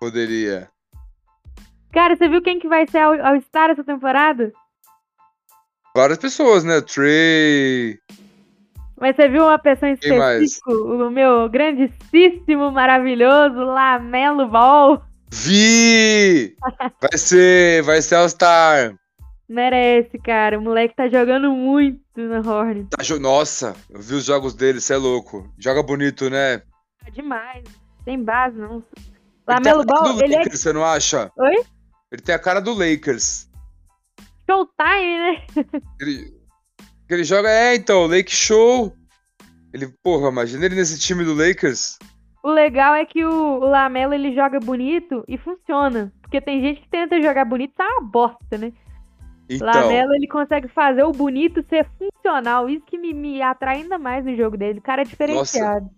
Poderia. 0.00 0.70
Cara, 1.92 2.16
você 2.16 2.26
viu 2.26 2.40
quem 2.40 2.58
que 2.58 2.66
vai 2.66 2.88
ser 2.88 2.98
ao, 2.98 3.12
ao 3.12 3.38
Star 3.42 3.68
essa 3.68 3.84
temporada? 3.84 4.50
Várias 5.94 6.16
pessoas, 6.16 6.64
né? 6.64 6.80
Trey. 6.80 7.98
Mas 8.98 9.14
você 9.14 9.28
viu 9.28 9.42
uma 9.42 9.58
pessoa 9.58 9.90
em 9.90 9.94
específico? 9.94 10.72
O 10.72 11.10
meu 11.10 11.50
grandíssimo, 11.50 12.72
maravilhoso 12.72 13.56
Lamelo 13.56 14.48
Ball. 14.48 15.02
Vi! 15.30 16.56
Vai 17.02 17.18
ser. 17.18 17.82
Vai 17.82 18.00
ser 18.00 18.14
All-Star. 18.14 18.94
Merece, 19.46 20.18
cara. 20.18 20.58
O 20.58 20.62
moleque 20.62 20.96
tá 20.96 21.10
jogando 21.10 21.50
muito 21.52 22.00
na 22.16 22.40
Horn. 22.40 22.86
Tá 22.86 23.18
Nossa, 23.20 23.76
eu 23.90 24.00
vi 24.00 24.14
os 24.14 24.24
jogos 24.24 24.54
dele, 24.54 24.80
você 24.80 24.94
é 24.94 24.96
louco. 24.96 25.52
Joga 25.58 25.82
bonito, 25.82 26.30
né? 26.30 26.62
Tá 27.04 27.10
demais. 27.12 27.64
Tem 28.08 28.24
base, 28.24 28.56
não. 28.56 28.82
Lamelo 29.46 29.84
Ball, 29.84 30.18
ele 30.22 30.34
é 30.34 30.38
Lakers, 30.38 30.60
você 30.60 30.72
não 30.72 30.82
acha? 30.82 31.30
Oi? 31.36 31.62
Ele 32.10 32.22
tem 32.22 32.34
a 32.34 32.38
cara 32.38 32.58
do 32.58 32.72
Lakers. 32.72 33.46
showtime, 34.48 35.18
né? 35.18 35.44
Ele, 36.00 36.32
ele 37.06 37.22
joga, 37.22 37.50
é, 37.50 37.74
então, 37.74 38.06
Lake 38.06 38.34
Show. 38.34 38.96
Ele, 39.74 39.92
porra, 40.02 40.30
imagina 40.30 40.64
ele 40.64 40.76
nesse 40.76 40.98
time 40.98 41.22
do 41.22 41.34
Lakers. 41.34 41.98
O 42.42 42.50
legal 42.50 42.94
é 42.94 43.04
que 43.04 43.22
o, 43.26 43.58
Lamelo 43.58 44.14
ele 44.14 44.34
joga 44.34 44.58
bonito 44.58 45.22
e 45.28 45.36
funciona. 45.36 46.10
Porque 46.22 46.40
tem 46.40 46.62
gente 46.62 46.80
que 46.80 46.88
tenta 46.88 47.20
jogar 47.20 47.44
bonito 47.44 47.72
e 47.72 47.76
tá 47.76 47.86
uma 47.98 48.08
bosta, 48.08 48.56
né? 48.56 48.72
Então, 49.50 49.66
Lamelo 49.66 50.14
ele 50.14 50.26
consegue 50.26 50.68
fazer 50.68 51.04
o 51.04 51.12
bonito 51.12 51.62
ser 51.68 51.86
funcional. 51.98 52.70
Isso 52.70 52.86
que 52.86 52.96
me, 52.96 53.12
me 53.12 53.42
atrai 53.42 53.82
ainda 53.82 53.98
mais 53.98 54.24
no 54.24 54.34
jogo 54.34 54.56
dele. 54.56 54.78
O 54.78 54.82
cara 54.82 55.02
é 55.02 55.04
diferenciado. 55.04 55.90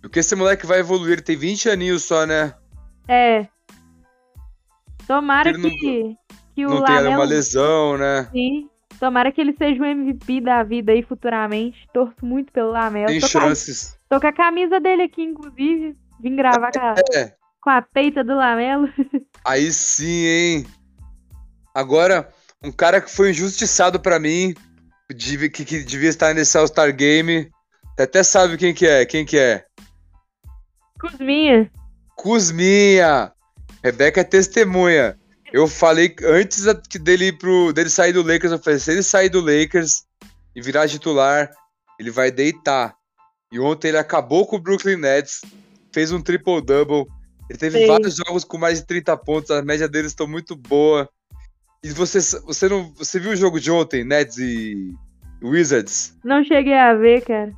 Porque 0.00 0.20
esse 0.20 0.34
moleque 0.34 0.66
vai 0.66 0.80
evoluir, 0.80 1.14
ele 1.14 1.22
tem 1.22 1.36
20 1.36 1.68
aninhos 1.68 2.02
só, 2.04 2.26
né? 2.26 2.54
É. 3.08 3.46
Tomara 5.06 5.50
Ele 5.50 5.58
não- 5.58 5.70
que, 5.70 6.16
que 6.54 6.66
o 6.66 6.70
não 6.70 6.84
tem 6.84 6.94
Lamelo. 6.96 7.14
uma 7.16 7.24
lesão, 7.24 7.96
né? 7.98 8.28
Sim. 8.32 8.68
Tomara 8.98 9.32
que 9.32 9.40
ele 9.40 9.54
seja 9.56 9.80
o 9.80 9.84
MVP 9.84 10.40
da 10.42 10.62
vida 10.62 10.92
aí 10.92 11.02
futuramente. 11.02 11.88
Torço 11.92 12.14
muito 12.22 12.52
pelo 12.52 12.70
Lamelo. 12.70 13.06
Tem 13.06 13.18
Tô 13.20 13.28
com, 13.30 13.38
a, 13.38 13.42
chances. 13.42 13.96
tô 14.08 14.20
com 14.20 14.26
a 14.26 14.32
camisa 14.32 14.78
dele 14.78 15.02
aqui, 15.04 15.22
inclusive. 15.22 15.96
Vim 16.20 16.36
gravar 16.36 16.70
com 16.70 16.80
a, 16.80 16.94
É, 17.14 17.32
com 17.60 17.70
a 17.70 17.80
peita 17.82 18.22
do 18.22 18.34
Lamelo. 18.36 18.88
aí 19.44 19.72
sim, 19.72 20.26
hein? 20.26 20.66
Agora, 21.74 22.28
um 22.62 22.70
cara 22.70 23.00
que 23.00 23.10
foi 23.10 23.30
injustiçado 23.30 23.98
pra 23.98 24.18
mim, 24.20 24.54
que, 25.08 25.64
que 25.64 25.82
devia 25.82 26.10
estar 26.10 26.34
nesse 26.34 26.56
All-Star 26.58 26.94
Game. 26.94 27.50
Você 27.96 28.02
até 28.02 28.22
sabe 28.22 28.56
quem 28.58 28.74
que 28.74 28.86
é, 28.86 29.04
quem 29.06 29.24
que 29.24 29.38
é? 29.38 29.64
Cusminha. 31.00 31.70
Cusminha! 32.16 33.32
Rebeca 33.82 34.20
é 34.20 34.24
testemunha. 34.24 35.18
Eu 35.52 35.66
falei 35.66 36.14
antes 36.22 36.64
dele 37.00 37.32
pro, 37.32 37.72
dele 37.72 37.90
sair 37.90 38.12
do 38.12 38.22
Lakers, 38.22 38.52
eu 38.52 38.58
falei, 38.58 38.78
se 38.78 38.92
ele 38.92 39.02
sair 39.02 39.28
do 39.28 39.40
Lakers 39.40 40.04
e 40.54 40.60
virar 40.60 40.86
titular, 40.86 41.50
ele 41.98 42.10
vai 42.10 42.30
deitar. 42.30 42.94
E 43.50 43.58
ontem 43.58 43.88
ele 43.88 43.98
acabou 43.98 44.46
com 44.46 44.56
o 44.56 44.60
Brooklyn 44.60 44.96
Nets, 44.96 45.40
fez 45.92 46.12
um 46.12 46.20
triple-double. 46.20 47.06
Ele 47.48 47.58
teve 47.58 47.80
Sim. 47.80 47.86
vários 47.88 48.14
jogos 48.14 48.44
com 48.44 48.58
mais 48.58 48.78
de 48.78 48.86
30 48.86 49.16
pontos, 49.16 49.50
a 49.50 49.62
média 49.62 49.88
deles 49.88 50.12
estão 50.12 50.28
muito 50.28 50.54
boa. 50.54 51.08
E 51.82 51.90
você, 51.90 52.20
você 52.44 52.68
não, 52.68 52.92
você 52.94 53.18
viu 53.18 53.32
o 53.32 53.36
jogo 53.36 53.58
de 53.58 53.70
ontem, 53.70 54.04
Nets 54.04 54.38
e 54.38 54.94
Wizards? 55.42 56.16
Não 56.22 56.44
cheguei 56.44 56.78
a 56.78 56.94
ver, 56.94 57.22
cara. 57.22 57.52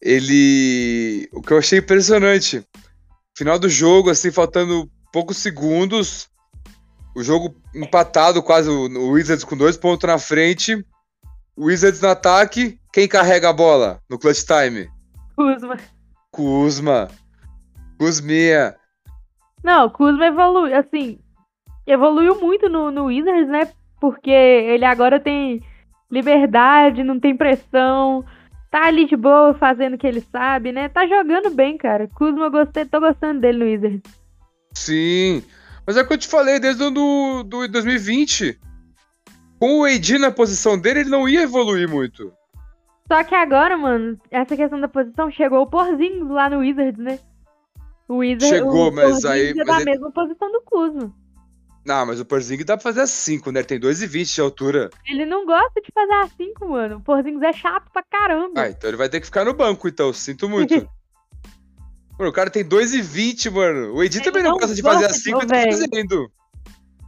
Ele. 0.00 1.28
O 1.32 1.42
que 1.42 1.52
eu 1.52 1.58
achei 1.58 1.78
impressionante. 1.78 2.64
Final 3.36 3.58
do 3.58 3.68
jogo, 3.68 4.10
assim, 4.10 4.30
faltando 4.30 4.90
poucos 5.12 5.36
segundos. 5.38 6.28
O 7.14 7.22
jogo 7.22 7.54
empatado, 7.74 8.42
quase 8.42 8.68
o 8.68 9.10
Wizards 9.10 9.44
com 9.44 9.56
dois 9.56 9.76
pontos 9.76 10.06
na 10.06 10.18
frente. 10.18 10.84
O 11.56 11.66
Wizards 11.66 12.00
no 12.00 12.08
ataque. 12.08 12.78
Quem 12.92 13.08
carrega 13.08 13.48
a 13.48 13.52
bola 13.52 14.00
no 14.08 14.18
clutch 14.18 14.44
time? 14.44 14.88
Kuzma. 15.34 15.76
Kuzma. 16.30 17.08
Kuzminha. 17.98 18.74
Não, 19.62 19.86
o 19.86 19.90
Kuzma 19.90 20.26
evoluiu, 20.26 20.76
assim, 20.76 21.18
evoluiu 21.86 22.40
muito 22.40 22.68
no, 22.68 22.90
no 22.90 23.06
Wizards, 23.06 23.48
né? 23.48 23.70
Porque 24.00 24.30
ele 24.30 24.84
agora 24.84 25.18
tem 25.18 25.62
liberdade, 26.10 27.02
não 27.02 27.18
tem 27.18 27.36
pressão, 27.36 28.24
Tá 28.76 28.88
ali 28.88 29.06
de 29.06 29.16
boa, 29.16 29.54
fazendo 29.54 29.94
o 29.94 29.98
que 29.98 30.06
ele 30.06 30.20
sabe, 30.20 30.70
né? 30.70 30.86
Tá 30.90 31.06
jogando 31.06 31.48
bem, 31.48 31.78
cara. 31.78 32.06
Kuzma, 32.14 32.44
eu 32.44 32.50
gostei, 32.50 32.84
tô 32.84 33.00
gostando 33.00 33.40
dele 33.40 33.58
no 33.58 33.64
Wizards. 33.64 34.02
Sim. 34.74 35.42
Mas 35.86 35.96
é 35.96 36.02
o 36.02 36.06
que 36.06 36.12
eu 36.12 36.18
te 36.18 36.28
falei, 36.28 36.60
desde 36.60 36.82
o 36.82 36.90
do, 36.90 37.42
do 37.44 37.66
2020. 37.68 38.60
Com 39.58 39.80
o 39.80 39.84
AD 39.86 40.18
na 40.18 40.30
posição 40.30 40.78
dele, 40.78 41.00
ele 41.00 41.08
não 41.08 41.26
ia 41.26 41.40
evoluir 41.44 41.88
muito. 41.88 42.30
Só 43.10 43.24
que 43.24 43.34
agora, 43.34 43.78
mano, 43.78 44.20
essa 44.30 44.54
questão 44.54 44.78
da 44.78 44.88
posição 44.88 45.30
chegou 45.30 45.62
o 45.62 45.66
Porzinho 45.66 46.28
lá 46.28 46.50
no 46.50 46.58
Wizards, 46.58 47.02
né? 47.02 47.18
O 48.06 48.16
Wizards 48.16 48.46
Chegou, 48.48 48.90
o 48.90 48.92
mas 48.94 49.22
Porzingis 49.22 49.24
aí- 49.24 49.50
é 49.52 49.54
mas 49.54 49.66
da 49.66 49.76
ele- 49.80 49.84
mesma 49.90 50.10
posição 50.12 50.52
do 50.52 50.60
Kuzma. 50.60 51.14
Não, 51.86 52.04
mas 52.04 52.18
o 52.18 52.24
Porzingis 52.24 52.66
dá 52.66 52.76
pra 52.76 52.82
fazer 52.82 53.02
a 53.02 53.06
5, 53.06 53.52
né? 53.52 53.60
Ele 53.60 53.66
tem 53.66 53.78
2,20 53.78 54.34
de 54.34 54.40
altura. 54.40 54.90
Ele 55.08 55.24
não 55.24 55.46
gosta 55.46 55.80
de 55.80 55.88
fazer 55.94 56.14
a 56.14 56.26
5, 56.26 56.68
mano. 56.68 56.96
O 56.96 57.00
Porzingis 57.00 57.42
é 57.42 57.52
chato 57.52 57.88
pra 57.92 58.02
caramba. 58.02 58.60
Ah, 58.60 58.68
então 58.68 58.90
ele 58.90 58.96
vai 58.96 59.08
ter 59.08 59.20
que 59.20 59.26
ficar 59.26 59.44
no 59.44 59.54
banco, 59.54 59.86
então. 59.86 60.12
Sinto 60.12 60.48
muito. 60.48 60.74
mano, 62.18 62.30
o 62.30 62.32
cara 62.32 62.50
tem 62.50 62.64
2,20, 62.64 63.52
mano. 63.52 63.94
O 63.94 64.02
Edi 64.02 64.18
Ele 64.18 64.24
também 64.24 64.42
não, 64.42 64.50
não 64.52 64.58
gosta 64.58 64.74
de 64.74 64.82
fazer 64.82 65.04
a 65.04 65.08
gosta, 65.08 65.22
5 65.22 65.42
e 65.42 65.46
tá 65.46 65.54
fazendo. 65.62 66.30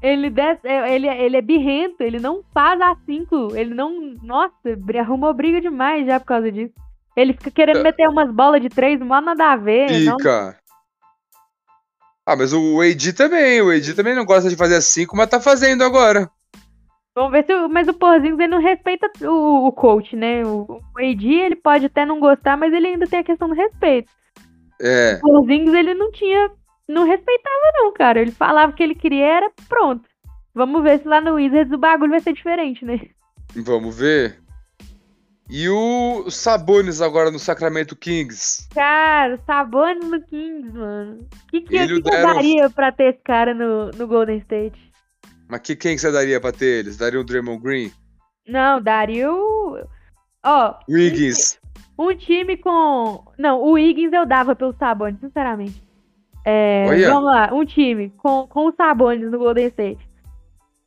Ele, 0.01 0.31
des... 0.31 0.59
é, 0.63 0.95
ele, 0.95 1.09
ele 1.09 1.37
é 1.37 1.43
birrento, 1.43 2.01
ele 2.01 2.21
não 2.21 2.45
faz 2.55 2.81
a 2.81 2.95
5. 3.05 3.57
Ele 3.57 3.75
não. 3.75 4.15
Nossa, 4.23 4.55
arrumou 5.01 5.35
briga 5.35 5.61
demais 5.61 6.07
já 6.07 6.21
por 6.21 6.27
causa 6.27 6.53
disso. 6.53 6.73
Ele 7.17 7.33
fica 7.33 7.51
querendo 7.51 7.81
É. 7.81 7.83
meter 7.83 8.09
umas 8.09 8.33
bolas 8.33 8.63
de 8.63 8.69
três, 8.69 9.01
mal 9.01 9.21
nada 9.21 9.53
a 9.53 9.57
ver. 9.57 9.91
Não- 10.05 10.17
Fica. 10.19 10.57
Ah, 12.31 12.37
mas 12.37 12.53
o 12.53 12.83
Edi 12.85 13.15
também. 13.15 13.63
O 13.63 13.73
Edi 13.73 13.95
também 13.95 14.15
não 14.15 14.27
gosta 14.27 14.51
de 14.51 14.57
fazer 14.57 14.75
a 14.77 14.83
5, 14.83 15.17
mas 15.17 15.31
tá 15.31 15.41
fazendo 15.41 15.83
agora. 15.83 16.31
Vamos 17.15 17.33
ver 17.33 17.47
se. 17.47 17.55
o- 17.55 17.71
Mas 17.71 17.89
o 17.89 17.95
Porzingis 17.95 18.39
ele 18.39 18.49
não 18.49 18.61
respeita 18.61 19.11
o, 19.23 19.67
o 19.67 19.73
coach, 19.73 20.15
né? 20.15 20.45
O, 20.45 20.67
o 20.95 20.99
AD 20.99 21.27
ele 21.27 21.57
pode 21.57 21.87
até 21.87 22.05
não 22.05 22.21
gostar, 22.21 22.55
mas 22.59 22.71
ele 22.75 22.87
ainda 22.89 23.07
tem 23.07 23.21
a 23.21 23.25
questão 23.25 23.49
do 23.49 23.55
respeito. 23.55 24.11
É. 24.79 25.15
O 25.15 25.21
Porzingis 25.21 25.73
ele 25.73 25.95
não 25.95 26.13
tinha. 26.13 26.51
Não 26.87 27.07
respeitava, 27.07 27.73
não, 27.79 27.93
cara. 27.95 28.21
Ele 28.21 28.31
falava 28.31 28.73
o 28.73 28.75
que 28.75 28.83
ele 28.83 28.95
queria, 28.95 29.25
era 29.25 29.51
pronto. 29.67 30.07
Vamos 30.55 30.83
ver 30.83 31.01
se 31.01 31.09
lá 31.09 31.23
no 31.23 31.35
Wizards 31.37 31.73
o 31.73 31.79
bagulho 31.79 32.11
vai 32.11 32.21
ser 32.21 32.35
diferente, 32.35 32.85
né? 32.85 33.01
Vamos 33.57 33.97
ver. 33.99 34.39
E 35.51 35.67
o 35.69 36.31
Sabonis 36.31 37.01
agora 37.01 37.31
no 37.31 37.39
Sacramento 37.39 37.97
Kings. 37.97 38.69
Cara, 38.75 39.39
Sabonis 39.47 40.07
no 40.07 40.21
Kings, 40.23 40.71
mano. 40.73 41.21
O 41.23 41.47
que, 41.51 41.61
que, 41.63 41.77
Ele 41.77 41.95
que 41.95 42.03
que 42.03 42.09
eu 42.09 42.13
deram- 42.13 42.35
daria 42.35 42.71
pra 42.71 42.93
ter 42.93 43.15
esse 43.15 43.21
cara 43.25 43.55
no, 43.55 43.91
no 43.93 44.07
Golden 44.07 44.37
State? 44.39 44.93
Mas 45.49 45.61
que, 45.61 45.75
quem 45.75 45.95
que 45.95 46.01
você 46.03 46.13
daria 46.13 46.39
pra 46.41 46.53
ter 46.53 46.81
eles? 46.81 46.99
Daria 46.99 47.19
o 47.19 47.25
Draymond 47.25 47.63
Green? 47.63 47.91
Não, 48.47 48.81
daria 48.83 49.33
o. 49.33 49.79
Ó, 50.45 50.75
Wiggins. 50.89 51.59
um 51.99 52.15
time 52.15 52.57
com. 52.59 53.25
Não, 53.39 53.63
o 53.63 53.73
Wiggins 53.73 54.13
eu 54.13 54.27
dava 54.27 54.55
pelo 54.55 54.75
Sabonis, 54.79 55.19
sinceramente. 55.21 55.83
É, 56.45 56.87
Olha. 56.89 57.09
vamos 57.09 57.25
lá, 57.31 57.51
um 57.55 57.65
time 57.65 58.11
com, 58.19 58.47
com 58.47 58.69
o 58.69 58.73
Sabonis 58.73 59.31
no 59.31 59.39
Golden 59.39 59.67
State. 59.69 60.07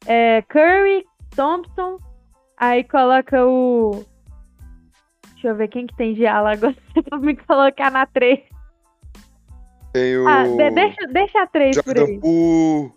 É, 0.06 0.42
Curry, 0.44 1.04
Thompson, 1.36 1.98
aí 2.58 2.84
coloca 2.84 3.44
o. 3.46 4.06
Deixa 5.42 5.48
eu 5.48 5.56
ver 5.56 5.70
quem 5.70 5.88
que 5.88 5.96
tem 5.96 6.14
de 6.14 6.24
ala 6.28 6.52
agora. 6.54 6.76
Pra 7.10 7.18
me 7.18 7.36
colocar 7.36 7.90
na 7.90 8.06
3. 8.06 8.40
Tem 9.92 10.16
o 10.18 10.28
Ah, 10.28 10.44
de- 10.44 10.70
deixa, 10.70 11.08
deixa 11.08 11.42
a 11.42 11.48
3 11.48 11.82
por 11.82 11.98
aí. 11.98 12.06
Jordan 12.06 12.20
Poole. 12.20 12.92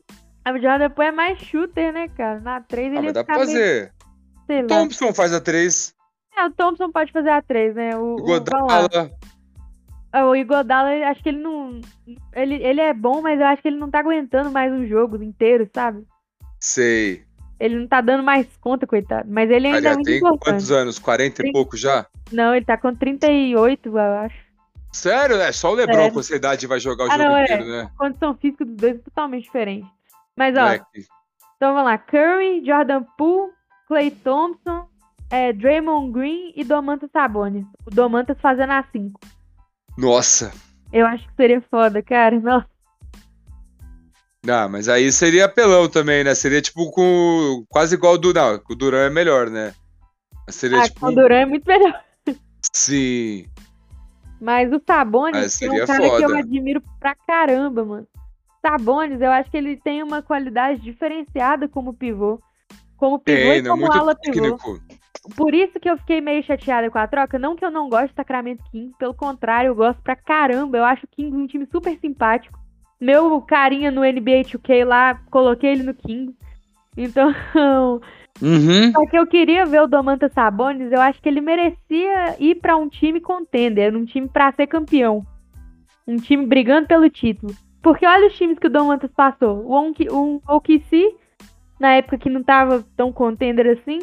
A 0.44 0.52
o 0.52 0.58
Jordan 0.60 0.90
Poole 0.90 1.08
é 1.08 1.12
mais 1.12 1.38
shooter, 1.38 1.90
né, 1.92 2.08
cara? 2.08 2.40
Na 2.40 2.60
3 2.60 2.92
Ah, 2.92 2.98
ele 2.98 3.12
dá 3.12 3.24
pra 3.24 3.34
ficar 3.34 3.46
meio, 3.46 3.58
fazer. 3.58 3.92
sei 4.46 4.60
lá. 4.62 4.68
Thompson 4.68 5.14
faz 5.14 5.32
a 5.32 5.40
3. 5.40 5.94
É, 6.36 6.44
o 6.46 6.50
Thompson 6.50 6.90
pode 6.92 7.12
fazer 7.12 7.30
a 7.30 7.40
3, 7.40 7.74
né? 7.74 7.96
O. 7.96 8.16
Godala. 8.16 9.10
Ah, 10.12 10.26
O 10.26 10.36
Igodala, 10.36 10.94
eu 10.94 11.06
acho 11.08 11.22
que 11.22 11.30
ele 11.30 11.38
não. 11.38 11.80
Ele, 12.34 12.56
ele 12.62 12.80
é 12.82 12.92
bom, 12.92 13.22
mas 13.22 13.40
eu 13.40 13.46
acho 13.46 13.62
que 13.62 13.68
ele 13.68 13.78
não 13.78 13.90
tá 13.90 14.00
aguentando 14.00 14.50
mais 14.50 14.70
um 14.70 14.86
jogo 14.86 15.20
inteiro, 15.22 15.68
sabe? 15.74 16.04
Sei. 16.60 17.24
Ele 17.60 17.76
não 17.76 17.86
tá 17.86 18.00
dando 18.00 18.22
mais 18.22 18.46
conta, 18.60 18.86
coitado. 18.86 19.28
Mas 19.30 19.48
ele 19.50 19.66
ainda 19.66 19.76
é 19.76 19.78
Aliás, 19.78 19.96
muito 19.96 20.06
tem 20.06 20.16
importante. 20.18 20.44
quantos 20.44 20.70
anos? 20.72 20.98
40 20.98 21.40
e 21.40 21.44
Tem- 21.44 21.52
pouco 21.52 21.76
já? 21.76 22.06
Não, 22.32 22.54
ele 22.54 22.64
tá 22.64 22.76
com 22.76 22.94
38, 22.94 23.88
eu 23.88 23.98
acho. 23.98 24.36
Sério? 24.92 25.36
É 25.36 25.50
só 25.52 25.70
o 25.72 25.74
LeBron 25.74 25.94
Sério. 25.94 26.12
com 26.12 26.20
essa 26.20 26.36
idade 26.36 26.66
vai 26.66 26.78
jogar 26.80 27.04
o 27.04 27.10
Ah, 27.10 27.16
jogo 27.16 27.24
não, 27.30 27.36
é. 27.36 27.44
inteiro, 27.44 27.64
né? 27.66 27.90
A 27.94 27.98
condição 27.98 28.34
física 28.36 28.64
dos 28.64 28.76
dois 28.76 28.94
é 28.96 28.98
totalmente 28.98 29.44
diferente. 29.44 29.86
Mas, 30.36 30.54
ó, 30.56 30.72
então 31.56 31.74
vamos 31.74 31.84
lá. 31.84 31.98
Curry, 31.98 32.64
Jordan 32.64 33.02
Poole, 33.16 33.52
Clay 33.88 34.10
Thompson, 34.10 34.86
é, 35.30 35.52
Draymond 35.52 36.12
Green 36.12 36.52
e 36.56 36.64
Domantas 36.64 37.10
Sabonis. 37.12 37.66
O 37.86 37.90
Domantas 37.90 38.36
fazendo 38.40 38.70
a 38.72 38.84
5. 38.92 39.20
Nossa. 39.96 40.52
Eu 40.92 41.06
acho 41.06 41.26
que 41.28 41.34
seria 41.34 41.60
foda, 41.70 42.02
cara. 42.02 42.38
Nossa. 42.40 42.66
Não, 44.44 44.68
mas 44.68 44.88
aí 44.88 45.10
seria 45.10 45.46
apelão 45.46 45.88
também, 45.88 46.22
né? 46.22 46.34
Seria 46.34 46.60
tipo 46.60 46.90
com. 46.90 47.64
Quase 47.68 47.94
igual 47.94 48.14
o 48.14 48.18
Duran. 48.18 48.60
O 48.68 48.74
Duran 48.74 49.06
é 49.06 49.10
melhor, 49.10 49.48
né? 49.48 49.72
Seria 50.50 50.80
Ah, 50.80 50.84
tipo. 50.84 51.00
com 51.00 51.06
o 51.06 51.14
Duran 51.14 51.36
é 51.36 51.46
muito 51.46 51.66
melhor. 51.66 51.98
Sim. 52.72 53.46
Mas 54.40 54.70
o 54.72 54.80
Sabonis 54.86 55.62
é 55.62 55.70
um 55.70 55.86
cara 55.86 56.00
que 56.00 56.06
eu 56.24 56.28
foda. 56.28 56.38
admiro 56.38 56.82
pra 57.00 57.14
caramba, 57.14 57.84
mano. 57.84 58.06
Sabonis, 58.60 59.20
eu 59.20 59.30
acho 59.30 59.50
que 59.50 59.56
ele 59.56 59.76
tem 59.78 60.02
uma 60.02 60.20
qualidade 60.22 60.80
diferenciada 60.80 61.66
como 61.68 61.94
pivô. 61.94 62.38
Como 62.96 63.18
pivô 63.18 63.38
Tem, 63.50 63.58
e 63.58 63.62
né? 63.62 63.70
como 63.70 63.90
ala 63.90 64.14
pivô. 64.14 64.56
técnico. 64.58 64.80
Por 65.36 65.54
isso 65.54 65.80
que 65.80 65.88
eu 65.88 65.96
fiquei 65.96 66.20
meio 66.20 66.42
chateada 66.42 66.90
com 66.90 66.98
a 66.98 67.06
troca. 67.06 67.38
Não 67.38 67.56
que 67.56 67.64
eu 67.64 67.70
não 67.70 67.88
gosto 67.88 68.08
de 68.08 68.14
Sacramento 68.16 68.62
Kings, 68.70 68.94
pelo 68.98 69.14
contrário, 69.14 69.68
eu 69.68 69.74
gosto 69.74 70.02
pra 70.02 70.14
caramba. 70.16 70.76
Eu 70.76 70.84
acho 70.84 71.06
o 71.06 71.08
Kings 71.08 71.34
um 71.34 71.46
time 71.46 71.66
super 71.72 71.98
simpático. 71.98 72.58
Meu 73.04 73.40
carinha 73.42 73.90
no 73.90 74.00
NBA 74.02 74.42
2K 74.44 74.84
lá, 74.84 75.20
coloquei 75.30 75.70
ele 75.72 75.82
no 75.82 75.92
Kings. 75.94 76.34
Então, 76.96 77.34
Uhum. 78.40 78.92
só 78.92 79.06
que 79.06 79.18
eu 79.18 79.26
queria 79.26 79.66
ver 79.66 79.82
o 79.82 79.86
Domantas 79.86 80.32
Sabonis, 80.32 80.90
eu 80.90 81.00
acho 81.00 81.20
que 81.20 81.28
ele 81.28 81.40
merecia 81.40 82.36
ir 82.40 82.54
pra 82.56 82.76
um 82.76 82.88
time 82.88 83.20
contender, 83.20 83.94
um 83.94 84.04
time 84.04 84.28
pra 84.28 84.52
ser 84.52 84.66
campeão. 84.66 85.24
Um 86.06 86.16
time 86.16 86.46
brigando 86.46 86.86
pelo 86.88 87.08
título. 87.10 87.54
Porque 87.82 88.06
olha 88.06 88.26
os 88.26 88.34
times 88.36 88.58
que 88.58 88.66
o 88.66 88.70
Domantas 88.70 89.10
passou. 89.14 89.58
O 89.66 89.72
Onk- 89.72 90.08
o 90.10 90.40
OKC, 90.48 91.14
na 91.78 91.92
época 91.94 92.16
que 92.16 92.30
não 92.30 92.42
tava 92.42 92.82
tão 92.96 93.12
contender 93.12 93.66
assim. 93.78 93.98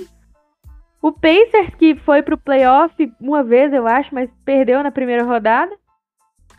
O 1.02 1.12
Pacers, 1.12 1.74
que 1.80 1.95
foi 1.95 2.22
pro 2.22 2.38
playoff 2.38 2.93
uma 3.20 3.43
vez, 3.43 3.74
eu 3.74 3.88
acho, 3.88 4.14
mas 4.14 4.30
perdeu 4.45 4.84
na 4.84 4.91
primeira 4.91 5.24
rodada. 5.24 5.72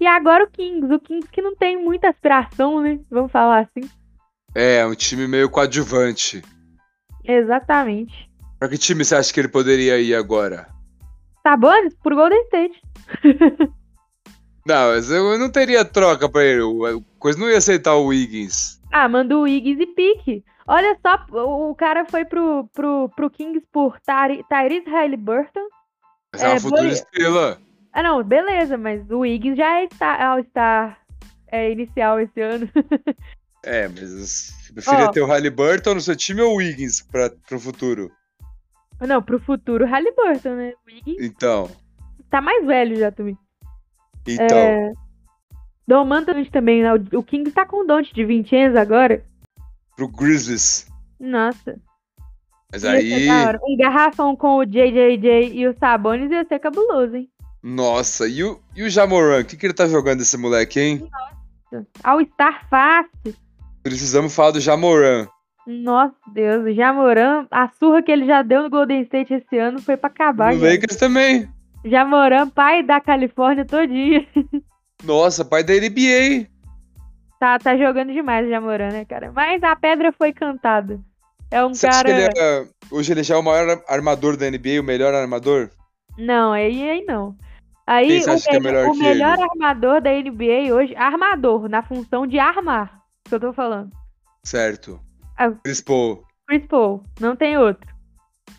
E 0.03 0.07
agora 0.07 0.42
o 0.42 0.50
Kings. 0.50 0.92
O 0.92 0.98
Kings 0.98 1.28
que 1.30 1.40
não 1.40 1.55
tem 1.55 1.80
muita 1.80 2.09
aspiração, 2.09 2.80
né? 2.82 2.98
Vamos 3.09 3.30
falar 3.30 3.61
assim. 3.61 3.88
É, 4.53 4.84
um 4.84 4.96
time 4.96 5.28
meio 5.28 5.48
coadjuvante. 5.48 6.42
Exatamente. 7.24 8.28
Pra 8.59 8.68
que 8.68 8.76
time 8.76 9.05
você 9.05 9.14
acha 9.14 9.32
que 9.32 9.38
ele 9.38 9.46
poderia 9.48 10.00
ir 10.00 10.12
agora? 10.14 10.66
Sabonis 11.46 11.94
pro 12.03 12.16
Golden 12.16 12.42
State. 12.46 12.82
Não, 14.66 14.90
mas 14.92 15.09
eu 15.11 15.38
não 15.38 15.50
teria 15.50 15.84
troca 15.84 16.28
pra 16.28 16.44
ele. 16.44 16.62
O 16.62 17.03
coisa 17.18 17.38
não 17.38 17.48
ia 17.48 17.59
aceitar 17.59 17.94
o 17.96 18.07
Wiggins. 18.07 18.80
Ah, 18.92 19.09
manda 19.09 19.36
o 19.36 19.42
Wiggins 19.42 19.78
e 19.80 19.86
pique. 19.86 20.44
Olha 20.68 20.96
só, 21.05 21.26
o 21.44 21.74
cara 21.74 22.05
foi 22.07 22.24
pro, 22.24 22.68
pro, 22.72 23.09
pro 23.16 23.30
Kings 23.30 23.66
por 23.72 23.98
Tyre- 24.00 24.44
Tyrese 24.48 24.88
Halliburton. 24.88 25.66
Essa 26.32 26.44
é, 26.46 26.48
uma 26.50 26.57
É, 26.57 26.61
futura 26.61 26.88
estrela. 26.88 27.61
Ah, 27.93 28.03
não, 28.03 28.22
beleza, 28.22 28.78
mas 28.78 29.09
o 29.11 29.20
Wiggins 29.20 29.57
já 29.57 29.80
é 29.80 29.86
star, 29.93 30.20
All-Star 30.20 30.99
é, 31.49 31.70
inicial 31.70 32.20
esse 32.20 32.40
ano. 32.40 32.68
É, 33.64 33.86
mas 33.86 34.01
você 34.11 34.72
preferia 34.72 35.05
Ó. 35.07 35.11
ter 35.12 35.20
o 35.20 35.26
Halliburton 35.26 35.95
no 35.95 36.01
seu 36.01 36.16
time 36.16 36.40
ou 36.43 36.55
o 36.55 36.57
Wiggins 36.57 37.01
pra, 37.01 37.30
pro 37.49 37.61
futuro? 37.61 38.11
não, 39.01 39.22
pro 39.22 39.38
futuro 39.38 39.86
Halliburton, 39.86 40.57
né? 40.57 40.72
O 40.84 40.90
Wiggins 40.93 41.24
Então. 41.24 41.70
tá 42.28 42.40
mais 42.40 42.66
velho 42.66 42.97
já 42.97 43.12
também. 43.12 43.38
Então. 44.26 44.59
É, 44.59 44.93
Domantas 45.86 46.51
também, 46.51 46.82
né? 46.82 46.93
O 46.93 47.18
o 47.18 47.22
Kings 47.22 47.53
tá 47.53 47.64
com 47.64 47.84
o 47.84 47.86
Don't 47.86 48.12
de 48.12 48.24
20 48.24 48.57
anos 48.57 48.76
agora. 48.76 49.24
Pro 49.95 50.09
Grizzlies. 50.09 50.88
Nossa. 51.20 51.78
Mas 52.72 52.82
ia 52.82 52.90
aí. 52.90 53.28
Um 53.62 53.76
garrafão 53.76 54.34
com 54.34 54.57
o 54.57 54.64
JJJ 54.64 55.53
e 55.53 55.68
o 55.68 55.76
Sabonis 55.78 56.32
ia 56.32 56.45
ser 56.47 56.59
cabuloso, 56.59 57.14
hein? 57.14 57.30
Nossa, 57.62 58.26
e 58.26 58.42
o, 58.42 58.60
e 58.74 58.82
o 58.82 58.90
Jamoran? 58.90 59.40
O 59.40 59.44
que, 59.44 59.56
que 59.56 59.66
ele 59.66 59.74
tá 59.74 59.86
jogando 59.86 60.20
esse 60.20 60.36
moleque, 60.36 60.80
hein? 60.80 61.08
All-Star 62.02 62.66
fácil. 62.68 63.34
Precisamos 63.82 64.34
falar 64.34 64.52
do 64.52 64.60
Jamoran. 64.60 65.28
Nossa 65.66 66.14
Deus, 66.32 66.64
o 66.64 66.74
Jamoran, 66.74 67.46
a 67.50 67.68
surra 67.68 68.02
que 68.02 68.10
ele 68.10 68.26
já 68.26 68.42
deu 68.42 68.64
no 68.64 68.70
Golden 68.70 69.02
State 69.02 69.32
esse 69.32 69.58
ano 69.58 69.80
foi 69.80 69.96
pra 69.96 70.10
acabar. 70.10 70.52
No 70.52 70.58
gente. 70.58 70.74
Lakers 70.74 70.96
também. 70.96 71.48
Jamoran, 71.84 72.48
pai 72.48 72.82
da 72.82 73.00
Califórnia 73.00 73.64
todinho. 73.64 74.26
Nossa, 75.04 75.44
pai 75.44 75.62
da 75.62 75.74
NBA. 75.74 76.48
Tá, 77.38 77.58
tá 77.58 77.76
jogando 77.76 78.12
demais 78.12 78.46
o 78.46 78.50
Jamoran, 78.50 78.90
né, 78.90 79.04
cara? 79.04 79.32
Mas 79.32 79.62
a 79.62 79.74
pedra 79.76 80.12
foi 80.12 80.32
cantada. 80.32 81.00
É 81.50 81.64
um 81.64 81.74
Você 81.74 81.86
acha 81.86 82.02
cara. 82.02 82.14
que 82.14 82.20
ele 82.20 82.38
é, 82.38 82.66
hoje 82.90 83.12
ele 83.12 83.22
já 83.22 83.34
é 83.34 83.38
o 83.38 83.42
maior 83.42 83.82
armador 83.88 84.36
da 84.36 84.50
NBA, 84.50 84.80
o 84.80 84.84
melhor 84.84 85.14
armador? 85.14 85.70
Não, 86.16 86.52
aí, 86.52 86.88
aí 86.88 87.04
não. 87.04 87.36
Aí 87.86 88.20
o, 88.20 88.40
que 88.40 88.56
é 88.56 88.60
melhor, 88.60 88.86
o 88.88 88.94
melhor 88.94 89.34
ele? 89.34 89.42
armador 89.42 90.00
da 90.00 90.10
NBA 90.10 90.72
hoje, 90.72 90.94
armador 90.94 91.68
na 91.68 91.82
função 91.82 92.26
de 92.26 92.38
armar, 92.38 93.00
que 93.24 93.34
eu 93.34 93.40
tô 93.40 93.52
falando. 93.52 93.90
Certo. 94.44 95.00
Ah. 95.36 95.50
Chris 95.64 95.80
Paul. 95.80 96.24
Chris 96.46 96.64
Paul, 96.66 97.02
não 97.20 97.34
tem 97.34 97.58
outro. 97.58 97.92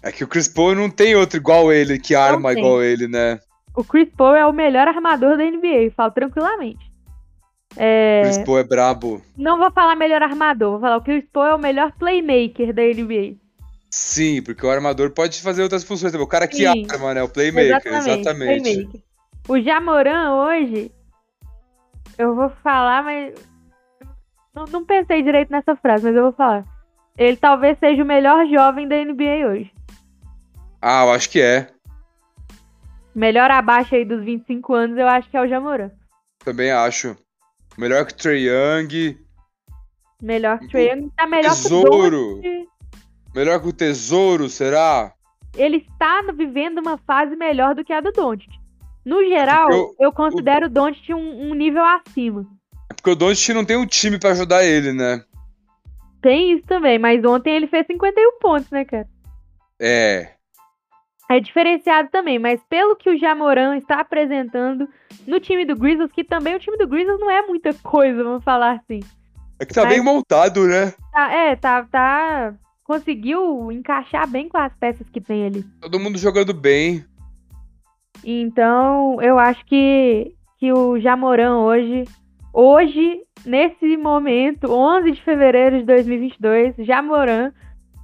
É 0.02 0.12
que 0.12 0.24
o 0.24 0.28
Chris 0.28 0.48
Paul 0.48 0.76
não 0.76 0.90
tem 0.90 1.16
outro 1.16 1.38
igual 1.38 1.72
ele, 1.72 1.98
que 1.98 2.16
arma 2.16 2.54
tem. 2.54 2.62
igual 2.62 2.84
ele, 2.84 3.08
né? 3.08 3.40
O 3.76 3.84
Chris 3.84 4.10
Paul 4.16 4.36
é 4.36 4.46
o 4.46 4.52
melhor 4.52 4.88
armador 4.88 5.38
da 5.38 5.44
NBA, 5.44 5.92
falo 5.96 6.12
tranquilamente. 6.12 6.92
É, 7.76 8.22
Chris 8.24 8.38
Paul 8.40 8.60
é 8.60 8.64
brabo. 8.64 9.22
Não 9.38 9.58
vou 9.58 9.72
falar 9.72 9.96
melhor 9.96 10.22
armador, 10.22 10.72
vou 10.72 10.82
falar 10.82 10.98
o 10.98 11.02
Chris 11.02 11.24
Paul 11.32 11.46
é 11.46 11.56
o 11.56 11.60
melhor 11.60 11.92
playmaker 11.94 12.74
da 12.74 12.84
NBA. 12.84 13.38
Sim, 13.90 14.42
porque 14.42 14.66
o 14.66 14.70
armador 14.70 15.12
pode 15.12 15.42
fazer 15.42 15.62
outras 15.64 15.84
funções 15.84 16.12
também. 16.12 16.26
O 16.26 16.30
cara 16.30 16.48
que 16.48 16.58
Sim. 16.58 16.86
arma, 16.90 17.14
né? 17.14 17.24
O 17.24 17.30
playmaker, 17.30 17.94
exatamente. 17.94 18.62
playmaker. 18.62 19.02
O 19.48 19.60
Jamoran 19.60 20.36
hoje, 20.36 20.92
eu 22.18 22.34
vou 22.36 22.50
falar, 22.64 23.04
mas 23.04 23.34
não, 24.56 24.66
não 24.66 24.86
pensei 24.86 25.22
direito 25.22 25.52
nessa 25.52 25.76
frase, 25.76 26.06
mas 26.06 26.16
eu 26.16 26.24
vou 26.24 26.32
falar. 26.32 26.64
Ele 27.18 27.36
talvez 27.36 27.78
seja 27.80 28.04
o 28.04 28.06
melhor 28.06 28.48
jovem 28.48 28.88
da 28.88 28.96
NBA 28.96 29.48
hoje. 29.50 29.74
Ah, 30.82 31.04
eu 31.04 31.12
acho 31.12 31.30
que 31.30 31.42
é. 31.42 31.68
Melhor 33.14 33.52
abaixo 33.52 33.96
aí 33.96 34.06
dos 34.06 34.24
25 34.24 34.74
anos, 34.74 34.98
eu 34.98 35.08
acho 35.08 35.30
que 35.30 35.38
é 35.38 35.42
o 35.42 35.48
Jamoran. 35.48 35.92
Também 36.40 36.72
acho. 36.72 37.16
Melhor 37.78 38.06
que 38.06 38.14
o 38.14 38.16
Trey 38.16 38.48
Young. 38.48 39.18
Melhor 40.22 40.60
que 40.60 40.66
o 40.66 40.70
Trae 40.70 40.90
Young, 40.90 41.10
tá 41.16 41.28
melhor 41.28 41.52
Tesouro. 41.52 42.40
que 42.42 42.48
o. 42.48 42.74
Melhor 43.36 43.60
que 43.60 43.68
o 43.68 43.74
Tesouro, 43.74 44.48
será? 44.48 45.14
Ele 45.56 45.78
está 45.78 46.22
vivendo 46.34 46.80
uma 46.80 46.98
fase 46.98 47.36
melhor 47.36 47.76
do 47.76 47.84
que 47.84 47.92
a 47.92 48.00
do 48.00 48.12
Doncic. 48.12 48.63
No 49.06 49.24
geral, 49.28 49.70
porque 49.70 50.06
eu 50.06 50.12
considero 50.12 50.68
o 50.68 50.70
Doncic 50.70 51.10
um, 51.14 51.50
um 51.50 51.54
nível 51.54 51.84
acima. 51.84 52.46
É 52.90 52.94
porque 52.94 53.10
o 53.10 53.16
Doncic 53.16 53.54
não 53.54 53.66
tem 53.66 53.76
um 53.78 53.86
time 53.86 54.18
pra 54.18 54.32
ajudar 54.32 54.64
ele, 54.64 54.94
né? 54.94 55.24
Tem 56.22 56.54
isso 56.54 56.66
também, 56.66 56.98
mas 56.98 57.24
ontem 57.26 57.54
ele 57.56 57.68
fez 57.68 57.86
51 57.86 58.40
pontos, 58.40 58.70
né, 58.72 58.86
cara? 58.86 59.08
É. 59.80 60.32
É 61.30 61.40
diferenciado 61.40 62.10
também, 62.12 62.40
mas 62.40 62.62
pelo 62.70 62.96
que 62.96 63.10
o 63.10 63.18
Jamoran 63.18 63.78
está 63.78 64.00
apresentando 64.00 64.88
no 65.28 65.40
time 65.40 65.66
do 65.66 65.76
Grizzlies, 65.76 66.12
que 66.12 66.24
também 66.24 66.56
o 66.56 66.60
time 66.60 66.78
do 66.78 66.88
Grizzlies 66.88 67.20
não 67.20 67.30
é 67.30 67.42
muita 67.46 67.74
coisa, 67.74 68.24
vamos 68.24 68.44
falar 68.44 68.74
assim. 68.74 69.02
É 69.60 69.66
que 69.66 69.74
tá 69.74 69.84
Mas- 69.84 69.94
bem 69.94 70.04
montado, 70.04 70.68
né? 70.68 70.94
Tá, 71.12 71.34
é, 71.34 71.56
tá, 71.56 71.84
tá. 71.84 72.54
Conseguiu 72.84 73.72
encaixar 73.72 74.28
bem 74.28 74.50
com 74.50 74.58
as 74.58 74.74
peças 74.76 75.08
que 75.10 75.22
tem 75.22 75.46
ali. 75.46 75.64
Todo 75.82 76.00
mundo 76.00 76.18
jogando 76.18 76.54
bem. 76.54 77.06
Então, 78.24 79.22
eu 79.22 79.38
acho 79.38 79.66
que, 79.66 80.34
que 80.60 80.72
o 80.72 81.00
Jamoran 81.00 81.58
hoje, 81.58 82.06
hoje, 82.54 83.22
nesse 83.46 83.98
momento, 83.98 84.72
11 84.72 85.12
de 85.12 85.22
fevereiro 85.24 85.80
de 85.80 85.86
2022, 85.86 86.76
Jamoran 86.80 87.52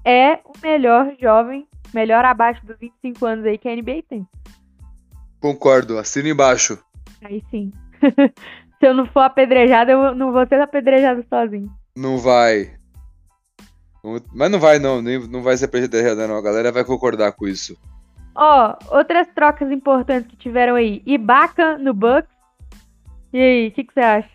é 0.06 0.40
o 0.46 0.54
melhor 0.62 1.14
jovem, 1.22 1.68
melhor 1.94 2.26
abaixo 2.26 2.66
dos 2.66 2.78
25 2.80 3.26
anos 3.26 3.46
aí 3.46 3.58
que 3.58 3.70
a 3.70 3.76
NBA 3.76 4.04
tem. 4.10 4.28
Concordo, 5.40 5.98
assina 5.98 6.30
embaixo. 6.30 6.78
Aí 7.24 7.44
sim. 7.50 7.72
Se 8.80 8.88
eu 8.88 8.94
não 8.94 9.06
for 9.08 9.22
apedrejado, 9.22 9.92
eu 9.92 10.16
não 10.16 10.32
vou 10.32 10.46
ser 10.48 10.62
apedrejado 10.62 11.26
sozinho. 11.30 11.70
Não 11.96 12.18
vai. 12.18 12.78
Mas 14.34 14.50
não 14.50 14.60
vai, 14.60 14.80
não. 14.80 15.02
Nem, 15.02 15.28
não 15.28 15.42
vai 15.42 15.58
ser 15.58 15.66
apedrejada, 15.66 16.28
não. 16.28 16.38
A 16.38 16.42
galera 16.42 16.72
vai 16.72 16.86
concordar 16.86 17.34
com 17.34 17.46
isso. 17.46 17.78
Ó, 18.42 18.78
outras 18.92 19.28
trocas 19.36 19.70
importantes 19.70 20.32
que 20.32 20.38
tiveram 20.38 20.76
aí. 20.76 21.04
Ibaka 21.06 21.78
no 21.78 21.94
Bucks. 21.94 22.32
E 23.34 23.38
aí, 23.38 23.68
o 23.68 23.72
que, 23.74 23.84
que 23.84 23.94
você 23.94 24.00
acha? 24.00 24.30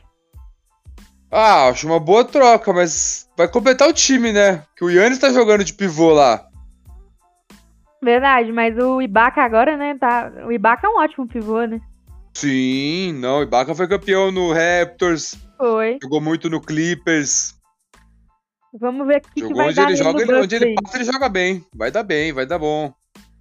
Ah, 1.31 1.69
acho 1.69 1.87
uma 1.87 1.99
boa 1.99 2.23
troca, 2.23 2.71
mas 2.71 3.27
vai 3.35 3.49
completar 3.49 3.89
o 3.89 3.95
time, 3.95 4.31
né? 4.31 4.63
Que 4.77 4.85
o 4.85 4.91
Yannis 4.91 5.19
tá 5.19 5.31
jogando 5.31 5.65
de 5.65 5.73
pivô 5.73 6.13
lá. 6.13 6.47
Verdade, 8.03 8.53
mas 8.53 8.77
o 8.77 9.01
Ibaka 9.01 9.43
agora, 9.43 9.75
né, 9.79 9.97
tá... 9.99 10.31
O 10.47 10.53
Ibaka 10.53 10.87
é 10.87 10.91
um 10.91 10.99
ótimo 10.99 11.27
pivô, 11.27 11.65
né? 11.65 11.81
Sim, 12.35 13.15
não. 13.15 13.43
Ibaka 13.43 13.75
foi 13.75 13.89
campeão 13.89 14.31
no 14.31 14.53
Raptors, 14.53 15.35
Foi. 15.57 15.99
jogou 16.03 16.21
muito 16.21 16.51
no 16.51 16.61
Clippers. 16.61 17.55
Vamos 18.79 19.07
ver 19.07 19.17
o 19.17 19.21
que, 19.23 19.47
que 19.47 19.55
vai 19.55 19.69
onde 19.69 19.77
dar 19.77 19.89
ele 19.89 19.97
joga, 19.97 20.23
ele, 20.23 20.35
onde 20.35 20.57
ele 20.57 20.75
passa, 20.75 20.99
ele 20.99 21.05
joga 21.05 21.29
bem. 21.31 21.65
Vai 21.75 21.91
dar 21.91 22.03
bem, 22.03 22.35
vai 22.35 22.45
dar 22.45 22.59
bom. 22.59 22.93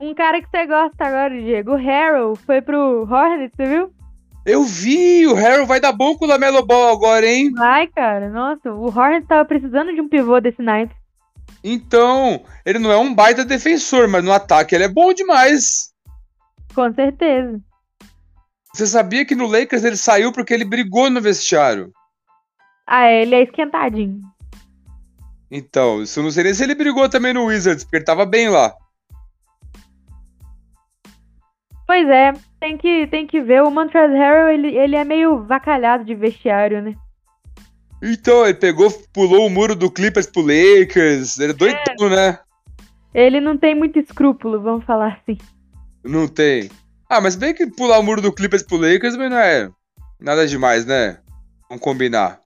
Um 0.04 0.14
cara 0.14 0.42
que 0.42 0.50
você 0.50 0.66
gosta 0.66 1.06
agora, 1.06 1.30
Diego, 1.30 1.72
o 1.72 1.78
Harrell, 1.78 2.36
foi 2.36 2.62
pro 2.62 3.08
Hornets, 3.10 3.56
você 3.56 3.66
viu? 3.66 3.94
Eu 4.46 4.66
vi, 4.66 5.26
o 5.26 5.34
Harrell 5.34 5.66
vai 5.66 5.80
dar 5.80 5.94
bom 5.94 6.18
com 6.18 6.26
o 6.26 6.28
Lamelo 6.28 6.66
Ball 6.66 6.94
agora, 6.94 7.26
hein? 7.26 7.54
Vai, 7.54 7.88
cara, 7.88 8.30
nossa, 8.30 8.70
o 8.74 8.88
Hornets 8.88 9.30
tava 9.30 9.46
precisando 9.46 9.94
de 9.94 10.02
um 10.02 10.10
pivô 10.10 10.42
desse 10.42 10.62
naipe. 10.62 10.94
Então, 11.64 12.44
ele 12.66 12.80
não 12.80 12.92
é 12.92 12.98
um 12.98 13.16
baita 13.16 13.46
defensor, 13.46 14.10
mas 14.10 14.22
no 14.22 14.34
ataque 14.34 14.76
ele 14.76 14.84
é 14.84 14.90
bom 14.90 15.14
demais. 15.14 15.94
Com 16.76 16.94
certeza. 16.94 17.62
Você 18.74 18.86
sabia 18.86 19.26
que 19.26 19.36
no 19.36 19.48
Lakers 19.48 19.86
ele 19.86 19.96
saiu 19.96 20.34
porque 20.34 20.54
ele 20.54 20.66
brigou 20.66 21.10
no 21.10 21.22
vestiário? 21.22 21.94
Ah, 22.86 23.06
é, 23.06 23.22
ele 23.22 23.36
é 23.36 23.44
esquentadinho. 23.44 24.20
Então, 25.50 26.04
isso 26.04 26.20
eu 26.20 26.24
não 26.26 26.32
sei 26.32 26.44
nem 26.44 26.54
se 26.54 26.62
ele 26.62 26.76
brigou 26.76 27.08
também 27.08 27.34
no 27.34 27.46
Wizards, 27.46 27.86
porque 27.86 27.96
ele 27.96 28.06
tava 28.06 28.26
bem 28.26 28.50
lá. 28.50 28.76
Pois 31.94 32.10
é, 32.10 32.34
tem 32.60 32.76
que, 32.76 33.06
tem 33.06 33.28
que 33.28 33.40
ver. 33.40 33.62
O 33.62 33.70
Montrezl 33.70 34.16
Harrell, 34.16 34.50
ele, 34.50 34.76
ele 34.76 34.96
é 34.96 35.04
meio 35.04 35.44
vacalhado 35.44 36.04
de 36.04 36.16
vestiário, 36.16 36.82
né? 36.82 36.96
Então, 38.02 38.44
ele 38.44 38.56
pegou, 38.56 38.90
pulou 39.14 39.46
o 39.46 39.50
muro 39.50 39.76
do 39.76 39.92
Clippers 39.92 40.26
pro 40.26 40.42
Lakers. 40.42 41.38
Ele 41.38 41.52
é 41.52 41.56
doidão, 41.56 42.10
né? 42.10 42.40
Ele 43.14 43.40
não 43.40 43.60
tem 43.60 43.76
muito 43.76 44.00
escrúpulo, 44.00 44.60
vamos 44.60 44.84
falar 44.86 45.20
assim. 45.22 45.38
Não 46.04 46.28
tem. 46.28 46.72
Ah, 47.08 47.22
mas 47.22 47.36
bem 47.36 47.54
que 47.54 47.68
pular 47.68 48.00
o 48.00 48.04
muro 48.04 48.24
do 48.24 48.34
Clippers 48.34 48.64
pro 48.64 48.78
Lakers 48.78 49.14
também 49.14 49.30
não 49.30 49.38
é 49.38 49.70
nada 50.20 50.48
demais, 50.48 50.88
né? 50.88 51.20
Vamos 51.70 51.84
combinar. 51.84 52.40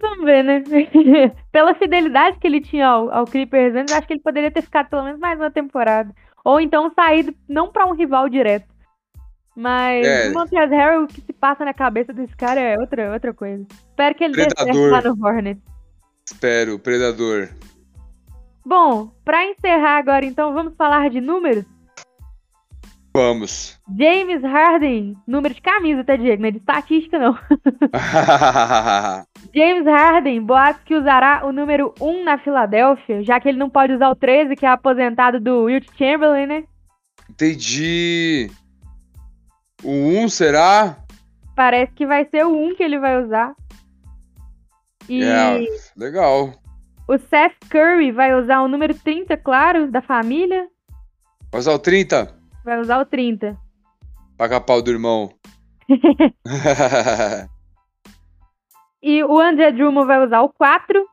Vamos 0.00 0.24
ver, 0.24 0.44
né? 0.44 0.62
Pela 1.50 1.74
fidelidade 1.74 2.38
que 2.38 2.46
ele 2.46 2.60
tinha 2.60 2.86
ao, 2.86 3.10
ao 3.10 3.24
Clippers 3.24 3.74
antes, 3.74 3.92
acho 3.92 4.06
que 4.06 4.12
ele 4.12 4.22
poderia 4.22 4.52
ter 4.52 4.62
ficado 4.62 4.88
pelo 4.90 5.02
menos 5.02 5.18
mais 5.18 5.40
uma 5.40 5.50
temporada. 5.50 6.14
Ou 6.46 6.60
então 6.60 6.92
saído 6.94 7.34
não 7.48 7.72
pra 7.72 7.84
um 7.86 7.92
rival 7.92 8.28
direto. 8.28 8.68
Mas 9.56 10.06
É. 10.06 10.30
o 10.30 10.32
Montrezl 10.32 10.72
Harrell, 10.72 11.02
o 11.02 11.06
que 11.08 11.20
se 11.20 11.32
passa 11.32 11.64
na 11.64 11.74
cabeça 11.74 12.12
desse 12.12 12.36
cara 12.36 12.60
é 12.60 12.78
outra, 12.78 13.12
outra 13.12 13.34
coisa. 13.34 13.66
Espero 13.68 14.14
que 14.14 14.22
ele 14.22 14.34
dê 14.34 14.42
certo 14.42 14.54
Predador. 14.64 14.90
lá 14.92 15.02
no 15.02 15.26
Hornets. 15.26 15.62
Espero, 16.24 16.78
Predador. 16.78 17.48
Bom, 18.64 19.10
pra 19.24 19.44
encerrar 19.44 19.96
agora, 19.98 20.24
então, 20.24 20.54
vamos 20.54 20.76
falar 20.76 21.10
de 21.10 21.20
números? 21.20 21.64
Vamos. 23.16 23.80
James 23.98 24.42
Harden, 24.42 25.16
número 25.26 25.54
de 25.54 25.62
camisa, 25.62 26.04
tá, 26.04 26.16
Diego? 26.16 26.42
Não 26.42 26.48
é 26.48 26.50
de 26.50 26.58
estatística, 26.58 27.18
não. 27.18 27.32
James 29.54 29.86
Harden, 29.86 30.42
boatos 30.42 30.82
que 30.84 30.94
usará 30.94 31.46
o 31.46 31.50
número 31.50 31.94
1 31.98 32.24
na 32.24 32.36
Filadélfia, 32.36 33.24
já 33.24 33.40
que 33.40 33.48
ele 33.48 33.56
não 33.56 33.70
pode 33.70 33.94
usar 33.94 34.10
o 34.10 34.14
13, 34.14 34.54
que 34.54 34.66
é 34.66 34.68
aposentado 34.68 35.40
do 35.40 35.62
Wilt 35.62 35.86
Chamberlain, 35.96 36.44
né? 36.46 36.64
Entendi. 37.30 38.50
O 39.82 39.90
1 39.90 40.28
será? 40.28 40.98
Parece 41.54 41.94
que 41.94 42.06
vai 42.06 42.26
ser 42.26 42.44
o 42.44 42.54
1 42.54 42.74
que 42.76 42.82
ele 42.82 42.98
vai 42.98 43.24
usar. 43.24 43.54
E 45.08 45.22
É, 45.22 45.58
legal. 45.96 46.52
o 47.08 47.16
Seth 47.16 47.56
Curry 47.70 48.12
vai 48.12 48.38
usar 48.38 48.60
o 48.60 48.68
número 48.68 48.94
30, 48.94 49.38
claro, 49.38 49.90
da 49.90 50.02
família. 50.02 50.68
Vai 51.50 51.60
usar 51.60 51.72
o 51.72 51.78
30? 51.78 52.35
Vai 52.66 52.80
usar 52.80 52.98
o 53.00 53.06
30. 53.06 53.56
Paga 54.36 54.60
pau 54.60 54.82
do 54.82 54.90
irmão. 54.90 55.32
E 59.02 59.22
o 59.22 59.38
André 59.38 59.70
Drummond 59.70 60.06
vai 60.08 60.24
usar 60.26 60.40
o 60.40 60.48
4. 60.48 61.06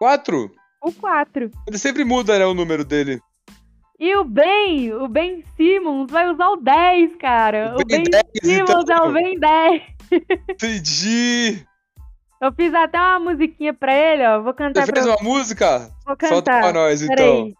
4? 0.00 0.50
O 0.82 0.90
4. 0.92 1.50
Ele 1.68 1.78
sempre 1.78 2.04
muda, 2.04 2.36
né, 2.38 2.44
o 2.44 2.54
número 2.54 2.84
dele. 2.84 3.20
E 4.00 4.16
o 4.16 4.24
Ben, 4.24 4.92
o 4.94 5.06
Ben 5.06 5.44
Simmons 5.56 6.10
vai 6.10 6.28
usar 6.28 6.48
o 6.48 6.56
10, 6.56 7.14
cara. 7.16 7.76
O 7.76 7.82
O 7.82 7.84
Ben 7.84 8.02
Ben 8.02 8.10
10, 8.10 8.24
Simmons 8.42 8.82
então. 8.82 8.96
é 8.96 9.08
o 9.08 9.12
Ben 9.12 9.38
10. 9.38 9.82
Entendi. 10.50 11.64
Eu 12.42 12.52
fiz 12.52 12.74
até 12.74 12.98
uma 12.98 13.20
musiquinha 13.20 13.72
pra 13.72 13.94
ele, 13.94 14.26
ó. 14.26 14.42
Vou 14.42 14.52
cantar 14.52 14.84
Você 14.84 14.92
pra 14.92 15.02
fez 15.02 15.06
uma 15.14 15.22
música? 15.22 15.78
Vou 16.04 16.16
Solta 16.20 16.50
cantar. 16.50 16.62
pra 16.62 16.72
nós, 16.72 17.00
então. 17.00 17.14
Peraí. 17.14 17.54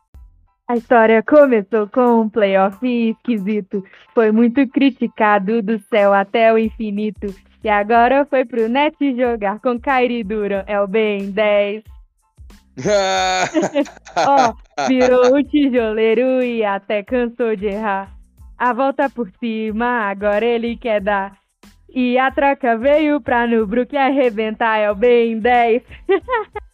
A 0.68 0.74
história 0.74 1.22
começou 1.22 1.86
com 1.86 2.22
um 2.22 2.28
playoff 2.28 2.84
esquisito. 2.84 3.84
Foi 4.12 4.32
muito 4.32 4.66
criticado 4.68 5.62
do 5.62 5.78
céu 5.88 6.12
até 6.12 6.52
o 6.52 6.58
infinito. 6.58 7.32
E 7.62 7.68
agora 7.68 8.26
foi 8.26 8.44
pro 8.44 8.68
net 8.68 8.96
jogar 9.16 9.60
com 9.60 9.78
Kyrie 9.78 10.24
Duran. 10.24 10.64
É 10.66 10.80
o 10.80 10.88
Ben 10.88 11.30
10. 11.30 11.84
Ó, 14.16 14.86
virou 14.88 15.36
um 15.36 15.42
tijoleiro 15.44 16.42
e 16.42 16.64
até 16.64 17.02
cansou 17.04 17.54
de 17.54 17.66
errar. 17.66 18.12
A 18.58 18.72
volta 18.72 19.08
por 19.08 19.30
cima, 19.38 20.10
agora 20.10 20.44
ele 20.44 20.76
quer 20.76 21.00
dar. 21.00 21.36
E 21.88 22.18
a 22.18 22.30
troca 22.32 22.76
veio 22.76 23.20
pra 23.20 23.46
Nubrook 23.46 23.96
arrebentar, 23.96 24.78
é 24.78 24.90
o 24.90 24.96
Ben 24.96 25.38
10. 25.38 25.82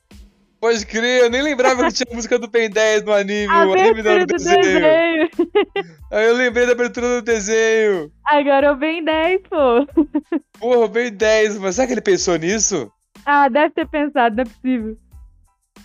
Pode 0.63 0.87
crer, 0.87 1.23
eu 1.23 1.29
nem 1.29 1.43
lembrava 1.43 1.83
que 1.89 1.93
tinha 1.93 2.07
música 2.15 2.39
do 2.39 2.47
Ben 2.49 2.71
10 2.71 3.03
no 3.03 3.13
anime. 3.13 3.53
A 3.53 3.67
o 3.67 3.73
anime 3.73 4.01
não, 4.01 4.19
do 4.21 4.27
desenho. 4.27 4.63
desenho. 4.63 5.29
Aí 6.09 6.25
eu 6.29 6.37
lembrei 6.37 6.67
da 6.67 6.73
abertura 6.73 7.09
do 7.21 7.23
desenho. 7.23 8.13
Agora 8.25 8.71
o 8.73 8.77
Ben 8.77 9.03
10, 9.05 9.41
pô. 9.51 9.85
Porra, 10.61 10.79
o 10.85 10.89
Ben 10.89 11.13
10, 11.13 11.59
mas 11.59 11.75
será 11.75 11.89
que 11.89 11.95
ele 11.95 12.01
pensou 12.01 12.37
nisso? 12.37 12.89
Ah, 13.27 13.49
deve 13.49 13.71
ter 13.75 13.89
pensado, 13.89 14.37
não 14.37 14.43
é 14.43 14.47
possível. 14.47 14.91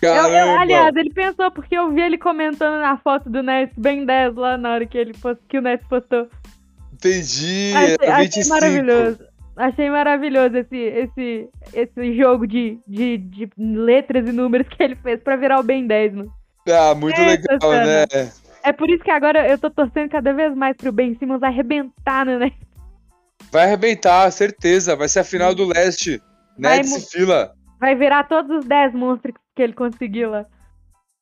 Caramba. 0.14 0.36
eu- 0.36 0.58
aliás, 0.60 0.94
ele 0.96 1.10
pensou 1.12 1.50
porque 1.50 1.76
eu 1.76 1.90
vi 1.92 2.00
ele 2.02 2.16
comentando 2.16 2.80
na 2.80 2.96
foto 2.98 3.28
do 3.28 3.42
Ness 3.42 3.70
Ben 3.76 4.06
10 4.06 4.36
lá 4.36 4.56
na 4.56 4.74
hora 4.74 4.86
que, 4.86 4.96
ele 4.96 5.12
post, 5.12 5.42
que 5.48 5.58
o 5.58 5.60
Ness 5.60 5.80
postou. 5.88 6.28
Entendi. 6.92 7.72
Achei, 7.74 7.96
era 8.00 8.14
achei 8.14 8.24
25. 8.26 8.48
maravilhoso. 8.48 9.18
Achei 9.58 9.90
maravilhoso 9.90 10.56
esse, 10.56 10.76
esse, 10.76 11.48
esse 11.74 12.16
jogo 12.16 12.46
de, 12.46 12.78
de, 12.86 13.18
de 13.18 13.50
letras 13.58 14.28
e 14.28 14.32
números 14.32 14.68
que 14.68 14.80
ele 14.80 14.94
fez 14.94 15.20
pra 15.20 15.34
virar 15.34 15.58
o 15.58 15.64
Ben 15.64 15.84
10, 15.84 16.14
mano. 16.14 16.32
Ah, 16.68 16.94
muito 16.94 17.20
legal, 17.20 17.58
né? 17.72 18.04
É 18.62 18.72
por 18.72 18.88
isso 18.88 19.02
que 19.02 19.10
agora 19.10 19.48
eu 19.48 19.58
tô 19.58 19.68
torcendo 19.68 20.10
cada 20.10 20.32
vez 20.32 20.54
mais 20.54 20.76
pro 20.76 20.92
Ben 20.92 21.16
Simmons 21.18 21.42
arrebentar, 21.42 22.24
né? 22.24 22.52
Vai 23.50 23.64
arrebentar, 23.64 24.30
certeza. 24.30 24.94
Vai 24.94 25.08
ser 25.08 25.20
a 25.20 25.24
final 25.24 25.52
do 25.54 25.64
leste. 25.64 26.22
Vai 26.56 26.76
Nets 26.76 26.90
mu- 26.90 26.98
e 26.98 27.00
Fila. 27.00 27.52
Vai 27.80 27.96
virar 27.96 28.28
todos 28.28 28.58
os 28.58 28.64
10 28.64 28.94
monstros 28.94 29.34
que 29.56 29.62
ele 29.62 29.72
conseguiu 29.72 30.30
lá. 30.30 30.46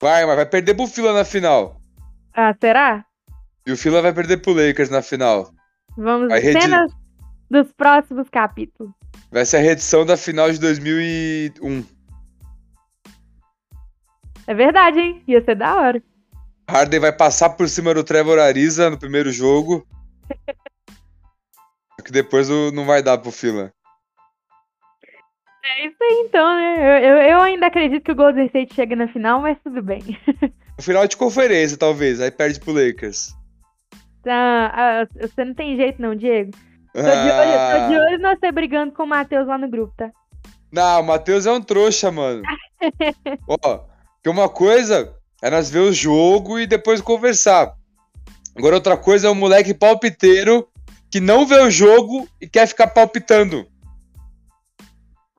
Vai, 0.00 0.26
mas 0.26 0.36
vai 0.36 0.46
perder 0.46 0.74
pro 0.74 0.86
Fila 0.86 1.14
na 1.14 1.24
final. 1.24 1.80
Ah, 2.34 2.54
será? 2.60 3.02
E 3.66 3.72
o 3.72 3.76
Fila 3.78 4.02
vai 4.02 4.12
perder 4.12 4.42
pro 4.42 4.52
Lakers 4.52 4.90
na 4.90 5.00
final. 5.00 5.50
Vamos 5.96 6.28
Vai 6.28 6.40
cenas 6.42 6.92
dos 7.50 7.70
próximos 7.72 8.28
capítulos. 8.28 8.92
Vai 9.30 9.44
ser 9.44 9.58
a 9.58 9.60
reedição 9.60 10.04
da 10.04 10.16
final 10.16 10.50
de 10.50 10.58
2001. 10.58 11.84
É 14.46 14.54
verdade, 14.54 14.98
hein? 14.98 15.22
Ia 15.26 15.44
ser 15.44 15.56
da 15.56 15.76
hora. 15.76 16.02
Harden 16.68 17.00
vai 17.00 17.12
passar 17.12 17.50
por 17.50 17.68
cima 17.68 17.94
do 17.94 18.04
Trevor 18.04 18.38
Ariza 18.38 18.90
no 18.90 18.98
primeiro 18.98 19.30
jogo. 19.30 19.86
Só 21.96 22.02
que 22.04 22.12
depois 22.12 22.48
não 22.48 22.84
vai 22.84 23.02
dar 23.02 23.18
pro 23.18 23.30
Fila. 23.30 23.72
É 25.64 25.86
isso 25.86 25.96
aí 26.00 26.24
então, 26.28 26.54
né? 26.54 26.76
Eu, 26.78 27.08
eu, 27.08 27.16
eu 27.30 27.40
ainda 27.40 27.66
acredito 27.66 28.04
que 28.04 28.12
o 28.12 28.16
Golden 28.16 28.46
State 28.46 28.74
chega 28.74 28.94
na 28.94 29.08
final, 29.08 29.40
mas 29.40 29.58
tudo 29.62 29.82
bem. 29.82 30.02
No 30.76 30.84
final 30.84 31.06
de 31.06 31.16
conferência, 31.16 31.78
talvez. 31.78 32.20
Aí 32.20 32.30
perde 32.30 32.60
pro 32.60 32.74
Lakers. 32.74 33.34
Tá, 34.22 34.72
ah, 34.74 35.08
você 35.18 35.42
não 35.42 35.54
tem 35.54 35.74
jeito 35.74 36.02
não, 36.02 36.14
Diego. 36.14 36.50
Tô 36.96 37.02
de, 37.02 37.08
olho, 37.08 37.52
tô 37.52 37.88
de 37.88 37.96
Ah, 37.96 38.04
olho 38.08 38.18
nós 38.20 38.38
você 38.38 38.50
brigando 38.50 38.92
com 38.92 39.02
o 39.02 39.06
Matheus 39.06 39.46
lá 39.46 39.58
no 39.58 39.68
grupo, 39.68 39.92
tá? 39.96 40.10
Não, 40.72 41.02
o 41.02 41.04
Matheus 41.04 41.44
é 41.44 41.52
um 41.52 41.60
trouxa, 41.60 42.10
mano. 42.10 42.42
Ó, 43.46 43.80
que 44.22 44.30
uma 44.30 44.48
coisa 44.48 45.14
é 45.42 45.50
nós 45.50 45.70
ver 45.70 45.80
o 45.80 45.92
jogo 45.92 46.58
e 46.58 46.66
depois 46.66 47.02
conversar. 47.02 47.74
Agora 48.56 48.76
outra 48.76 48.96
coisa 48.96 49.28
é 49.28 49.30
um 49.30 49.34
moleque 49.34 49.74
palpiteiro 49.74 50.66
que 51.10 51.20
não 51.20 51.44
vê 51.44 51.60
o 51.60 51.70
jogo 51.70 52.26
e 52.40 52.48
quer 52.48 52.66
ficar 52.66 52.86
palpitando. 52.86 53.66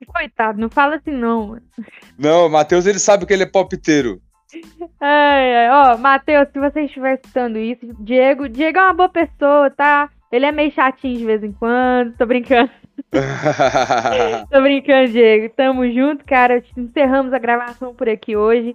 Coitado, 0.06 0.60
não 0.60 0.70
fala 0.70 0.96
assim 0.96 1.10
não. 1.10 1.48
mano. 1.48 1.62
Não, 2.16 2.46
o 2.46 2.48
Matheus 2.48 2.86
ele 2.86 3.00
sabe 3.00 3.26
que 3.26 3.32
ele 3.32 3.42
é 3.42 3.46
palpiteiro. 3.46 4.22
Ai, 5.00 5.56
ai, 5.56 5.70
ó, 5.70 5.98
Matheus, 5.98 6.48
se 6.52 6.58
você 6.58 6.82
estiver 6.82 7.14
escutando 7.14 7.58
isso, 7.58 7.80
Diego, 8.00 8.48
Diego 8.48 8.78
é 8.78 8.82
uma 8.82 8.94
boa 8.94 9.08
pessoa, 9.08 9.70
tá? 9.70 10.08
Ele 10.30 10.46
é 10.46 10.52
meio 10.52 10.70
chatinho 10.72 11.18
de 11.18 11.24
vez 11.24 11.42
em 11.42 11.52
quando, 11.52 12.16
tô 12.16 12.26
brincando. 12.26 12.70
Tô 14.50 14.60
brincando, 14.60 15.10
Diego. 15.12 15.52
Tamo 15.54 15.90
junto, 15.90 16.24
cara. 16.24 16.62
Encerramos 16.76 17.32
a 17.32 17.38
gravação 17.38 17.94
por 17.94 18.08
aqui 18.08 18.36
hoje. 18.36 18.74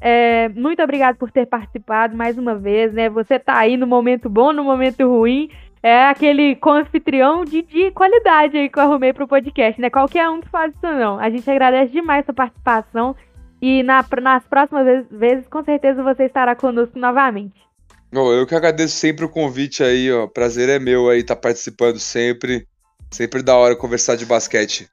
É, 0.00 0.48
muito 0.50 0.82
obrigado 0.82 1.16
por 1.16 1.30
ter 1.30 1.46
participado 1.46 2.14
mais 2.16 2.36
uma 2.36 2.54
vez, 2.54 2.92
né? 2.92 3.08
Você 3.08 3.38
tá 3.38 3.56
aí 3.58 3.76
no 3.76 3.86
momento 3.86 4.28
bom, 4.28 4.52
no 4.52 4.62
momento 4.62 5.08
ruim. 5.08 5.48
É 5.82 6.06
aquele 6.06 6.56
confitrião 6.56 7.44
de, 7.44 7.62
de 7.62 7.90
qualidade 7.90 8.56
aí 8.56 8.68
que 8.68 8.78
eu 8.78 8.82
arrumei 8.82 9.12
pro 9.12 9.28
podcast, 9.28 9.80
né? 9.80 9.90
Qualquer 9.90 10.28
um 10.30 10.40
que 10.40 10.48
faz 10.48 10.74
isso 10.74 10.86
não. 10.86 11.18
A 11.18 11.28
gente 11.30 11.50
agradece 11.50 11.92
demais 11.92 12.24
sua 12.24 12.34
participação. 12.34 13.14
E 13.60 13.82
na- 13.82 14.04
nas 14.22 14.46
próximas 14.46 15.06
vezes, 15.10 15.48
com 15.48 15.62
certeza, 15.64 16.02
você 16.02 16.24
estará 16.24 16.54
conosco 16.54 16.98
novamente. 16.98 17.58
Bom, 18.12 18.32
eu 18.32 18.46
que 18.46 18.54
agradeço 18.54 18.94
sempre 18.94 19.24
o 19.24 19.28
convite 19.28 19.82
aí, 19.82 20.10
ó. 20.12 20.26
Prazer 20.26 20.68
é 20.68 20.78
meu 20.78 21.08
aí 21.08 21.20
estar 21.20 21.36
participando 21.36 21.98
sempre. 21.98 22.66
Sempre 23.10 23.42
da 23.42 23.56
hora 23.56 23.76
conversar 23.76 24.16
de 24.16 24.26
basquete. 24.26 24.88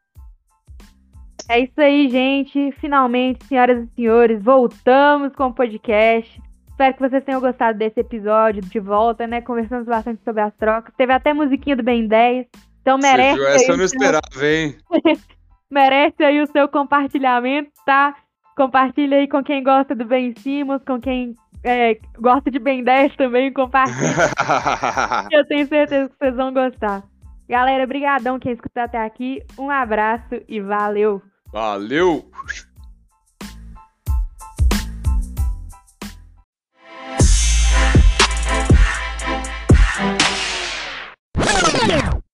É 1.50 1.60
isso 1.60 1.80
aí, 1.80 2.10
gente. 2.10 2.72
Finalmente, 2.80 3.46
senhoras 3.46 3.84
e 3.84 3.96
senhores, 3.96 4.42
voltamos 4.42 5.34
com 5.36 5.48
o 5.48 5.54
podcast. 5.54 6.42
Espero 6.70 6.94
que 6.94 7.10
vocês 7.10 7.24
tenham 7.24 7.42
gostado 7.42 7.78
desse 7.78 8.00
episódio 8.00 8.62
de 8.62 8.80
volta, 8.80 9.28
né? 9.28 9.42
Conversamos 9.42 9.86
bastante 9.86 10.24
sobre 10.24 10.42
as 10.42 10.54
trocas. 10.56 10.94
Teve 10.96 11.14
até 11.14 11.34
musiquinha 11.34 11.76
do 11.76 11.84
Ben 11.84 12.08
10. 12.08 12.48
Então 12.82 12.98
merece, 12.98 13.38
viu? 13.38 13.48
Essa 13.48 13.72
eu 13.72 13.78
não 13.78 13.86
esperava, 13.86 14.48
hein? 14.48 14.76
merece 15.70 16.24
aí 16.24 16.42
o 16.42 16.48
seu 16.48 16.68
compartilhamento, 16.68 17.72
tá? 17.86 18.16
Compartilha 18.56 19.18
aí 19.18 19.28
com 19.28 19.44
quem 19.44 19.64
gosta 19.64 19.94
do 19.94 20.06
Ben 20.06 20.34
Simmons, 20.38 20.84
com 20.84 21.00
quem 21.00 21.36
é, 21.64 21.98
gosta 22.18 22.50
de 22.50 22.60
Ben 22.60 22.84
10 22.84 23.16
também, 23.16 23.54
compartilha. 23.54 24.30
Eu 25.32 25.46
tenho 25.48 25.68
certeza 25.68 26.10
que 26.10 26.16
vocês 26.18 26.36
vão 26.36 26.54
gostar. 26.54 27.04
Galera, 27.48 27.86
brigadão 27.86 28.40
quem 28.40 28.54
escutou 28.54 28.84
até 28.84 28.98
aqui. 28.98 29.42
Um 29.60 29.70
abraço 29.70 30.42
e 30.48 30.60
valeu! 30.60 31.22
Valeu! 31.52 32.32